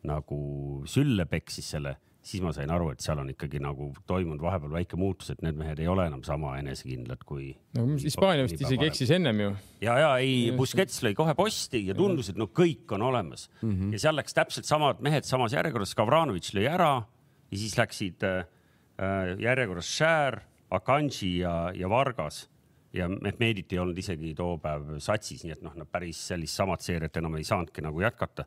[0.06, 0.39] nagu
[0.89, 1.95] sülle peksis selle
[2.26, 5.57] siis ma sain aru, et seal on ikkagi nagu toimunud vahepeal väike muutus, et need
[5.59, 7.51] mehed ei ole enam sama enesekindlad kui.
[7.78, 9.51] no Hispaania vist isegi eksis ennem ju.
[9.86, 13.71] ja, ja ei, Busquets lõi kohe posti ja tundus, et no kõik on olemas mm
[13.71, 13.93] -hmm.
[13.93, 16.91] ja seal läks täpselt samad mehed samas järjekorras, Kavranovitš lõi ära
[17.51, 18.45] ja siis läksid äh,
[18.97, 22.49] äh järjekorras Šär, Akanji ja, ja Vargas
[22.93, 26.82] ja Mehmedit ei olnud isegi too päev satsis, nii et noh, nad päris sellist samat
[26.82, 28.45] seeriat enam ei saanudki nagu jätkata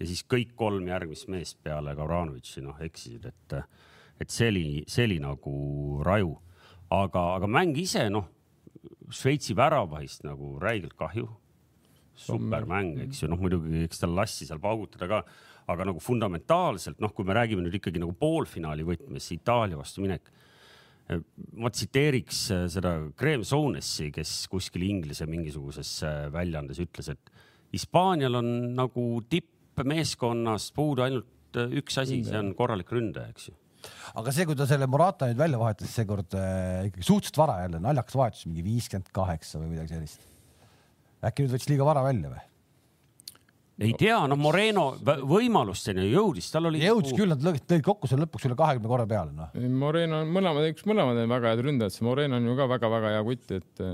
[0.00, 3.56] ja siis kõik kolm järgmist meest peale Gavranovitši noh eksisid, et,
[4.20, 5.52] et see oli, see oli nagu
[6.06, 6.36] raju.
[6.90, 8.28] aga, aga mäng ise noh,
[9.10, 11.28] Šveitsi väravahist nagu räigelt kahju.
[12.20, 15.20] supermäng, eks ju, noh muidugi, eks tal lassi seal paugutada ka,
[15.72, 20.28] aga nagu fundamentaalselt noh, kui me räägime nüüd ikkagi nagu poolfinaali võtmes Itaalia vastu minek
[21.56, 25.94] ma tsiteeriks seda Graham Sounesi, kes kuskil Inglise mingisuguses
[26.34, 27.32] väljaandes ütles, et
[27.72, 29.48] Hispaanial on nagu tipp
[29.88, 33.56] meeskonnast puudu ainult äh, üks asi, see on korralik ründaja, eks ju
[34.20, 37.80] aga see, kui ta selle Morata nüüd välja vahetas seekord äh, ikkagi suhteliselt vara jälle,
[37.82, 40.24] naljakas vahetus, mingi viiskümmend kaheksa või midagi sellist.
[41.24, 42.42] äkki nüüd võttis liiga vara välja või?
[43.80, 46.82] ei tea, no Moreno võimalusteni jõudis, tal oli.
[46.84, 49.54] jõudis küll, nad lõid kokku seal lõpuks üle kahekümne korra peale, noh.
[49.56, 53.14] Moreno on mõlemad, üks mõlemad on väga head ründajad, see Moreno on ju ka väga-väga
[53.16, 53.84] hea kutt, et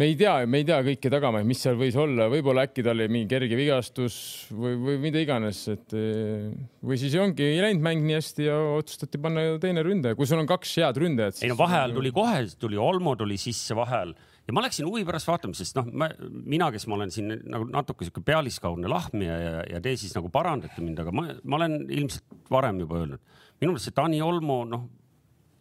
[0.00, 2.96] me ei tea, me ei tea kõiki tagamaid, mis seal võis olla, võib-olla äkki tal
[2.96, 4.16] oli mingi kerge vigastus
[4.48, 9.20] või, või mida iganes, et või siis ongi ei läinud mäng nii hästi ja otsustati
[9.20, 11.42] panna teine ründaja, kui sul on kaks head ründajat.
[11.44, 14.14] ei no vaheajal tuli kohe, tuli Olmo tuli sisse vahel
[14.48, 15.90] ja ma läksin huvi pärast vaatama, sest noh,
[16.32, 20.32] mina, kes ma olen siin nagu natuke sihuke pealiskaudne lahmija ja, ja te siis nagu
[20.32, 24.62] parandate mind, aga ma, ma olen ilmselt varem juba öelnud, minu meelest see Tani Olmo,
[24.70, 24.88] noh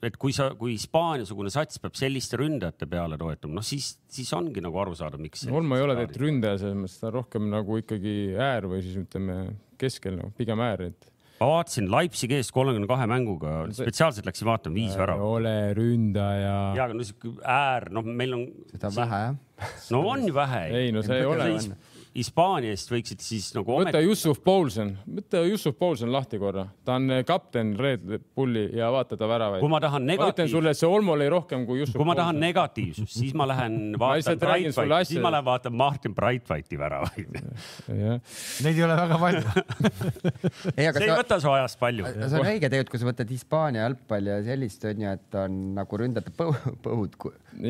[0.06, 4.64] et kui sa, kui Hispaania-sugune sats peab selliste ründajate peale toetuma, noh siis, siis ongi
[4.64, 5.46] nagu aru saada, miks.
[5.52, 9.00] Olmo ei ole tegelikult ründaja, selles mõttes ta on rohkem nagu ikkagi äär või siis
[9.02, 9.40] ütleme
[9.80, 11.12] keskel nagu pigem äär, et.
[11.40, 15.36] ma vaatasin Leipzigi eest kolmekümne kahe mänguga spetsiaalselt läksin vaatama viis väravat.
[15.40, 16.58] ole ründaja.
[16.78, 18.48] ja, aga no sihuke äär, noh, meil on.
[18.72, 19.72] seda on vähe jah.
[19.96, 20.66] no on vähe.
[20.84, 21.54] ei no see ei ole.
[22.18, 23.76] Hispaania eest võiksid siis nagu.
[23.84, 28.90] võta Jussuf Poulsen, võta Jussuf Poulsen lahti korra, ta on eh, kapten Red Bulli ja
[28.94, 29.62] vaata ta väravaid.
[29.62, 30.26] kui ma tahan negatiivsust.
[30.26, 32.00] ma ütlen sulle, et see Olmo lõi rohkem kui Jussuf.
[32.02, 36.80] kui ma tahan negatiivsust, siis ma lähen vaatan Breitwhite, siis ma lähen vaatan Martin Breitwhite'i
[36.82, 37.40] väravaid.
[38.66, 39.44] Neid ei ole väga palju
[40.80, 41.20] see ei sa...
[41.22, 42.10] võta su ajast palju.
[42.16, 46.02] see on õige tegelikult, kui sa võtad Hispaania jalgpalli ja sellist onju, et on nagu
[46.02, 47.18] ründajate põud.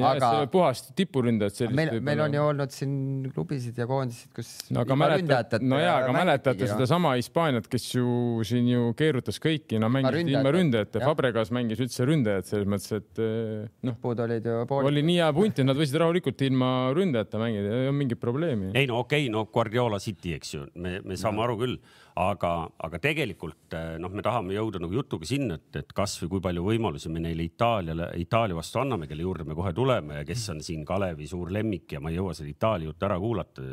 [0.09, 1.71] Aga puhast tipuründajat.
[1.75, 2.93] meil, meil on ju olnud siin
[3.33, 8.67] klubisid ja koondisid kus no mäletad, no jaa, aga mäletate sedasama Hispaaniat, kes ju siin
[8.71, 11.11] ju keerutas kõiki, no mängis ründajata, ilma ründajata, jah.
[11.11, 14.89] Fabregas mängis üldse ründajat selles mõttes, et eh, noh, lõpud olid ju pool.
[14.91, 18.73] oli nii hea punt, et nad võisid rahulikult ilma ründajata mängida, ei olnud mingit probleemi.
[18.73, 21.79] ei no okei okay,, no Guardiola City, eks ju, me, me saame aru küll,
[22.17, 22.51] aga,
[22.83, 26.63] aga tegelikult eh, noh, me tahame jõuda nagu jutuga sinna, et, et kasvõi kui palju
[26.65, 30.63] võimalusi me neile Itaaliale, Itaalia vastu anname, kelle juurde me kohe tuleme ja kes on
[30.65, 33.65] siin Kalevi suur lemmik ja ma ei jõua seda Itaalia juttu ära kuulata.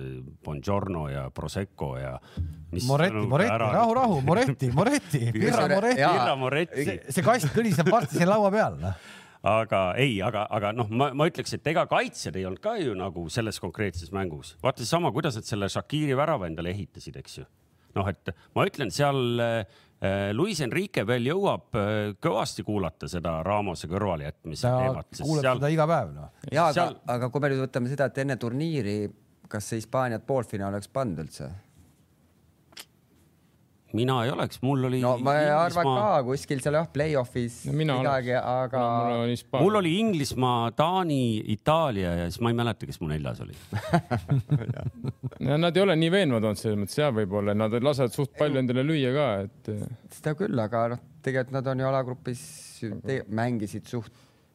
[0.46, 2.14] Bongiorno ja Prosecco ja.
[2.86, 6.02] Moretti, Moretti, rahu, rahu, Moretti, Moretti, Pirra Moretti.
[6.02, 8.96] Pirra Moretti see, see kast kõliseb varsti siin laua peal, noh.
[9.46, 12.96] aga ei, aga, aga noh, ma, ma ütleks, et ega kaitsjad ei olnud ka ju
[12.98, 14.56] nagu selles konkreetses mängus.
[14.62, 17.46] vaata seesama, kuidas nad selle Shakiri värava endale ehitasid, eks ju.
[17.98, 21.92] noh, et ma ütlen, seal äh, Luis Enrique veel jõuab äh,
[22.22, 26.32] kõvasti kuulata seda Ramose kõrvalejätmise teemat, kuuleb seal seda iga päev, noh.
[26.50, 28.98] ja aga seal-, aga kui me nüüd võtame seda, et enne turniiri,
[29.50, 31.50] kas see Hispaaniat poolfinaal oleks pannud üldse?
[33.96, 35.00] Mina ei oleks, mul oli.
[35.04, 38.82] no ma arvan ka kuskil seal jah, play-off'is No midagi, aga
[39.30, 39.64] Hispaania.
[39.64, 41.20] mul oli Inglismaa, Taani,
[41.56, 43.56] Itaalia ja siis ma ei mäleta, kes mu neljas oli.
[45.46, 48.58] Ja nad ei ole nii veenvad olnud selles mõttes jah, võib-olla nad lasevad suht palju
[48.60, 49.68] endale lüüa ka, et
[50.16, 52.42] seda küll, aga noh, tegelikult nad on ju alagrupis
[53.36, 54.12] mängisid suht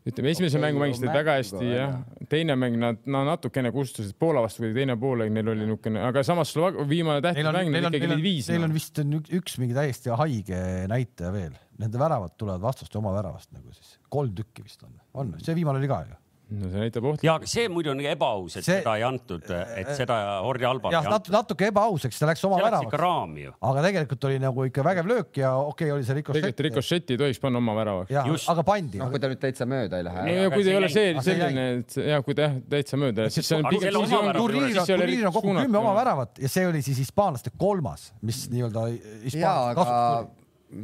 [0.08, 1.98] ütleme, esimese Okei, mängu mängisid väga hästi jah,
[2.32, 6.24] teine mäng nad no natukene kustusid Poola vastu, kuigi teine poolaeg neil oli niisugune, aga
[6.26, 8.50] samas Slovak- viimane tähtis mäng neil ikkagi oli viis.
[8.50, 11.54] neil on vist on üks, üks mingi täiesti haige näitaja veel.
[11.82, 13.98] Nende väravad tulevad vastaste oma väravast nagu siis.
[14.10, 14.98] kolm tükki vist on.
[15.14, 16.21] on, see viimane oli ka ju.
[16.52, 17.28] No see näitab ohtlikku.
[17.28, 20.96] ja, aga see muidu on ebaaus, et See- seda ei antud, et seda Hordi Albale
[20.98, 21.34] jah, antud.
[21.34, 23.54] natuke ebaauseks, ta läks oma see läks ikka väravaks, raami ju.
[23.70, 26.66] aga tegelikult oli nagu ikka vägev löök ja okei okay,, oli see tegelikult rikošett.
[26.68, 28.12] Ricochet'i ei tohiks panna oma väravaks.
[28.12, 30.52] jah Just., aga pandi noh, kui ta nüüd täitsa mööda ei lähe no Ei, ja
[30.52, 33.62] kui ta ei ole see selline, et ja kui ta jah täitsa mööda, siis see
[33.62, 34.02] on pigem
[34.42, 38.86] turniiril on, kokku kümme oma väravat ja see oli siis hispaanlaste kolmas, mis nii-öelda
[39.24, 39.98] hispaanlaste kasuks
[40.28, 40.38] tuli.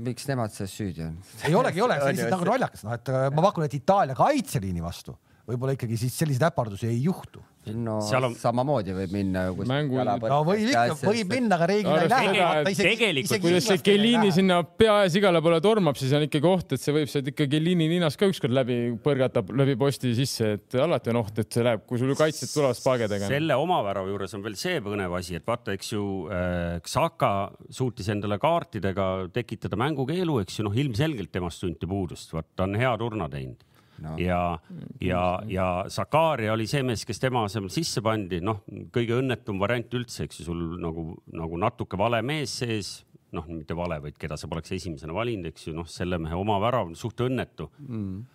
[0.07, 1.15] miks nemad selles süüdi on?
[1.47, 3.77] ei olegi, ei ole, see on lihtsalt nagu naljakas, noh, et äh, ma pakun, et
[3.77, 5.15] Itaalia kaitseliini vastu
[5.47, 7.39] võib-olla ikkagi siis selliseid äpardusi ei juhtu.
[7.67, 11.55] no Seal on- samamoodi võib minna ju kuskil Mängu- jalapõrkest no võib ikka, võib minna,
[11.57, 12.77] aga reeglina ei lähe et.
[12.77, 16.95] tegelikult- kuidas see Kellini sinna peaees igale poole tormab, siis on ikkagi oht, et see
[16.95, 21.19] võib sealt ikka Kellini ninast ka ükskord läbi põrgata läbi posti sisse, et alati on
[21.23, 23.27] oht, et see läheb, kui sul ju kaitsjad tulevad spaagedega.
[23.27, 27.33] selle oma värava juures on veel see põnev asi, et vaata, eks ju äh, Xhaka
[27.69, 32.75] suutis endale kaartidega tekitada mängukeelu, eks ju, noh, ilmselgelt temast tunti puudust, vot ta on
[32.79, 33.59] hea turna teinud
[34.03, 34.13] No.
[34.21, 34.59] ja,
[35.01, 38.59] ja, ja Sakaria oli see mees, kes tema asemel sisse pandi, noh,
[38.93, 42.91] kõige õnnetum variant üldse, eks ju, sul nagu, nagu natuke vale mees sees,
[43.33, 46.59] noh, mitte vale, vaid keda sa poleks esimesena valinud, eks ju, noh, selle mehe oma
[46.63, 47.71] värav, suht õnnetu.
[47.87, 48.25] Mm..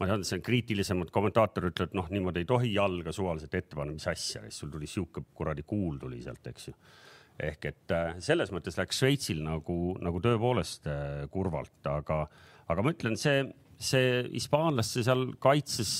[0.00, 3.94] ma tean, see on kriitilisemad kommentaatorid ütlevad, noh, niimoodi ei tohi jalga suvaliselt ette panna,
[3.94, 6.74] mis asja, sul tuli sihuke kuradi kuul tuli sealt, eks ju.
[7.42, 12.24] Ehk et äh, selles mõttes läks Šveitsil nagu, nagu tõepoolest äh, kurvalt, aga,
[12.70, 13.46] aga ma ütlen, see,
[13.82, 15.92] see hispaanlaste seal kaitses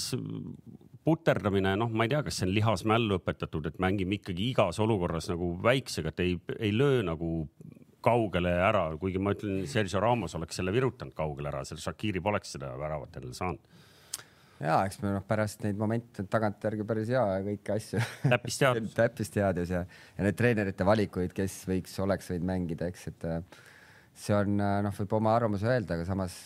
[1.03, 5.28] puterdamine, noh, ma ei tea, kas see on lihasmällu õpetatud, et mängime ikkagi igas olukorras
[5.33, 7.33] nagu väiksega, et ei, ei löö nagu
[8.03, 12.57] kaugele ära, kuigi ma ütlen, Sergio Ramos oleks selle virutanud kaugele ära, seal Shakiri poleks
[12.57, 13.83] seda väravat endale saanud.
[14.62, 18.03] ja eks me noh, pärast neid momente tagantjärgi päris hea ja kõiki asju.
[18.35, 18.95] täppisteadus.
[19.01, 19.85] täppisteadus ja,
[20.16, 23.62] ja need treenerite valikuid, kes võiks, oleks võinud mängida, eks, et äh,
[24.14, 26.39] see on äh, noh, võib oma arvamuse öelda, aga samas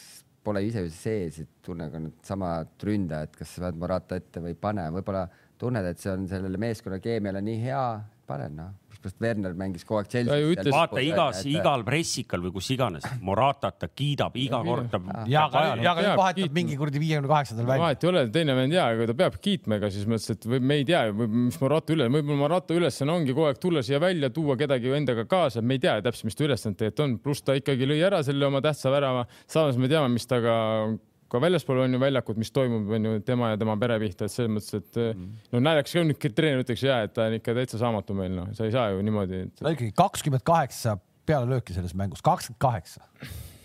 [0.46, 4.54] pole ise ju sees, et tunne ka needsamad ründajad, kas sa pead Morata ette või
[4.54, 5.26] ei pane, võib-olla
[5.58, 7.86] tunned, et see on sellele meeskonna keemiale nii hea,
[8.28, 8.74] pane noh,
[9.06, 10.70] mispärast Werner mängis kogu aeg Ta Chelsea's.
[10.72, 15.64] vaata igas, igal pressikal või kus iganes, Moratat ta kiidab iga kord, ta ja, aga,
[15.80, 17.84] ja aga nüüd vahetab mingi kuradi viiekümne kaheksandal välja.
[17.84, 20.60] vahet ei ole, teine vend ja, aga ta peab kiitma, ega siis mõttes, et või
[20.60, 24.30] me ei tea, mis Morata üle, võib-olla Morata ülesanne ongi kogu aeg tulla siia välja,
[24.34, 27.56] tuua kedagi endaga kaasa, me ei tea täpselt, mis ta ülesanne tegelikult on, pluss ta
[27.58, 29.26] ikkagi lõi ära selle oma tähtsa värava.
[29.50, 33.52] samas me teame, mis temaga ka väljaspool on ju väljakut, mis toimub, on ju tema
[33.52, 35.26] ja tema pere pihta, et selles mõttes, et mm.
[35.54, 38.52] no naljakas ka nüüd treener ütleks ja, et ta on ikka täitsa saamatu meil, noh,
[38.56, 39.58] sa ei saa ju niimoodi et....
[39.60, 43.04] ta ikkagi kakskümmend kaheksa pealelööki selles mängus, kakskümmend kaheksa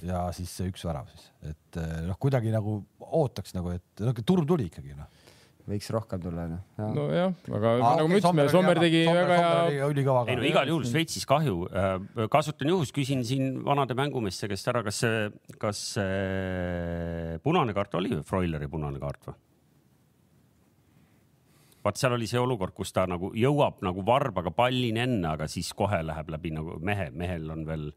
[0.06, 2.80] ja siis see üks värav siis, et eh, noh, kuidagi nagu
[3.22, 5.10] ootaks nagu, et noh, turm tuli ikkagi noh.
[5.70, 6.64] Võiks rohkem tulla noh.
[6.96, 9.92] nojah, aga nagu me ütlesime, Sommer tegi väga hea.
[9.92, 11.68] ülikõva ei no igal juhul Šveitsis kahju.
[12.32, 15.30] kasutan juhust, küsin siin vanade mängumeeste käest ära, kas see,
[15.62, 19.40] kas see punane kaart oli Freuleri punane kaart või?
[21.82, 25.72] vaat seal oli see olukord, kus ta nagu jõuab nagu varbaga pallini enne, aga siis
[25.78, 27.88] kohe läheb läbi nagu mehe, mehel on veel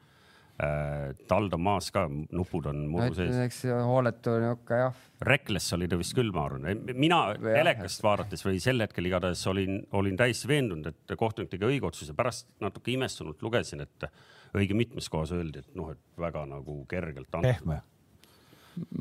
[1.28, 3.40] tald on maas ka, nupud on no muru ütleme, sees.
[3.48, 6.84] eks hooletu niuke jah, Reckless oli ta vist küll, ma arvan.
[6.94, 11.66] mina Jah, telekast vaadates või sel hetkel igatahes olin, olin täiesti veendunud, et kohtunik tegi
[11.68, 12.14] õige otsuse.
[12.14, 14.08] pärast natuke imestunult lugesin, et
[14.54, 17.80] õige mitmes kohas öeldi, et noh, et väga nagu kergelt pehme.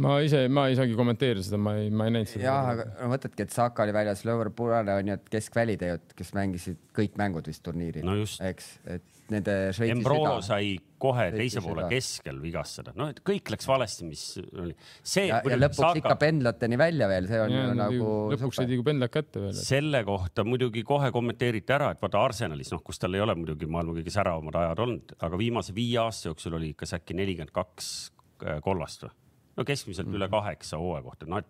[0.04, 2.46] Ma ise, ma ei saagi kommenteerida seda, ma ei, ma ei näinud seda.
[2.46, 6.34] jah, aga no mõtledki, et Saka oli väljas, Lõver Purane on ju, et keskväliteod, kes
[6.38, 9.56] mängisid kõik mängud vist turniiril No eks, et nende
[9.88, 14.76] Embrolo sai kohe teise poole keskel vigastada, noh, et kõik läks valesti, mis oli.
[15.00, 18.86] see ja, ja lõpuks ikka pendlateni välja veel, see on ju nagu lõpuks said ju
[18.86, 19.58] pendlad kätte veel.
[19.58, 23.68] selle kohta muidugi kohe kommenteeriti ära, et vaata Arsenalis, noh, kus tal ei ole muidugi
[23.70, 27.92] maailma kõige säravamad ajad olnud, aga viimase viie aasta jooksul oli ikka äkki nelikümmend kaks
[28.64, 29.16] kollast või?
[29.58, 31.50] No keskmiselt üle kaheksa hooaja kohta, noh et,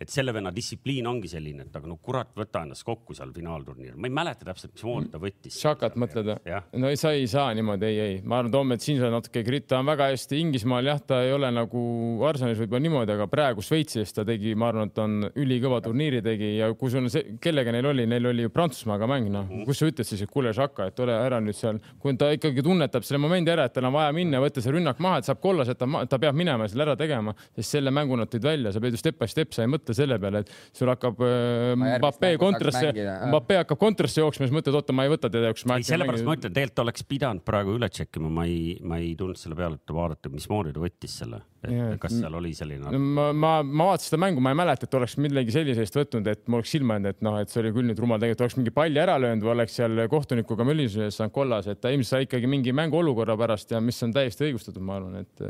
[0.00, 3.96] et selle venna distsipliin ongi selline, et aga no kurat, võta ennast kokku seal finaalturniiril,
[3.98, 5.58] ma ei mäleta täpselt, mismoodi ta võttis.
[5.58, 6.58] Šakat mõtled või?
[6.78, 9.42] no ei, sa ei saa niimoodi, ei, ei, ma arvan, Toome, et siin sa natuke
[9.46, 11.82] krit-, ta on väga hästi Inglismaal jah, ta ei ole nagu
[12.28, 16.54] Arsenalis võib-olla niimoodi, aga praegu Šveitsis ta tegi, ma arvan, et on ülikõva turniiri tegi
[16.60, 19.82] ja kui sul on see, kellega neil oli, neil oli ju Prantsusmaaga mäng, noh, kus
[19.82, 23.06] sa ütled siis, et kuule, Šaka, et ole ära nüüd seal, kui ta ikkagi tunnetab
[23.06, 25.74] selle momendi ära, et tal on vaja minna, võtta see rünnak maha, et saab kollase,
[25.74, 28.72] et ta, ta peab minema ja selle ära tegema, sest selle mängu nad tõid välja,
[28.72, 31.74] sa pead ju step by step, sa ei mõtle selle peale, et sul hakkab äh,
[31.78, 33.14] Ma mängu kontrasse mängida.
[33.30, 35.78] Mbappe hakkab kontrasse jooksma, siis mõtled, oota, ma ei võta teda jooksma.
[35.78, 39.40] ei, sellepärast ma ütlen, tegelikult oleks pidanud praegu üle tšekkima, ma ei, ma ei tulnud
[39.40, 41.42] selle peale, et vaadata, mismoodi ta võttis selle.
[41.66, 44.94] Et- kas seal oli selline ma, ma, ma vaatasin seda mängu, ma ei mäleta, et
[44.94, 47.88] oleks millegi sellisest võtnud, et mul oleks silma jäänud, et noh, et see oli küll
[47.90, 51.34] nüüd rumal, tegelikult oleks mingi palli ära löönud või oleks seal kohtunikuga möllisuse ees saanud
[51.34, 55.00] kollase, et ta ilmselt sai ikkagi mingi mänguolukorra pärast ja mis on täiesti õigustatud, ma
[55.00, 55.48] arvan, et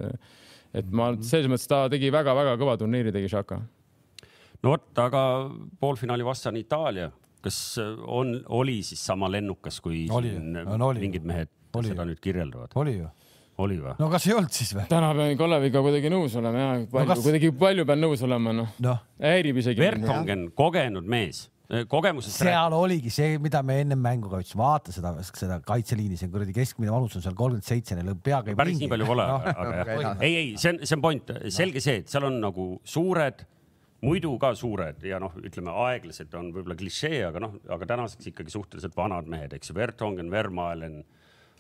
[0.76, 3.60] et ma selles mõttes ta tegi väga-väga kõva turniiri tegi Šaka.
[4.62, 5.22] No vot, aga
[5.80, 7.10] poolfinaali vastane Itaalia,
[7.44, 7.58] kas
[8.06, 11.02] on, oli siis sama lennukas, kui Oli, siin on, oli.
[11.06, 11.92] mingid mehed Oli.
[11.92, 12.72] seda nüüd kirjeldavad?
[12.80, 13.10] oli ju.
[13.62, 13.92] oli või?
[14.00, 14.86] no kas ei olnud siis või?
[14.90, 18.54] täna pean Kaleviga kuidagi nõus olema ja palju kas- no,, kuidagi palju pean nõus olema,
[18.62, 19.82] noh, noh, häirib isegi.
[19.84, 21.44] Vertonghen, kogenud mees,
[21.92, 22.54] kogemusest rääkib.
[22.56, 26.54] seal oligi see, mida me ennem mängu ka ütlesime, vaata seda, seda kaitseliini, see kuradi
[26.56, 29.46] keskmine vanus on seal kolmkümmend seitse, neil on peaga ei päris nii palju pole, noh,
[29.52, 32.70] aga jah ei, ei, see on, see on point, selge see, et seal on nagu
[32.88, 33.44] suured,
[34.04, 38.54] muidu ka suured ja noh, ütleme aeglased on võib-olla klišee, aga noh, aga tänaseks ikkagi
[38.54, 41.00] suhteliselt vanad mehed, eks ju, Vertonghen, Vermaelen.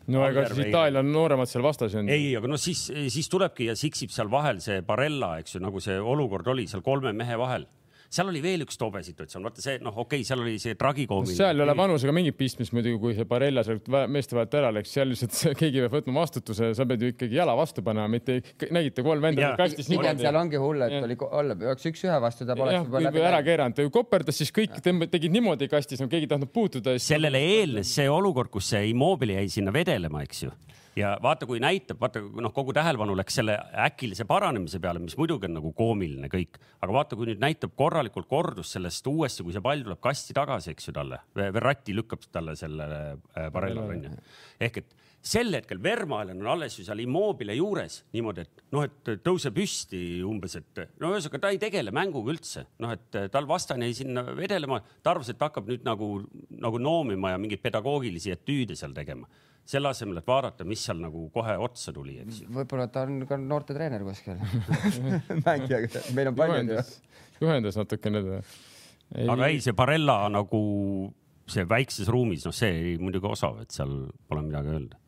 [0.08, 2.04] no ega siis Itaalia on nooremad seal vastas ju.
[2.06, 5.82] ei, aga noh, siis, siis tulebki ja siksib seal vahel see Barella, eks ju, nagu
[5.82, 7.66] see olukord oli seal kolme mehe vahel
[8.08, 11.36] seal oli veel üks tobe situatsioon, vaata see noh, okei okay,, seal oli see tragikoomiline.
[11.36, 14.94] seal ei ole vanusega mingit pistmist muidugi, kui see Barella sealt meeste vahelt ära läks,
[14.96, 18.40] seal lihtsalt see- keegi peab võtma vastutuse, sa pead ju ikkagi jala vastu panema, mitte
[18.74, 20.40] nägite kolm venda kastis pigem niimoodi seal.
[20.40, 21.04] ongi hull, et Jah.
[21.08, 25.34] oli, olla, oleks üks-ühe vastu, ta poleks võib-olla kui ära keeranud, koperdas, siis kõik tegid
[25.34, 26.96] niimoodi kastis, no keegi ei tahtnud puutuda.
[27.02, 30.54] sellele eelnes see olukord, kus see Immobile jäi sinna vedelema, eks ju.
[30.96, 35.48] Ja vaata, kui näitab, vaata noh, kogu tähelepanu läks selle äkilise paranemise peale, mis muidugi
[35.48, 39.64] on nagu koomiline kõik, aga vaata, kui nüüd näitab korralikult kordust sellest uuesti, kui see
[39.64, 44.16] pall tuleb kasti tagasi, eks ju talle, Verratti lükkab talle selle äh, Barellale onju.
[44.60, 49.10] ehk et sel hetkel Vermaelen on alles ju seal Immobile juures niimoodi, et noh, et
[49.24, 53.88] tõuse püsti umbes, et no ühesõnaga ta ei tegele mänguga üldse, noh, et tal vastane
[53.88, 56.12] jäi sinna vedelema, ta arvas, et hakkab nüüd nagu,
[56.62, 59.28] nagu noomima ja mingeid pedagoogilisi etüüde seal tegema.
[59.68, 62.50] Selle asemel, et vaadata, mis seal nagu kohe otsa tuli, eks ju.
[62.56, 64.38] võib-olla ta on ka noortetreener kuskil.
[65.46, 66.84] mängijaga, meil on palju ju.
[67.42, 68.40] juhendas, natukene teda.
[69.34, 70.62] aga ei, see Barella nagu
[71.48, 73.92] see väikses ruumis, noh, see oli muidugi osav, et seal
[74.28, 75.00] pole midagi öelda.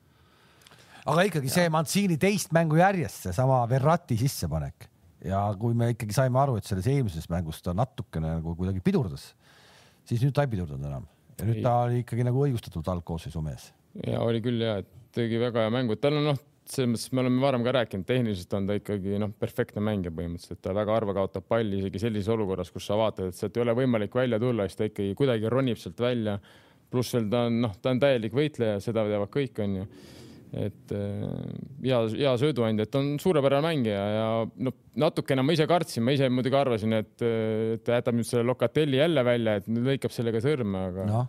[1.10, 4.90] aga ikkagi see Mancini teist mängu järjest, seesama Verratti sissepanek
[5.24, 9.30] ja kui me ikkagi saime aru, et selles eelmises mängus ta natukene nagu kuidagi pidurdas,
[10.08, 11.08] siis nüüd ta ei pidurdanud enam
[11.40, 11.64] ja nüüd Ei.
[11.64, 13.70] ta oli ikkagi nagu õigustatud algkoosseisu mees.
[14.06, 17.24] Ja oli küll ja, et tegi väga hea mängu, tal on noh, selles mõttes me
[17.24, 21.16] oleme varem ka rääkinud, tehniliselt on ta ikkagi noh, perfektne mängija põhimõtteliselt, ta väga harva
[21.16, 24.68] kaotab palli isegi sellises olukorras, kus sa vaatad, et sealt ei ole võimalik välja tulla,
[24.68, 26.38] siis ta ikkagi kuidagi ronib sealt välja.
[26.90, 29.86] pluss veel ta on noh, ta on täielik võitleja, seda teavad kõik, onju
[30.50, 31.26] et äh,
[31.84, 34.24] hea, hea sööduandja, et on suurepärane mängija ja
[34.66, 38.48] noh, natukene ma ise kartsin, ma ise muidugi arvasin, et, et ta jätab nüüd selle
[38.48, 41.20] Locatelli jälle välja, et lõikab sellega sõrme, aga no.
[41.20, 41.28] noh,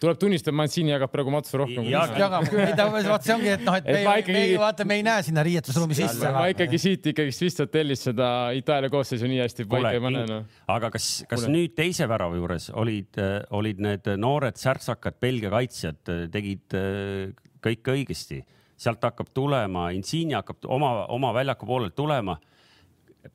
[0.00, 4.02] tuleb tunnistada, Mancini jagab praegu matsu rohkem jagab, vaat see ongi, et noh, et me,
[4.22, 6.32] ikkagi- me vaata, me ei näe sinna riietusruumi sisse.
[6.32, 10.46] ma ikkagi siit ikkagi lihtsalt tellist seda Itaalia koosseisu nii hästi paika ei pane, noh.
[10.72, 11.54] aga kas, kas Kuule.
[11.56, 13.20] nüüd teise värava juures olid,
[13.56, 16.00] olid need noored särtsakad Belgia kaitsjad,
[16.32, 17.34] tegid äh,
[17.64, 18.40] kõik õigesti,
[18.80, 22.38] sealt hakkab tulema, Insigne hakkab oma, oma väljaku poolelt tulema.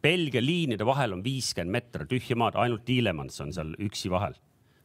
[0.01, 4.33] Belgia liinide vahel on viiskümmend meetrit tühja maad, ainult Tielemans on seal üksi vahel.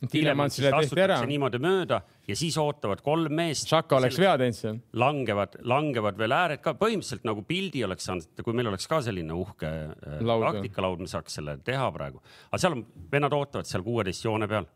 [0.09, 1.19] Tillemansile tehti ära.
[1.29, 3.69] niimoodi mööda ja siis ootavad kolm meest.
[3.69, 4.79] Šaka oleks vea teinud seal.
[4.97, 9.37] langevad, langevad veel ääred ka, põhimõtteliselt nagu pildi oleks saanud, kui meil oleks ka selline
[9.37, 12.23] uhke äh, taktikalaud, me saaks selle teha praegu.
[12.49, 14.69] aga seal on, vennad ootavad seal kuueteist joone peal,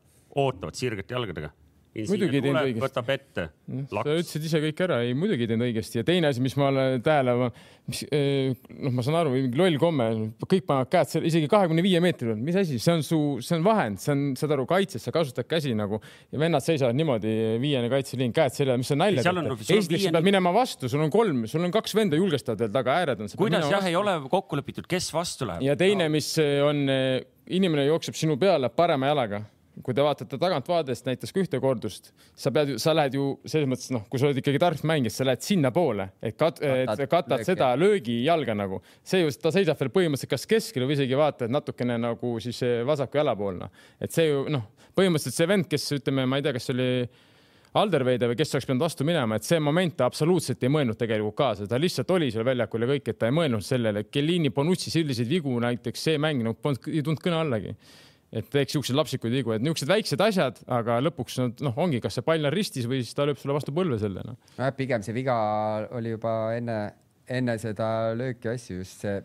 [0.44, 1.54] ootavad sirgete jalgadega.
[1.94, 2.82] Muidugi ei teinud õigesti.
[2.82, 6.00] võtab ette, sa laks, ütlesid ise kõik ära, ei muidugi ei teinud õigesti.
[6.00, 7.50] Ja teine asi, mis ma olen tähele,
[7.86, 10.08] mis noh, ma saan aru, loll komme,
[10.42, 13.54] kõik panevad käed seal isegi kahekümne viie meetri peal, mis asi, see on su, see
[13.60, 16.00] on vahend, see on, saad aru, kaitses sa kasutad käsi nagu
[16.34, 20.18] ja vennad seisavad niimoodi viiene kaitseliin, käed selja, mis on nalja nagu- esiteks sa viiene-
[20.18, 23.30] pead minema vastu, sul on kolm, sul on kaks venda julgestavad veel taga, ääred on.
[23.38, 25.62] kuidas jah, ei ole kokku lepitud, kes vastu läheb.
[25.62, 26.88] ja teine, mis on,
[27.54, 29.44] inimene jookseb sinu peale parema jalaga.
[29.82, 33.90] Kui te vaatate tagantvaadest näiteks ka ühte kordust, sa pead, sa lähed ju selles mõttes
[33.94, 37.48] noh, kui sa oled ikkagi tark mängija, sa lähed sinnapoole, et kat-, et Katad lööki.
[37.48, 38.80] seda löögijalga nagu.
[39.02, 42.62] see ju, ta seisab veel põhimõtteliselt kas keskel või isegi vaata, et natukene nagu siis
[42.86, 43.70] vasaku jala poolna.
[44.00, 46.88] et see ju noh, põhimõtteliselt see vend, kes ütleme, ma ei tea, kas oli
[47.74, 51.34] Alderweide või kes oleks pidanud vastu minema, et see moment ta absoluutselt ei mõelnud tegelikult
[51.40, 54.04] kaasa, ta lihtsalt oli seal väljakul ja kõik, et ta ei mõelnud sellele.
[54.14, 57.74] Kellini, Bonucci selliseid vigu näiteks see mäng nagu polnud, ei tulnud kõne allagi.
[58.34, 62.18] Et teeks siukseid lapsikuid vigu, et niisugused väiksed asjad, aga lõpuks nad noh, ongi, kas
[62.18, 64.38] see pall on ristis või siis ta lööb sulle vastu põlve selle noh.
[64.58, 65.36] nojah, pigem see viga
[65.94, 66.78] oli juba enne,
[67.30, 69.20] enne seda lööki asju, just see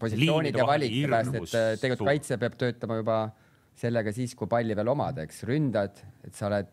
[0.00, 3.18] positsioonide valik hirmus et äh, tegelikult kaitse peab töötama juba
[3.82, 6.68] sellega siis, kui palli veel omad, eks, ründad, et sa oled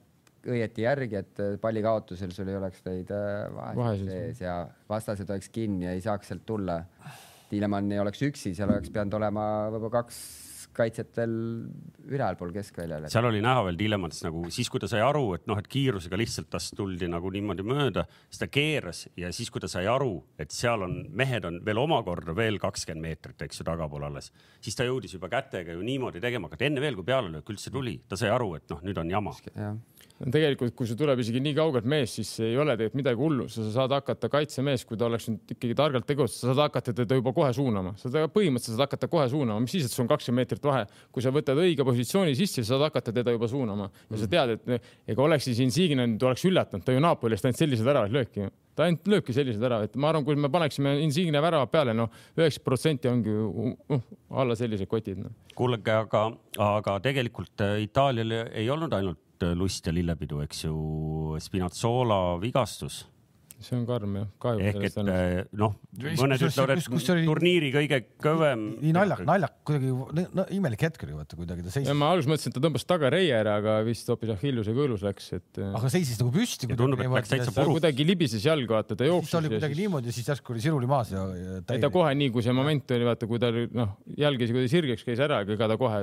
[0.49, 4.11] õieti järgi, et äh, palli kaotusel sul ei oleks neid äh, Vahesid.
[4.11, 4.59] sees ja
[4.91, 6.81] vastased oleks kinni ja ei saaks sealt tulla.
[7.49, 10.19] Tiilemann ei oleks üksi, seal oleks pidanud olema võib-olla kaks
[10.75, 11.33] kaitset veel
[12.09, 13.07] ülalpool keskväljal.
[13.11, 16.19] seal oli näha veel Tillemans nagu siis, kui ta sai aru, et noh, et kiirusega
[16.19, 20.13] lihtsalt tast tuldi nagu niimoodi mööda, siis ta keeras ja siis, kui ta sai aru,
[20.39, 24.31] et seal on mehed on veel omakorda veel kakskümmend meetrit, eks ju, tagapool alles,
[24.63, 27.99] siis ta jõudis juba kätega ju niimoodi tegema, aga enne veel, kui pealelöök üldse tuli,
[28.07, 29.35] ta sai aru, et noh, nüüd on jama.
[29.55, 29.75] jah,
[30.19, 33.63] tegelikult, kui sul tuleb isegi nii kaugelt mees, siis ei ole tegelikult midagi hullu, sa
[33.71, 37.33] saad hakata kaitsemees, kui ta oleks nüüd ikkagi targalt tegutsenud, sa saad hakata teda juba
[37.35, 40.43] kohe suunama, sa teda põhimõtteliselt saad hakata kohe suunama, mis siis, et sul on kakskümmend
[40.43, 40.85] meetrit vahe.
[41.15, 43.89] kui sa võtad õige positsiooni sisse, sa saad hakata teda juba suunama.
[44.11, 47.63] Ja sa tead, et ega oleks siis Insigne nüüd oleks üllatanud, ta ju Napolist ainult
[47.63, 48.49] sellised väravad lööki
[48.79, 52.07] ta ainult lööbki sellised ära, et ma arvan, kui me paneksime Insigne värava peale, noh,
[52.37, 54.05] üheksakümmend protsenti ongi ju uh,
[54.39, 55.33] alla sellised kotid no..
[55.57, 56.29] kuulge, aga,
[56.63, 59.19] aga tegelikult äh, Itaalial ei olnud ainult
[59.55, 60.75] lust ja lillepidu, eks ju,
[61.39, 63.03] Spinazzola vigastus
[63.63, 64.63] see on karm jah, kahju.
[64.69, 68.63] ehk et äh, noh, mõned kus- ütlevad, et kus oli- turniiri kõige kõvem.
[68.83, 69.91] nii naljak, naljak, kuidagi
[70.37, 73.11] no, imelik hetk oli vaata kuidagi ta seisis, ma alguses mõtlesin, et ta tõmbas taga
[73.13, 76.69] reie ära, aga vist hoopis Achilleuse kõõlus läks, et äh, aga seisis nagu püsti.
[76.71, 79.75] Tundub, et läks täitsa ta kuidagi libises jalga, vaata, ta siis jooksis ta oli kuidagi
[79.75, 82.55] siis niimoodi, siis järsku oli siruli maas ja, ja ei ta kohe nii, kui see
[82.55, 85.79] moment oli, vaata, kui ta noh, jalg isegi kuidagi sirgeks käis ära, aga ega ta
[85.79, 86.01] kohe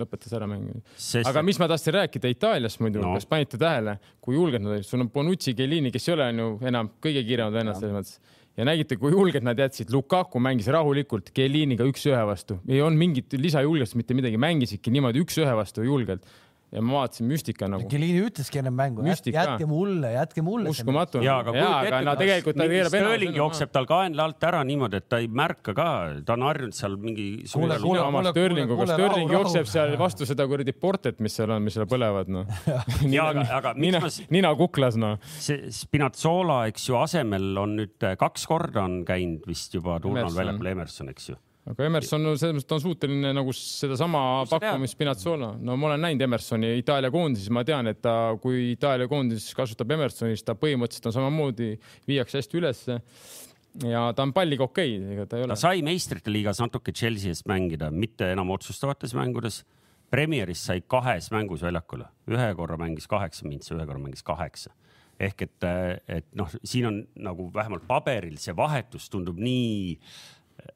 [0.00, 0.80] lõpetas ära mängu.
[0.96, 4.76] Sest- aga mis ma tahtsin rääkida Itaaliast muidu no., kas panite tähele, kui julged nad
[4.76, 7.94] olid, sul on Bonucci, Chiellini, kes ei ole on ju enam kõige kiiremad vennad selles
[7.94, 8.18] mõttes.
[8.56, 13.36] Ja nägite, kui julged nad jätsid, Lukaku mängis rahulikult Chielliniga üks-ühe vastu, ei olnud mingit
[13.36, 16.24] lisajulgestust, mitte midagi, mängisidki niimoodi üks-ühe vastu julgelt
[16.74, 20.72] ja ma vaatasin müstika nagu Chiellini ütleski enne mängu, jätke mulle, jätke mulle.
[20.74, 21.20] uskumatu.
[21.22, 24.98] ja aga kujuta ette, no tegelikult ta keerab Sterling jookseb tal kaenla alt ära niimoodi,
[25.00, 25.86] et ta ei märka ka,
[26.26, 27.28] ta on harjunud seal mingi.
[27.52, 31.62] Kuule, kuule, kuule, Sterlinguga, kuule, Sterling jookseb seal vastu seda kuradi portet, mis seal on,
[31.66, 32.50] mis seal põlevad, noh.
[33.16, 34.02] Jaa, aga- aga nina
[34.34, 35.16] nina kuklas, noh.
[35.38, 40.34] see Spinazzola, eks ju, asemel on nüüd äh, kaks korda on käinud vist juba turnal
[40.34, 41.38] väljakul Emerson, eks ju.
[41.66, 46.04] Aga Emerson, no selles mõttes ta on suuteline nagu sedasama pakkumist Spinazzola, no ma olen
[46.06, 50.54] näinud Emersoni Itaalia koondises, ma tean, et ta, kui Itaalia koondises kasutab Emersoni, siis ta
[50.58, 51.72] põhimõtteliselt on samamoodi,
[52.08, 53.00] viiakse hästi ülesse.
[53.84, 55.60] ja ta on palliga okei okay,, ega ta ei ole ta.
[55.66, 59.64] sai meistrite liigas natuke Chelsea eest mängida, mitte enam otsustavates mängudes.
[60.10, 64.70] Premieris sai kahes mängus väljakule, ühe korra mängis kaheksa mintsi, ühe korra mängis kaheksa.
[65.18, 65.64] ehk et,
[66.12, 69.96] et noh, siin on nagu vähemalt paberil see vahetus tundub nii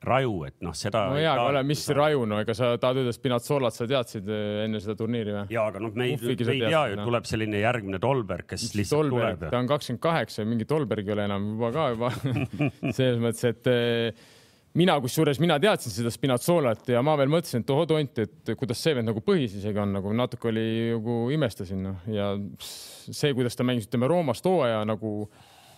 [0.07, 1.05] raju, et noh, seda.
[1.12, 4.64] no jaa, aga ole, mis raju, no ega sa tahad öelda Spinazzolat sa teadsid eh,
[4.64, 5.45] enne seda turniiri või?
[5.55, 9.11] ja aga noh, me ei, me ei tea ju, tuleb selline järgmine Tolberg, kes lihtsalt
[9.11, 12.12] Tolberg, tuleb ta on kakskümmend kaheksa, mingi Tolberg ei ole enam juba ka juba
[12.99, 14.26] selles mõttes, et eh,
[14.80, 18.82] mina kusjuures, mina teadsin seda Spinazzolat ja ma veel mõtlesin, et ohoh tont, et kuidas
[18.82, 23.59] see vend nagu põhis isegi on nagu natuke oli nagu imestasin noh ja see, kuidas
[23.59, 25.30] ta mängis, ütleme Roomas tooaja nagu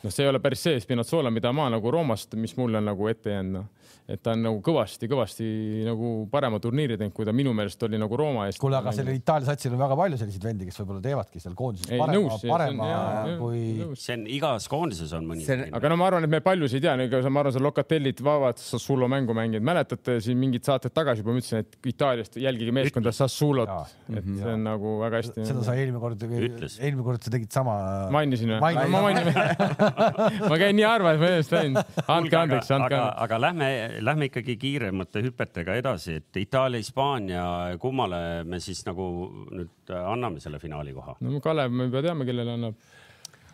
[0.02, 3.08] noh, see ei ole päris see Spinazzola, mida ma nagu Roomast, mis mulle on nagu
[3.10, 3.68] ette jäänud, noh.
[4.10, 5.46] et ta on nagu kõvasti-kõvasti
[5.86, 8.58] nagu parema turniiri teinud, kui ta minu meelest oli nagu Rooma eest.
[8.62, 11.92] kuule, aga sellel Itaalia satsil on väga palju selliseid vendi, kes võib-olla teevadki seal koondises
[11.92, 13.62] parema nõus,, parema jaa, jaa, kui
[14.00, 15.76] see on igas koondises on mõni See on-.
[15.78, 19.08] aga no ma arvan, et me paljusid ei tea, ma arvan, see Locatellit, Vavat, Sassulo
[19.10, 23.70] mängu mänginud, mäletate siin mingid saated tagasi juba ma ütlesin, et Itaaliast jälgige meeskonda Sassulot
[23.70, 23.86] Jaa.,
[24.18, 25.46] et see on nagu väga hästi.
[25.46, 27.78] seda sa eelmine kord, eelmine kord sa tegid sama.
[28.12, 28.74] mainisin või?
[28.92, 29.30] Ma mainin
[30.50, 32.00] ma käin nii harva, et ma eest läinud.
[32.06, 33.20] andke andeks, andke aga, andeks.
[33.26, 33.68] aga lähme,
[34.08, 37.44] lähme ikkagi kiiremate hüpetega edasi, et Itaalia, Hispaania,
[37.82, 39.06] kummale me siis nagu
[39.52, 41.16] nüüd anname selle finaali koha?
[41.22, 42.90] no Kalev, me juba teame, kellele annab.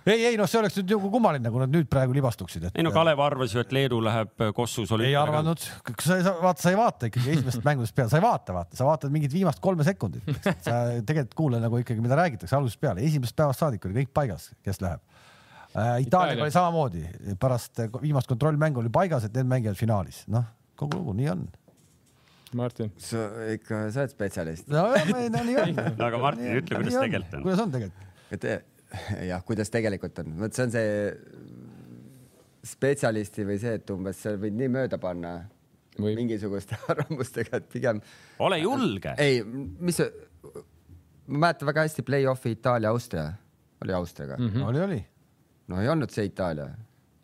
[0.08, 2.78] ei, ei noh, see oleks nüüd nagu kummaline, kui nad nüüd praegu libastuksid, et.
[2.78, 4.92] ei no Kalev arvas ju, et Leedu läheb Kossus.
[4.98, 5.62] ei arvanud,
[6.04, 9.14] sa vaata, sa ei vaata ikkagi esimesest mängudest peale, sa ei vaata, vaata, sa vaatad
[9.14, 10.28] mingit viimast kolme sekundit.
[10.64, 14.52] sa tegelikult kuule nagu ikkagi, mida räägitakse algusest peale, esimesest päevast saadik oli kõik paigas,
[14.64, 15.17] kes läheb äh,.
[15.76, 17.02] Itaaliaga oli samamoodi,
[17.40, 20.46] pärast viimast kontrollmängu oli paigas, et need mängivad finaalis, noh,
[20.80, 21.44] kogu lugu, nii on.
[22.56, 24.70] Martin, sa ikka, sa oled spetsialist.
[24.72, 25.74] no, no nii on.
[26.00, 27.44] No aga Martin, ütle, kuidas tegelikult on.
[27.44, 28.08] kuidas on tegelikult?
[28.32, 28.48] et
[29.28, 30.88] jah, kuidas tegelikult on, vot see on see
[32.68, 35.34] spetsialisti või see, et umbes sa võid nii mööda panna
[35.98, 36.14] Võib.
[36.20, 38.00] mingisuguste arvamustega, et pigem
[38.44, 39.14] ole julge.
[39.20, 40.00] ei, mis
[41.28, 43.28] ma mäletan väga hästi play-off'i Itaalia-Austria,
[43.84, 44.68] oli Austriaga mm, -hmm.
[44.70, 45.00] oli, oli.
[45.68, 46.68] No ei olnud see Itaalia.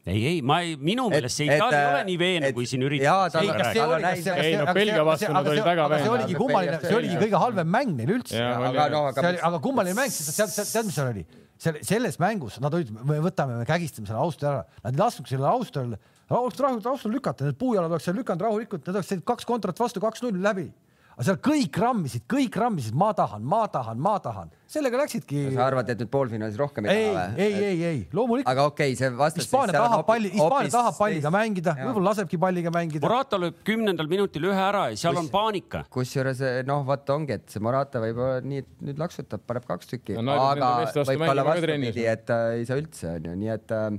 [0.06, 2.82] ei, ei, ma ei, minu meelest see Itaalia ei äh, ole nii veenev, kui siin
[2.84, 6.18] üritatakse kas see oli- kas see- Ei, no Belgia vastu nad olid väga see veenvad.
[6.18, 8.42] oligi kummaline, see oligi kõige halvem mäng neil üldse.
[8.42, 11.24] Aga see aga oli, aga kummaline mäng, sest tead, tead, mis seal oli?
[11.64, 15.28] seal selles mängus nad olid, me võtame, me kägistame selle Austria ära, nad ei lasknud
[15.30, 19.46] sellele Austriale, rahulikult, rahulikult lükata, need puujalad oleks seal lükanud rahulikult, nad oleks teinud kaks
[19.48, 20.66] kontrat vastu, kaks-null läbi.
[21.14, 25.44] Aga seal kõik rammisid, kõik rammisid, ma tahan, ma tahan, ma tahan, sellega läksidki.
[25.54, 28.50] sa arvad, et nüüd poolfinaalis rohkem ei, taha ei, ei, ei, loomulikult.
[28.50, 29.46] aga okei okay,, see vastas.
[29.46, 31.88] Hispaania tahab palli, Hispaania tahab palliga mängida, Jaa.
[31.88, 33.06] võib-olla lasebki palliga mängida.
[33.06, 35.84] Morata lööb kümnendal minutil ühe ära ja seal on paanika.
[35.94, 40.18] kusjuures noh, vaata ongi, et see Morata võib-olla nii, et nüüd laksutab, paneb kaks tükki,
[40.24, 43.90] No aga võib ka olla vastupidi, et äh, ei saa üldse onju, nii et äh,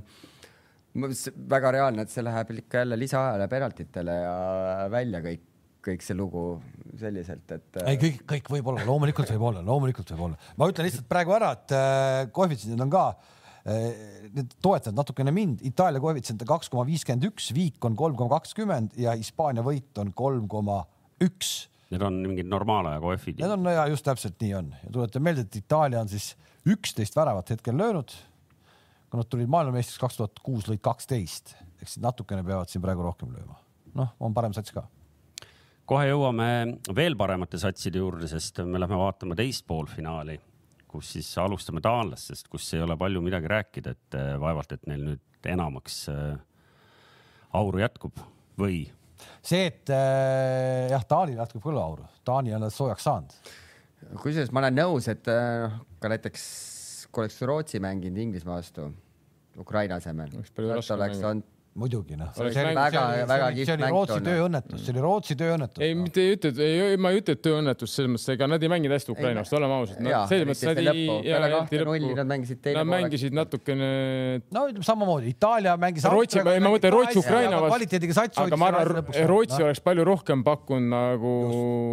[1.56, 5.44] väga reaalne, et see läheb ikka jälle lisaajale penaltitele ja välja kõik,
[5.86, 6.42] kõik see lugu
[6.98, 10.52] selliselt, et äh, ei, kõik, kõik võib olla, loomulikult võib olla, loomulikult võib olla.
[10.58, 13.86] ma ütlen lihtsalt praegu ära, et äh, koefitsiendid on ka äh,,
[14.34, 18.38] need toetavad natukene mind, Itaalia koefitsient on kaks koma viiskümmend üks, viik on kolm koma
[18.38, 20.82] kakskümmend ja Hispaania võit on kolm koma
[21.24, 21.66] üks.
[21.92, 23.38] Need on mingid normaalaja kohvid.
[23.38, 26.32] Need on ja just täpselt nii on ja tuletan meelde, et Itaalia on siis
[26.66, 28.16] üksteist väravat hetkel löönud.
[29.06, 33.06] kui nad tulid maailmameistriks kaks tuhat kuus, lõid kaksteist, eks siis natukene peavad siin praegu
[33.06, 33.60] rohkem lööma.
[33.94, 34.82] noh, on parem sats ka
[35.86, 36.48] kohe jõuame
[36.96, 40.36] veel paremate satside juurde, sest me lähme vaatama teist poolfinaali,
[40.90, 45.04] kus siis alustame taanlastest, kus ei ole palju midagi rääkida, et eh, vaevalt, et neil
[45.12, 46.38] nüüd enamaks äh,
[47.54, 48.18] auru jätkub
[48.58, 48.84] või?
[49.46, 53.36] See, et äh, jah, Taanil jätkub küll auru, Taani on soojaks saanud.
[54.22, 56.46] kusjuures ma olen nõus, et äh, noh, ka näiteks
[57.12, 58.90] kui oleks Rootsi mänginud Inglismaa vastu
[59.56, 61.46] Ukraina asemel, Oleks olnud
[61.76, 65.02] muidugi noh, see oli mäng- väga, väga- kihvt see oli mäng Rootsi tööõnnetus, see oli
[65.04, 65.82] Rootsi tööõnnetus.
[65.84, 68.70] ei, mitte ei ütle, ei, ma ei ütle, et tööõnnetus selles mõttes, ega nad ei
[68.72, 70.00] mänginud hästi Ukraina vastu, oleme ausad.
[70.30, 73.02] Selles mõttes nad ei Peale kahte nulli nad mängisid teine Nad poolek.
[73.06, 73.90] mängisid natukene,
[74.56, 76.04] no ütleme samamoodi, Itaalia mängis.
[76.16, 78.38] Rootsi, ma mõtlen Rootsi Ukraina vastu, kvaliteediga sats.
[78.38, 81.34] aga ma arvan, Rootsi oleks palju rohkem pakkunud nagu.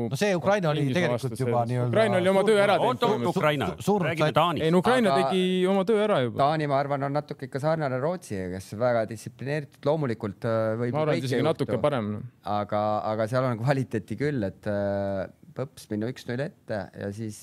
[0.09, 1.87] no see Ukraina oli tegelikult juba nii-öelda.
[1.91, 3.27] Ukraina oli oma töö ära teinud.
[3.33, 4.71] Ukraina räägime Taanist ei.
[4.71, 6.37] no Ukraina tegi oma töö ära juba.
[6.43, 11.05] Taani, ma arvan, on natuke ikka sarnane Rootsiga, kes väga distsiplineeritud, loomulikult äh, võib ma
[11.05, 12.15] arvan, et isegi natuke parem.
[12.47, 15.25] aga, aga seal on kvaliteeti küll, et äh,
[15.57, 17.39] põps minna üks-null ette ja siis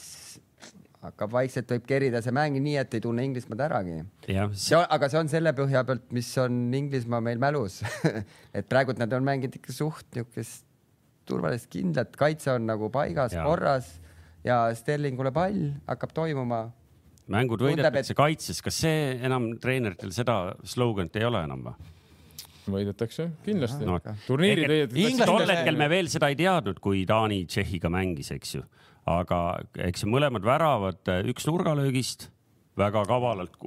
[1.01, 4.01] hakkab vaikselt võib kerida see mäng nii, et ei tunne Inglismaad äragi.
[4.26, 7.81] see, aga see on selle põhja pealt, mis on Inglismaa meil mälus
[8.57, 10.66] et praegult nad on mänginud ikka suht niisugust
[11.31, 13.95] turvalist kindlat, kaitse on nagu paigas, korras
[14.45, 16.64] ja Sterlingule pall hakkab toimuma
[17.31, 21.91] mängud võidetakse kaitses, kas see enam treeneritel seda sloganit ei ole enam või?
[22.69, 23.87] Võidetakse kindlasti.
[23.89, 28.55] No, turniirid võidetakse tol hetkel me veel seda ei teadnud, kui Taani Tšehhiga mängis, eks
[28.59, 28.65] ju,
[29.11, 29.41] aga
[29.89, 32.29] eks mõlemad väravad üks nurgalöögist,
[32.81, 33.59] väga kavalalt,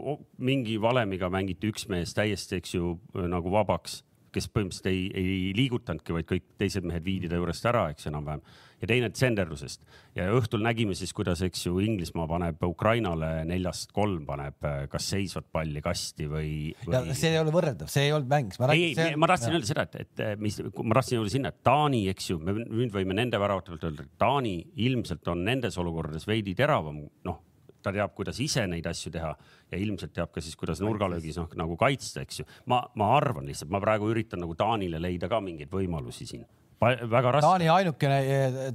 [0.41, 2.97] mingi valemiga mängiti üks mees täiesti, eks ju,
[3.29, 4.01] nagu vabaks,
[4.33, 8.41] kes põhimõtteliselt ei, ei liigutanudki, vaid kõik teised mehed viidi ta juurest ära, eks enam-vähem
[8.83, 9.83] ja teine tsenderdusest
[10.17, 15.07] ja õhtul nägime siis, kuidas, eks ju, Inglismaa paneb Ukrainale neljast kolm, paneb äh, kas
[15.13, 16.51] seisvat palli kasti või,
[16.85, 17.15] või...
[17.17, 18.57] see ei ole võrreldav, see ei olnud mäng.
[18.75, 22.03] ei, ei, ma tahtsin öelda seda, et, et mis, ma tahtsin jõuda sinna, et Taani,
[22.11, 24.57] eks ju, me nüüd võime nende väravate pealt öelda, et Taani
[24.87, 27.41] ilmselt on nendes olukordades veidi teravam, noh,
[27.83, 29.31] ta teab, kuidas ise neid asju teha
[29.71, 32.49] ja ilmselt teab ka siis, kuidas nurgalöögis noh, nagu kaitsta, eks ju.
[32.71, 36.45] ma, ma arvan lihtsalt, ma praegu üritan nagu Taanile leida ka mingeid võimalusi siin.
[36.83, 37.47] Väga raske.
[37.47, 38.19] Taani ainukene,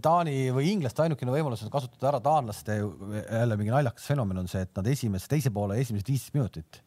[0.04, 4.64] Taani või inglaste ainukene võimalus on kasutada ära taanlaste jälle mingi naljakas fenomen on see,
[4.66, 6.82] et nad esimese, teise poole esimesed viisteist minutit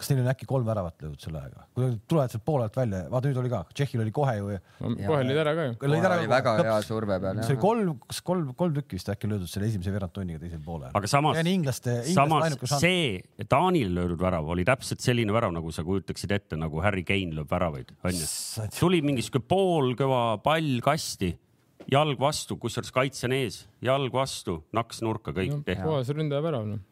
[0.00, 3.02] kas neil on äkki kolm väravat löödud selle ajaga, kui tulevad sealt poole alt välja,
[3.12, 4.56] vaata nüüd oli ka, Tšehhil oli kohe ju.
[4.80, 5.74] kohe lõid ära ka ju.
[5.92, 6.18] lõid ära.
[6.32, 7.42] väga hea surve peal.
[7.44, 10.94] see oli kolm, kas kolm, kolm tükki vist äkki löödud selle esimese veerandtunniga teisel poolel.
[10.96, 11.42] aga samas,
[12.14, 17.04] samas see Taanil löödud värav oli täpselt selline värav, nagu sa kujutaksid ette, nagu Harry
[17.06, 18.32] Kane lööb väravaid, onju.
[18.78, 21.34] tuli mingi sihuke poolkõva pall kasti
[21.90, 25.84] jalg vastu, kusjuures kaitse on ees, jalg vastu, naks nurka, kõik no, tehti.
[25.84, 26.86] puhas ründaja värav noh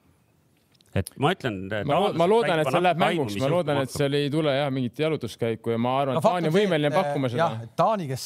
[0.97, 1.59] et ma ütlen.
[1.89, 4.99] ma, ma loodan, et see läheb mänguks, ma loodan, et seal ei tule jah mingit
[5.03, 7.49] jalutuskäiku ja ma arvan no,, et Taani on võimeline pakkuma seda.
[7.79, 8.25] Taani, kes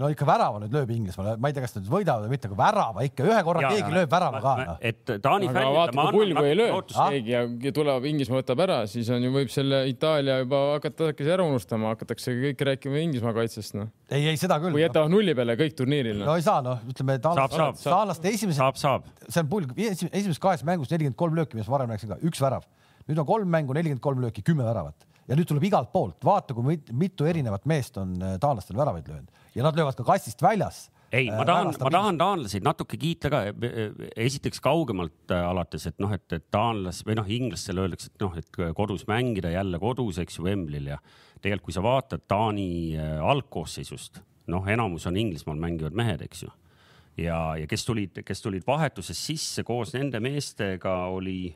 [0.00, 2.58] no ikka värava nüüd lööb Inglismaale, ma ei tea, kas nad võidavad või mitte, aga
[2.62, 4.76] värava ikka ühe korra ja, keegi lööb värava ka no..
[4.80, 5.60] et Taani fännid.
[5.60, 9.28] aga vaata, kui pull, kui ei löö keegi ja, tuleb Inglismaa võtab ära, siis on
[9.28, 13.92] ju, võib selle Itaalia juba hakata äkki ära unustama, hakatakse kõik rääkima Inglismaa kaitsest, noh.
[14.08, 14.72] ei, ei seda küll.
[14.76, 16.24] või jätavad nulli peale kõik turniiril.
[16.24, 18.82] no ei saa, noh, ütleme taanlaste esimesed,
[19.28, 22.66] see on pull, esimesed kahes mängus nelikümmend kolm lööki, mis varem rääkisin ka, üks värav
[23.08, 26.56] nüüd on kolm mängu, nelikümmend kolm lööki, kümme väravat ja nüüd tuleb igalt poolt, vaata,
[26.56, 30.86] kui mitu erinevat meest on äh, taanlastel väravaid löönud ja nad löövad ka kastist väljas
[31.12, 33.42] ei, ma äh, tahan, ma tahan taanlasi natuke kiita ka.
[34.16, 38.36] esiteks kaugemalt äh, alates, et noh, et, et taanlas või noh, inglastele öeldakse, et noh,
[38.40, 41.00] et kodus mängida jälle kodus, eks ju, Wembley'l ja
[41.40, 42.70] tegelikult, kui sa vaatad Taani
[43.24, 44.20] algkoosseisust,
[44.52, 46.52] noh, enamus on Inglismaal mängivad mehed, eks ju.
[47.24, 51.54] ja, ja kes tulid, kes tulid vahetuses sisse koos nende meestega oli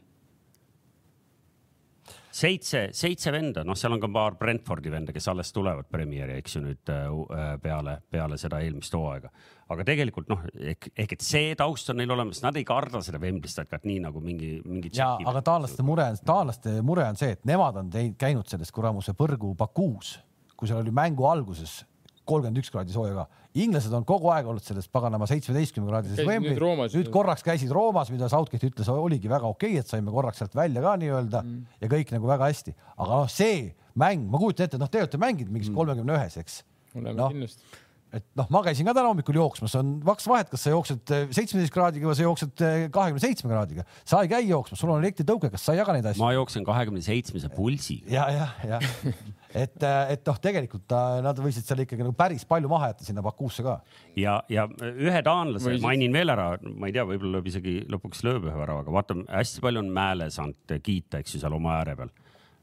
[2.32, 6.56] seitse, seitse venda, noh, seal on ka paar Brentfordi venda, kes alles tulevad Premieri, eks
[6.56, 9.30] ju nüüd äh, äh, peale, peale seda eelmist hooaega.
[9.72, 13.20] aga tegelikult noh, ehk, ehk et see taust on neil olemas, nad ei karda seda
[13.22, 14.90] Wembley stadikat nii nagu mingi, mingi.
[14.96, 18.72] ja, aga taanlaste mure on, taanlaste mure on see, et nemad on teinud, käinud selles
[18.74, 20.18] kuramuse põrgu Bakuus,
[20.56, 21.82] kui seal oli mängu alguses
[22.28, 23.41] kolmkümmend üks kraadi sooja ka.
[23.54, 28.10] Inglased on kogu aeg olnud selles paganama seitsmeteistkümne kraadises Wembley, nüüd, nüüd korraks käisid Roomas,
[28.14, 31.78] mida Southgate ütles, oligi väga okei okay,, et saime korraks sealt välja ka nii-öelda mm.
[31.84, 35.20] ja kõik nagu väga hästi, aga noh, see mäng, ma kujutan ette, noh, te olete
[35.20, 35.80] mänginud mingis mm.
[35.80, 36.62] kolmekümne ühes, eks.
[36.96, 37.81] oleme no, kindlasti
[38.12, 41.22] et noh, ma käisin ka täna hommikul jooksmas, on kaks vahet, kas sa jooksed eh,
[41.32, 43.86] seitsmeteist kraadiga või sa jooksed eh, kahekümne seitsme kraadiga.
[44.08, 46.20] sa ei käi jooksmas, sul on elektritõuke, kas sa ei jaga neid asju?
[46.20, 48.10] ma jooksen kahekümne seitsmese pulsiga.
[48.12, 48.80] ja, ja, ja
[49.62, 53.24] et, eh, et noh, tegelikult nad võisid seal ikkagi nagu päris palju maha jätta sinna
[53.24, 53.78] Bakuusse ka.
[54.20, 55.80] ja, ja ühe taanlase Või...
[55.86, 59.64] mainin veel ära, ma ei tea, võib-olla lööb isegi lõpuks lööb ühe väravaga, vaata hästi
[59.64, 62.12] palju on Mäele saanud kiita, eks ju, seal oma ääre peal.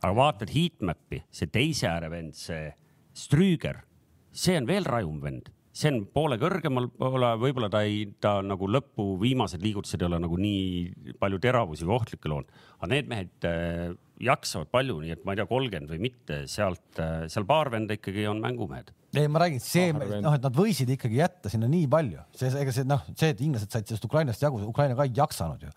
[0.04, 2.70] aga vaatad heatmap'i, see teise ääre vend, see
[3.18, 3.82] Strüüger,
[4.32, 5.49] see on veel rajum vend
[5.80, 10.19] see on poole kõrgemal poole, võib-olla ta ei, ta nagu lõpu viimased liigutused ei ole
[10.21, 13.91] nagu nii palju teravusi või ohtlikke loonud, aga need mehed äh,
[14.23, 17.95] jaksavad palju, nii et ma ei tea, kolmkümmend või mitte, sealt äh,, seal paar venda
[17.95, 18.91] ikkagi on mängumehed.
[19.15, 22.75] ei, ma räägin, see, noh, et nad võisid ikkagi jätta sinna nii palju, see, ega
[22.75, 25.71] see noh, see, et inglased said sellest Ukrainast jagu, Ukraina ka ei jaksanud ju.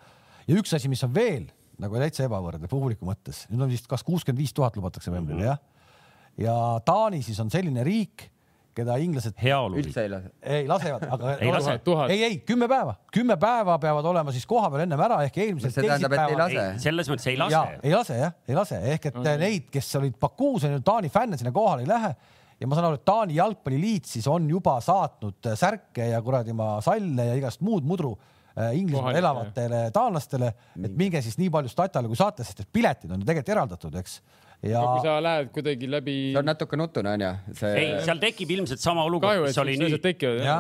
[0.49, 1.51] ja üks asi, mis on veel
[1.83, 5.47] nagu täitsa ebavõrdne publiku mõttes, nüüd on vist kas kuuskümmend viis tuhat lubatakse Wembley'le mm
[5.47, 5.53] -hmm.
[5.53, 6.43] jah.
[6.43, 8.33] ja Taani siis on selline riik
[8.77, 10.31] keda inglased heaolu üldse ei lase.
[10.57, 11.79] ei lasevad, aga ei, lase.
[12.09, 16.59] ei, ei kümme päeva, kümme päeva peavad olema siis kohapeal ennem ära ehk eelmisel teisipäeval.
[16.83, 17.63] selles mõttes ei lase.
[17.83, 19.43] ei lase jah, ei lase ehk et mm.
[19.45, 22.15] neid, kes olid Bakuus on ju Taani fänne sinna kohale ei lähe
[22.63, 26.77] ja ma saan aru, et Taani jalgpalliliit siis on juba saatnud särke ja kuradi ma
[26.85, 32.11] salle ja igast muud mudru äh, Inglismaal elavatele taanlastele, et minge siis nii palju statale
[32.11, 34.21] kui saate, sest et piletid on ju tegelikult eraldatud, eks
[34.63, 34.83] ja.
[34.87, 36.17] kui sa lähed kuidagi läbi.
[36.33, 37.73] see on natuke nutune onju see....
[37.81, 40.07] ei, seal tekib ilmselt sama olukord, mis oli nüüd.
[40.23, 40.53] Äh,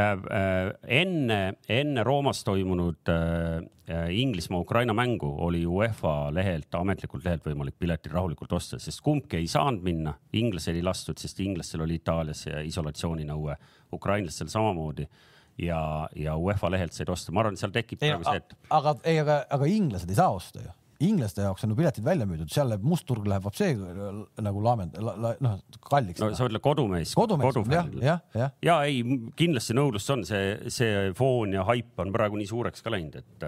[0.00, 1.40] äh, enne,
[1.70, 3.62] enne Roomas toimunud äh,
[4.24, 9.84] Inglismaa-Ukraina mängu oli UEFA lehelt, ametlikult lehelt võimalik piletid rahulikult osta, sest kumbki ei saanud
[9.84, 13.58] minna, inglased ei lastud, sest inglastel oli Itaalias isolatsiooninõue,
[13.92, 15.04] ukrainlastel samamoodi
[15.60, 18.56] ja, ja UEFA lehelt said osta, ma arvan, seal tekib praegu see, et.
[18.72, 20.72] aga ei, aga, aga inglased ei saa osta ju
[21.08, 24.62] inglaste jaoks on ju piletid välja müüdud, seal läheb must turg läheb vot see nagu
[24.64, 25.58] laamend- la,, la, noh
[25.90, 26.22] kalliks.
[26.22, 27.14] no sa ütled kodumees.
[27.18, 28.54] kodumees, jah, jah, jah.
[28.64, 29.02] ja ei,
[29.38, 33.46] kindlasti nõudlust on, see, see foon ja haip on praegu nii suureks ka läinud, et,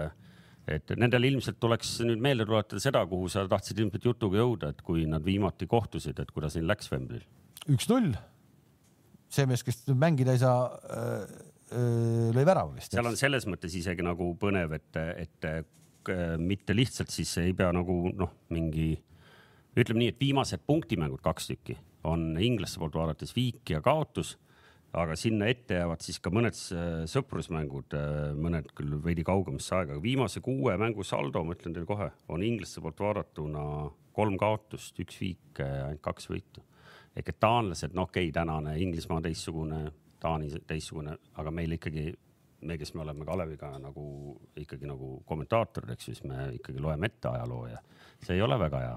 [0.77, 4.83] et nendel ilmselt tuleks nüüd meelde tuletada seda, kuhu sa tahtsid ilmselt jutuga jõuda, et
[4.85, 7.25] kui nad viimati kohtusid, et kuidas neil läks Wembley'l.
[7.67, 8.13] üks-null.
[9.29, 11.39] see mees, kes mängida ei saa äh,
[11.77, 12.93] äh lõi värava vist.
[12.93, 15.51] seal on selles mõttes isegi nagu põnev, et, et
[16.41, 18.93] mitte lihtsalt siis ei pea nagu noh, mingi
[19.77, 21.77] ütleme nii, et viimased punktimängud, kaks tükki,
[22.09, 24.35] on inglaste poolt vaadates viik ja kaotus
[24.95, 27.95] aga sinna ette jäävad siis ka mõned äh, sõprusmängud,
[28.39, 32.45] mõned küll veidi kaugemasse aega, aga viimase kuue mängu saldo, ma ütlen teile kohe, on
[32.45, 33.63] inglaste poolt vaadatuna
[34.17, 36.63] kolm kaotust, üks viik, ainult kaks võitu.
[37.17, 42.11] ehk et taanlased, no okei okay,, tänane Inglismaa teistsugune, Taani teistsugune, aga meil ikkagi,
[42.61, 47.11] me, kes me oleme Kaleviga nagu ikkagi nagu kommentaatorid, eks ju, siis me ikkagi loeme
[47.11, 47.81] ette ajaloo ja
[48.23, 48.95] see ei ole väga hea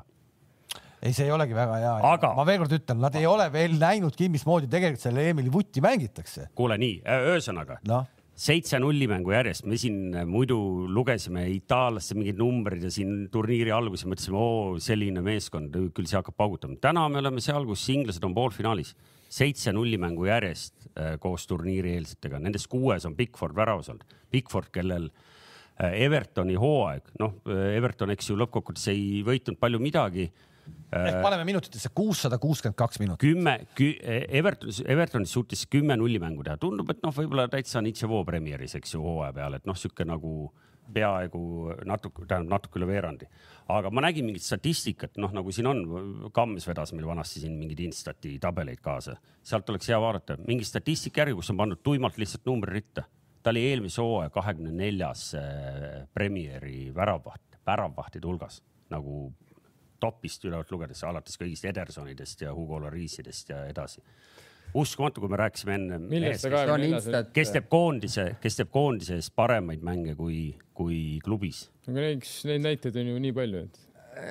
[1.01, 2.33] ei, see ei olegi väga hea Aga...
[2.37, 6.51] ma veel kord ütlen, nad ei ole veel näinudki, mismoodi tegelikult selle Emili vutti mängitakse.
[6.57, 7.01] kuule nii,
[7.33, 8.03] ühesõnaga no.
[8.41, 10.59] seitse nulli mängu järjest, me siin muidu
[10.89, 16.37] lugesime itaallaste mingeid numbreid ja siin turniiri alguses mõtlesime, oo selline meeskond, küll see hakkab
[16.41, 16.81] paugutama.
[16.81, 18.95] täna me oleme seal, kus inglased on poolfinaalis,
[19.31, 24.17] seitse nulli mängu järjest äh, koos turniiri eelsetega, nendest kuues on Bigford väravas olnud.
[24.33, 30.31] Bigford, kellel äh, Evertoni hooaeg, noh, Everton, eks ju, lõppkokkuvõttes ei võitnud palju midagi
[30.91, 33.23] ehk äh, paneme minutitesse kuussada kuuskümmend kaks minutit.
[33.23, 33.93] kümme kü,,
[34.29, 38.95] Evertonis, Evertonis suutis kümme nulli mängu teha, tundub, et noh, võib-olla täitsa Nitševo Premieris, eks
[38.95, 40.51] ju, hooaja peal, et noh, sihuke nagu
[40.95, 41.43] peaaegu
[41.89, 43.29] natuke, tähendab natuke üle veerandi.
[43.71, 45.85] aga ma nägin mingit statistikat, noh, nagu siin on,
[46.35, 51.23] Kams vedas meil vanasti siin mingeid Instati tabeleid kaasa, sealt oleks hea vaadata, mingi statistika
[51.23, 53.05] järgi, kus on pandud tuimalt lihtsalt numbri ritta.
[53.43, 58.61] ta oli eelmise hooaja kahekümne neljas äh, Premieri väravvaht, väravvahtide hulgas
[58.91, 59.31] nagu
[60.01, 64.03] topist ülevalt lugedes, alates kõigist Edersonidest ja Hugo Larisidest ja edasi.
[64.75, 65.99] Uskumatu, kui me rääkisime enne.
[65.99, 67.31] millest sa kahekümne neljas?
[67.37, 70.43] kes teeb koondise, kes teeb koondise eest paremaid mänge kui,
[70.77, 71.69] kui klubis.
[71.89, 73.81] aga neid, neid näiteid on ju nii palju, et.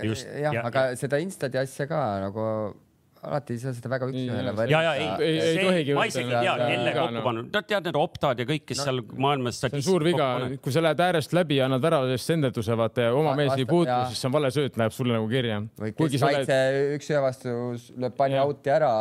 [0.06, 1.00] jah ja,, aga ja...
[1.00, 2.46] seda Instadi asja ka nagu
[3.20, 4.72] alati ei saa seda väga üks-ühele võrrelda.
[4.72, 5.96] ja, ja ei, ei, ei tohigi.
[5.98, 8.86] ma isegi ei tea, kelle kokku pannud, nad tead need optad ja kõik, kes no,
[8.88, 9.60] seal maailmas.
[9.60, 10.28] see on suur viga,
[10.64, 13.68] kui sa lähed äärest läbi ja annad värava eest senderduse, vaata ja oma mees ei
[13.70, 15.60] puutu, siis see on vale sööt, läheb sulle nagu kirja.
[15.82, 16.94] või kes kaitse oled...
[17.00, 17.56] üks-ühe vastu
[18.06, 18.94] lööb palli out'i ära,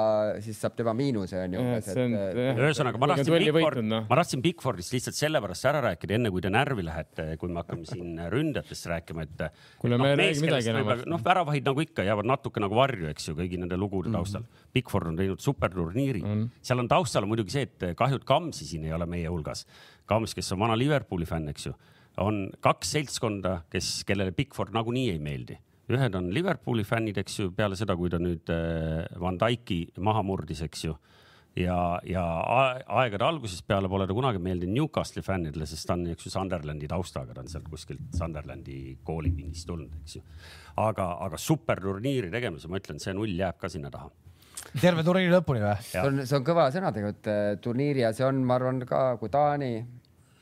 [0.44, 1.62] siis saab tema miinuse onju.
[1.78, 4.02] ühesõnaga, ma tahtsin Bigford, no.
[4.10, 7.86] ma tahtsin Bigfordist lihtsalt sellepärast ära rääkida, enne kui te närvi lähete, kui me hakkame
[7.86, 9.62] siin ründajatest rääkima, et.
[9.78, 10.92] kuule, me ei räägi midagi enam.
[11.06, 14.42] noh, väravahid nagu ikka jäävad natuke nagu varju, eks ju, kõigi nende lugude turniiri taustal
[14.42, 14.46] mm.
[14.46, 14.72] -hmm.
[14.72, 16.34] Bigford on teinud superturniiri mm.
[16.34, 16.48] -hmm.
[16.62, 19.66] seal on taustal muidugi see, et kahju, et Kamsi siin ei ole meie hulgas.
[20.06, 21.72] Kams, kes on vana Liverpooli fänn, eks ju,
[22.16, 27.50] on kaks seltskonda, kes, kellele Bigford nagunii ei meeldi ühed on Liverpooli fännid, eks ju,
[27.56, 30.96] peale seda, kui ta nüüd äh, Van Dyke'i maha murdis, eks ju
[31.58, 32.24] ja, ja
[33.00, 36.88] aegade algusest peale pole ta kunagi meeldinud Newcastle'i fännidele, sest ta on, eks ju, Sunderlandi
[36.90, 40.24] taustaga, ta on sealt kuskilt Sunderlandi koolipingist tulnud, eks ju.
[40.84, 44.10] aga, aga superturniiri tegemise, ma ütlen, see null jääb ka sinna taha
[44.82, 45.76] terve turniiri lõpuni või?
[45.86, 49.02] see on, see on kõva sõna tegelikult äh, turniiri ja see on, ma arvan ka,
[49.20, 49.72] kui Taani,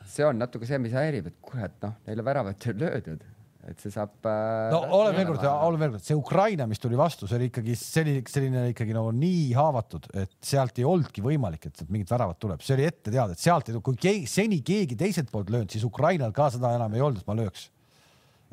[0.08, 3.24] see on natuke see, mis häirib, et kurat, noh, neile väravat ei löödud
[3.66, 4.14] et see saab.
[4.26, 7.48] Äh, no ole veel kord, ole veel kord, see Ukraina, mis tuli vastu, see oli
[7.50, 12.40] ikkagi selline, selline ikkagi nagu nii haavatud, et sealt ei olnudki võimalik, et mingit väravat
[12.42, 15.72] tuleb, see oli ette teada, et sealt ei kui keegi, seni keegi teiselt poolt löönud,
[15.72, 17.68] siis Ukrainal ka seda enam ei olnud, et ma lööks.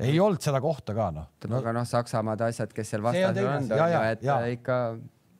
[0.02, 1.58] ei olnud seda kohta ka noh no..
[1.60, 3.68] aga noh, Saksamaad asjad, kes seal vastas on,
[4.10, 4.40] et ja.
[4.50, 4.78] ikka.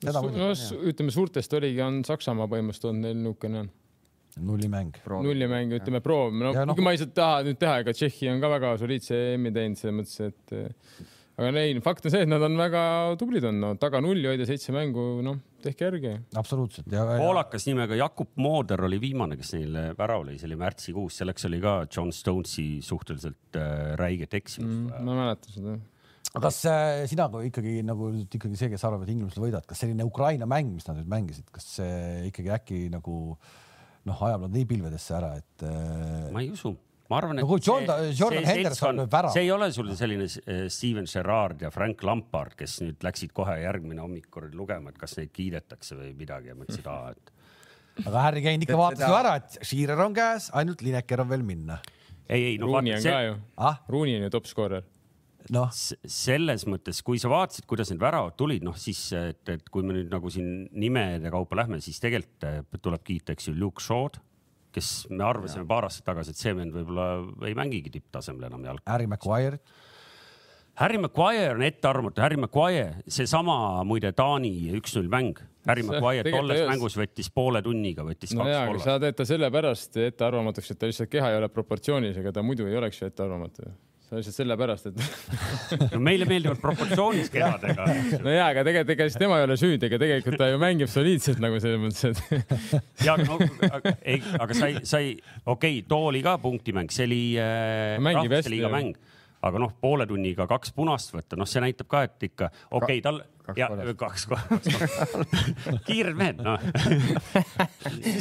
[0.07, 0.51] no
[0.87, 3.67] ütleme, suurtest oligi, on Saksamaa põhimõtteliselt olnud neil niisugune
[4.43, 4.95] nullimäng.
[5.23, 6.75] nullimäng, ütleme proovime, no no.
[6.83, 10.17] ma ei taha nüüd teha, ega Tšehhi on ka väga soliidse EM-i teinud selles mõttes,
[10.25, 11.05] et eh,
[11.39, 12.83] aga ei, fakt on see, et nad on väga
[13.21, 16.13] tublid on, no taga nulli hoida seitse mängu, noh, tehke järgi.
[16.35, 16.91] absoluutselt.
[16.91, 21.63] poolakas nimega Jakub Mooder oli viimane, kes neil värav lõi, see oli märtsikuus, selleks oli
[21.63, 25.03] ka John Stonesi suhteliselt äh, räiget eksimust mm,.
[25.07, 25.81] ma mäletan seda
[26.35, 29.79] aga kas äh, sina kui ikkagi nagu ikkagi see, kes arvab, et inglased võidavad, kas
[29.85, 33.61] selline Ukraina mäng, mis nad nüüd mängisid, kas see ikkagi äkki nagu äh,
[34.09, 35.65] noh, ajab nad nii pilvedesse ära, et.
[35.65, 36.71] Äh, ma ei usu,
[37.11, 37.57] ma arvan, et no,.
[37.57, 39.31] Jordan, Jordan Henderson lööb ära.
[39.33, 43.57] see ei ole sul selline äh, Steven Gerrard ja Frank Lampard, kes nüüd läksid kohe
[43.63, 47.35] järgmine hommik kord lugema, et kas neid kiidetakse või midagi ja mõtlesid, aa, et.
[48.05, 51.45] aga Harry Kane ikka vaatas ju ära, et Shearer on käes, ainult Lineker on veel
[51.47, 51.79] minna.
[52.27, 52.69] ei, ei no.
[52.71, 53.13] Rooney on see...
[53.13, 54.85] ka ju ah?, Rooney on ju top skoorer
[55.53, 59.85] noh, selles mõttes, kui sa vaatasid, kuidas need väravad tulid, noh siis, et, et kui
[59.85, 63.83] me nüüd nagu siin nimede kaupa lähme, siis tegelikult eh, tuleb kiita, eks ju, Luke
[63.83, 64.19] Shaw'd,
[64.75, 65.69] kes me arvasime ja.
[65.69, 67.09] paar aastat tagasi, et see vend võib-olla
[67.47, 68.89] ei mängigi tipptasemel enam jalka.
[68.91, 69.75] Harry Maguire'it.
[70.75, 75.39] Harry Maguire on ettearvamatu, Harry Maguire, seesama muide Taani üks-null mäng.
[75.69, 78.89] Harry Maguire tolles mängus võttis poole tunniga, võttis no kaks kollast.
[78.89, 82.67] sa teed ta sellepärast ettearvamatuks, et ta lihtsalt keha ei ole proportsioonis, ega ta muidu
[82.67, 83.69] ei oleks ju ettearvamatu
[84.05, 87.87] see on lihtsalt sellepärast, et no meile meeldivad proportsioonis kehadega.
[88.21, 90.91] no jaa, aga tegelikult ega siis tema ei ole süüdi, ega tegelikult ta ju mängib
[90.91, 93.39] soliidselt nagu selles mõttes, et ja no
[93.97, 98.71] ei, aga sai, sai, okei okay,, too oli ka punktimäng, see oli äh, rahvuste liiga
[98.73, 98.95] mäng
[99.45, 103.01] aga noh, poole tunniga kaks punast võtta, noh, see näitab ka, et ikka okei okay,,
[103.05, 103.97] tal kaks ja kolmest.
[103.99, 105.29] kaks kolmest.
[105.87, 106.59] kiired mehed, noh.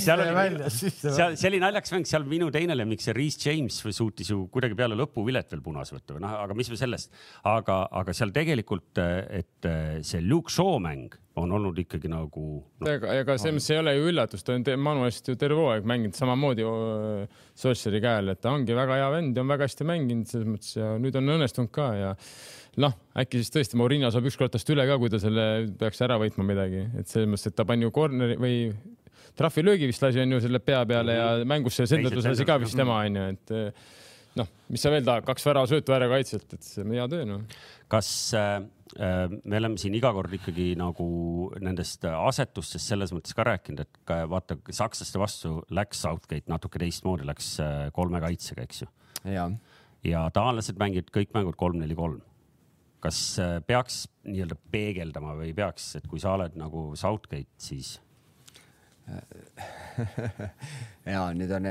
[0.03, 4.31] seal oli seal, see oli naljakas mäng, seal minu teine lemmik, see Reese James suutis
[4.33, 7.13] ju kuidagi peale lõppu vilet veel punase võtta või noh, aga mis me sellest,
[7.49, 9.71] aga, aga seal tegelikult, et
[10.05, 13.95] see Luke Shaw mäng on olnud ikkagi nagu no, ega, ega selles mõttes ei ole
[13.97, 16.67] ju üllatus, ta on manuaalselt ju terve hooaeg mänginud samamoodi
[17.59, 20.77] Sorceri käel, et ta ongi väga hea vend ja on väga hästi mänginud selles mõttes
[20.79, 22.13] ja nüüd on õnnestunud ka ja
[22.83, 25.47] noh, äkki siis tõesti Mourinho saab ükskord tast üle ka, kui ta selle
[25.81, 28.57] peaks ära võitma midagi, et selles mõttes, et ta pani ju corner'i või
[29.39, 32.79] trahvilöögi vist lasi on ju selle pea peale ja mängus selle sendatus lasi ka vist
[32.79, 33.85] tema onju, et eh,
[34.41, 37.45] noh, mis sa veel tahad, kaks väravasöötu äärekaitselt, et see on hea töö noh.
[37.91, 38.59] kas äh,
[38.95, 41.07] me oleme siin iga kord ikkagi nagu
[41.63, 47.27] nendest asetustest selles mõttes ka rääkinud, et ka, vaata sakslaste vastu läks Southgate natuke teistmoodi,
[47.27, 48.93] läks äh, kolme kaitsega, eks ju.
[49.31, 49.49] ja
[50.05, 52.21] ja taanlased mängivad kõik mängud kolm-neli-kolm.
[53.05, 57.99] Kas äh, peaks nii-öelda peegeldama või peaks, et kui sa oled nagu Southgate, siis?
[61.05, 61.67] Ja nüüd on,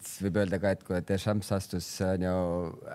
[0.00, 2.36] siis võib öelda ka, et kui Deschamps astus on ju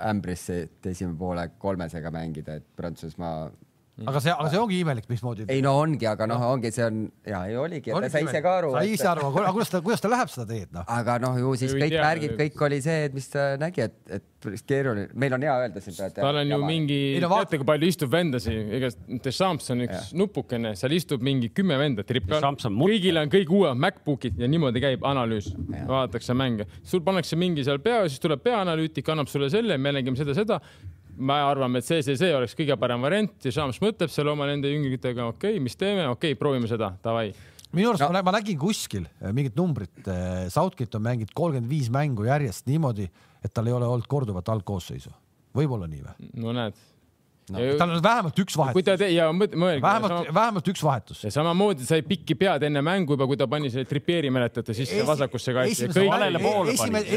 [0.09, 3.51] ämbrisse, et esimene poolaeg kolmesega mängida, et Prantsusmaa
[4.01, 5.45] aga see, aga see ongi imelik, mismoodi.
[5.53, 8.53] ei no ongi, aga noh, ongi, see on ja ei oligi, ta sai ise ka
[8.57, 8.71] aru.
[8.73, 10.87] sai ise aru, aga kuidas ta, kuidas ta läheb seda teed, noh.
[10.89, 13.99] aga noh, ju siis kõik tea, märgid, kõik oli see, et mis ta nägi, et,
[14.17, 16.15] et päris keeruline, meil on hea öelda siin praegu.
[16.17, 18.89] tal on ju mingi, teate, kui palju istub vendasi, ega
[19.27, 24.41] Deschamps on üks nupukene, seal istub mingi kümme venda, mutt- kõigil on kõik uued MacBookid
[24.41, 29.29] ja niimoodi käib analüüs, vaadatakse mänge, sul pannakse mingi seal pea, siis tuleb peaanalüütik, annab
[29.31, 30.59] sulle selle, me nägime seda, seda.
[31.17, 34.71] Me arvame, et see, see, see oleks kõige parem variant, Deschamps mõtleb seal oma nende
[34.71, 37.31] jüngritega, okei okay,, mis teeme, okei okay,, proovime seda, davai.
[37.73, 38.11] minu arust No.
[38.13, 40.09] ma, ma nägin kuskil äh, mingit numbrit,
[40.53, 43.09] Southgate on mänginud kolmkümmend viis mängu järjest niimoodi,
[43.43, 45.13] et tal ei ole olnud korduvat algkoosseisu.
[45.53, 46.77] võib-olla nii või no näed
[47.51, 51.23] No, tal on vähemalt üks vahetus, ja mõelge, vähemalt, vähemalt üks vahetus.
[51.25, 55.03] ja samamoodi sai pikki pead enne mängu juba, kui ta pani selle tripeeri, mäletate, sisse
[55.07, 55.89] vasakusse kaitse.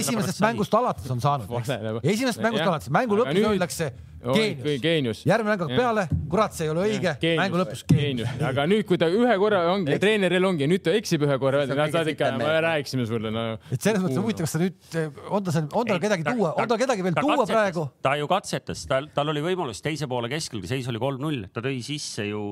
[0.00, 1.70] esimesest, mängust alates on saanud, eks.
[2.02, 4.80] esimesest mängust alates, mängu lõpus nüüd- öeldakse Oi, geenius.
[4.82, 5.20] geenius.
[5.26, 8.30] järgmine mäng hakkab peale, kurat, see ei ole õige, mängu lõpus geenius.
[8.48, 11.76] aga nüüd, kui ta ühe korra ongi, treeneril ongi, nüüd ta eksib ühe korra, öeldi,
[11.78, 13.44] kõige saad ikka, me rääkisime sulle, no.
[13.70, 14.96] et selles mõttes on huvitav, kas ta nüüd,
[15.28, 17.86] on ta seal, on tal kedagi tuua, on tal kedagi veel tuua praegu?
[18.06, 21.64] ta ju katsetas, tal, tal oli võimalus teise poole keskel, kui seis oli kolm-null, ta
[21.64, 22.48] tõi sisse ju,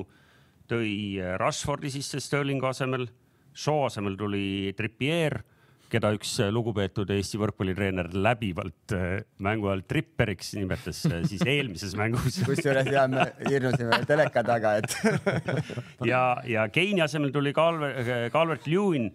[0.71, 3.09] tõi äh, Rashfordi sisse Sterlingu asemel,
[3.55, 5.39] Shaw asemel tuli Trippier,
[5.91, 11.95] keda üks äh, lugupeetud Eesti võrkpallitreener läbivalt äh, mängu ajal tripperiks nimetas äh, siis eelmises
[11.99, 12.41] mängus.
[12.47, 14.97] kusjuures ja me hirmusime teleka taga, et
[16.11, 19.11] ja, ja Keini asemel tuli Calvert, Calvert Lewin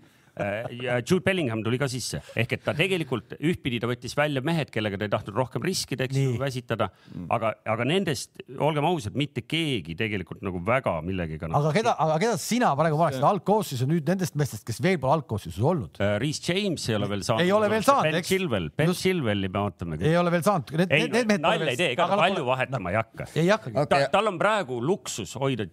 [0.82, 4.70] ja Jude Bellingham tuli ka sisse ehk et ta tegelikult ühtpidi ta võttis välja mehed,
[4.73, 6.90] kellega ta ei tahtnud rohkem riskida, eks ju Nii., väsitada,
[7.32, 12.19] aga, aga nendest olgem ausad, mitte keegi tegelikult nagu väga millegagi nagu aga keda, aga
[12.23, 16.01] keda sina praegu paneksid algkoosseisu nüüd nendest meestest, kes veel pole algkoosseisus olnud?
[16.01, 17.44] Äh, Reese James ei ole veel saanud.
[17.44, 18.31] Ei ole veel saanud, Ben eks?
[18.31, 19.98] Chilwell, Ben Just- Chilwelli me ootame.
[20.01, 20.73] ei ole veel saanud.
[20.86, 21.09] ei,
[21.39, 23.28] nalja ei tee, ega ta palju vahetama ei hakka.
[23.35, 24.07] ei hakkagi.
[24.15, 25.66] Tal on praegu luksus hoida,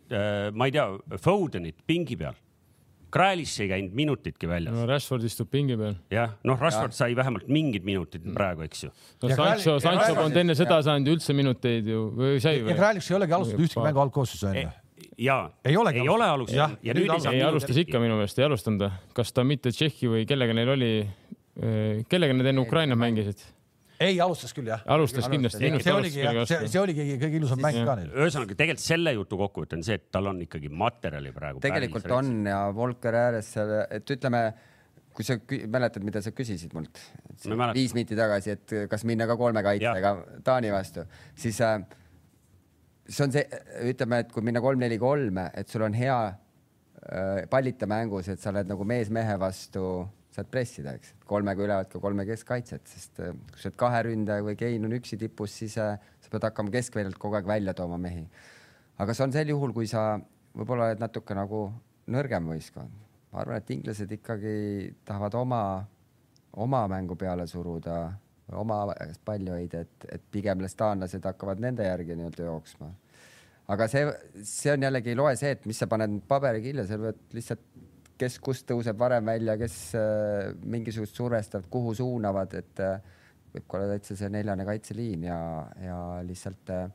[0.53, 0.89] ma ei tea,
[1.21, 2.35] Fodenit pingi peal.
[3.18, 5.95] Grealish ei käinud minutitki väljas no Rashford istub pingi peal.
[6.14, 8.91] jah, noh, Rashford sai vähemalt mingid minutid praegu, eks ju.
[9.23, 12.68] no Ja Sancho, Sancho ja polnud enne seda saanud üldse minuteid ju või sai ja
[12.68, 12.77] või?
[12.77, 14.69] Kraljiks ei olegi alustanud ühtegi mängu algkoosseisu onju.
[15.27, 16.61] ja Ei olegi ei ole alustanud.
[16.61, 17.27] Jah, alustanud ja nüüd ei alustas.
[17.27, 18.91] saa ei, alustas ikka minu meelest, ei alustanud ta.
[19.18, 20.91] kas ta mitte Tšehhi või kellega neil oli,
[22.10, 23.41] kellega nad enne Ukrainat mängisid?
[24.03, 24.84] ei, alustas küll jah.
[24.94, 25.72] alustas kindlasti.
[25.84, 28.10] see oligi jah, see, see oligi kõige ilusam mäng ka neil.
[28.14, 31.61] ühesõnaga tegelikult selle jutu kokkuvõte on see, et tal on ikkagi materjali praegu.
[31.64, 34.44] tegelikult on ja Volker ääres seal, et ütleme,
[35.18, 35.40] kui sa
[35.74, 37.02] mäletad, mida sa küsisid mult
[37.78, 40.14] viis minuti tagasi, et kas minna ka kolme kaitsega
[40.45, 41.06] Taani vastu,
[41.38, 41.80] siis äh,
[43.07, 43.45] see on see,
[43.91, 48.69] ütleme, et kui minna kolm-neli-kolm, et sul on hea äh, pallita mängus, et sa oled
[48.69, 49.84] nagu mees mehe vastu,
[50.38, 54.45] saad pressida, eks, kolmega ülevat ka kolme keskkaitset, sest äh, kui sa oled kahe ründaja
[54.45, 57.97] või Kein on üksi tipus, siis äh, sa pead hakkama keskväljalt kogu aeg välja tooma
[58.01, 58.27] mehi.
[59.01, 60.19] aga see on sel juhul, kui sa
[60.57, 61.68] võib-olla oled natuke nagu
[62.14, 62.93] nõrgem võistkond.
[63.31, 64.53] ma arvan, et inglased ikkagi
[65.05, 65.61] tahavad oma,
[66.53, 67.97] oma mängu peale suruda,
[68.55, 68.80] oma
[69.26, 72.93] palli hoida, et, et pigem las taanlased hakkavad nende järgi nii-öelda jooksma.
[73.73, 74.05] aga see,
[74.45, 77.65] see on jällegi ei loe see, et mis sa paned paberi kirja, sa pead lihtsalt,
[78.18, 83.02] kes kust tõuseb varem välja, kes äh, mingisugust survestavad, kuhu suunavad, et äh,
[83.53, 85.39] võib olla täitsa see neljane kaitseliin ja,
[85.81, 86.88] ja lihtsalt äh,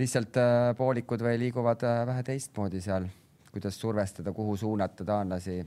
[0.00, 0.38] lihtsalt
[0.78, 3.08] poolikud või liiguvad äh, vähe teistmoodi seal,
[3.50, 5.60] kuidas survestada, kuhu suunata taanlasi.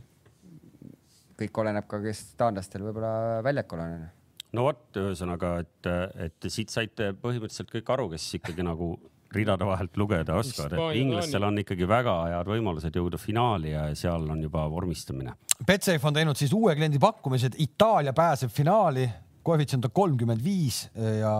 [1.37, 4.05] kõik oleneb ka, kes taanlastel võib-olla väljakul on.
[4.53, 5.89] no vot, ühesõnaga, et,
[6.27, 8.93] et siit saite põhimõtteliselt kõik aru, kes ikkagi nagu
[9.35, 14.27] ridade vahelt lugeda oskavad, et inglastel on ikkagi väga head võimalused jõuda finaali ja seal
[14.29, 15.35] on juba vormistamine.
[15.67, 19.07] Betsafe on teinud siis uue kliendi pakkumise, et Itaalia pääseb finaali,
[19.43, 21.33] koefitsient on kolmkümmend viis ja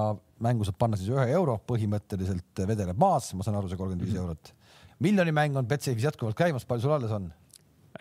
[0.44, 4.20] mängu saab panna siis ühe euro, põhimõtteliselt vedeleb maas, ma saan aru, see kolmkümmend viis
[4.20, 4.53] eurot.
[5.03, 7.32] miljonimäng on Betsafe'is jätkuvalt käimas, palju sul alles on?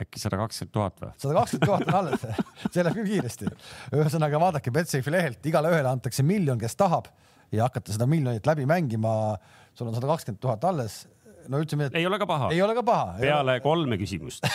[0.01, 1.11] äkki sada kakskümmend tuhat või?
[1.21, 2.23] sada kakskümmend tuhat on alles,
[2.73, 3.51] see läheb küll kiiresti.
[3.99, 7.11] ühesõnaga vaadake Betsafe'i lehelt, igale ühele antakse miljon, kes tahab
[7.53, 9.37] ja hakata seda miljonit läbi mängima.
[9.75, 11.03] Sul on sada kakskümmend tuhat alles.
[11.51, 12.53] no ütleme, et ei ole ka paha.
[12.55, 13.17] ei ole ka paha.
[13.19, 14.47] peale kolme küsimust.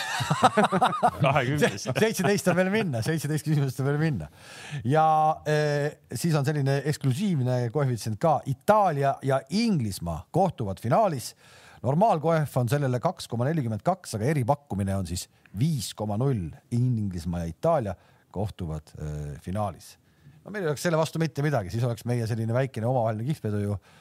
[1.24, 1.90] kahekümnest.
[1.98, 4.30] seitseteist on veel minna, seitseteist küsimust on veel minna
[4.88, 5.04] ja
[5.48, 11.34] eh, siis on selline eksklusiivne koefitsient ka Itaalia ja Inglismaa kohtuvad finaalis.
[11.82, 15.28] normaalkoef on sellele kaks koma nelikümmend kaks, aga eripakkumine on siis
[15.58, 16.50] viis koma null.
[16.72, 17.94] Inglismaa ja Itaalia
[18.30, 19.96] kohtuvad eh, finaalis.
[20.44, 23.64] no meil ei oleks selle vastu mitte midagi, siis oleks meie selline väikene omavaheline kihlvedu
[23.66, 23.96] ju noh,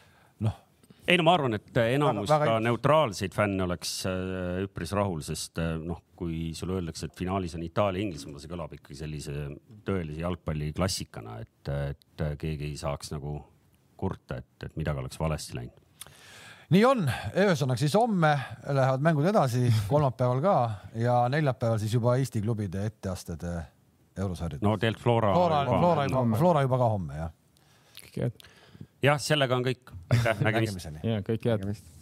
[1.07, 5.21] ei no ma arvan, et enamus Väga- väga ka neutraalseid fänne oleks äh, üpris rahul,
[5.25, 9.47] sest äh, noh, kui sulle öeldakse, et finaalis on Itaalia-Inglismaa, see kõlab ikkagi sellise
[9.87, 13.37] tõelise jalgpalliklassikana, et, et keegi ei saaks nagu
[13.97, 15.83] kurta, et, et midagi oleks valesti läinud.
[16.73, 18.33] nii on, ühesõnaga siis homme
[18.67, 20.57] lähevad mängud edasi, kolmapäeval ka
[20.99, 23.61] ja neljapäeval siis juba Eesti klubide etteasted eh,
[24.19, 25.33] eurosarjad no tegelikult Flora.
[25.33, 27.31] Flora, Flora juba, Flora juba ka homme jah.
[29.03, 29.96] jah, sellega on kõik.
[30.09, 30.75] aitäh, nägemist.
[30.75, 30.99] nägemiseni.
[31.03, 31.59] ja kõik head.
[31.61, 31.96] tegemist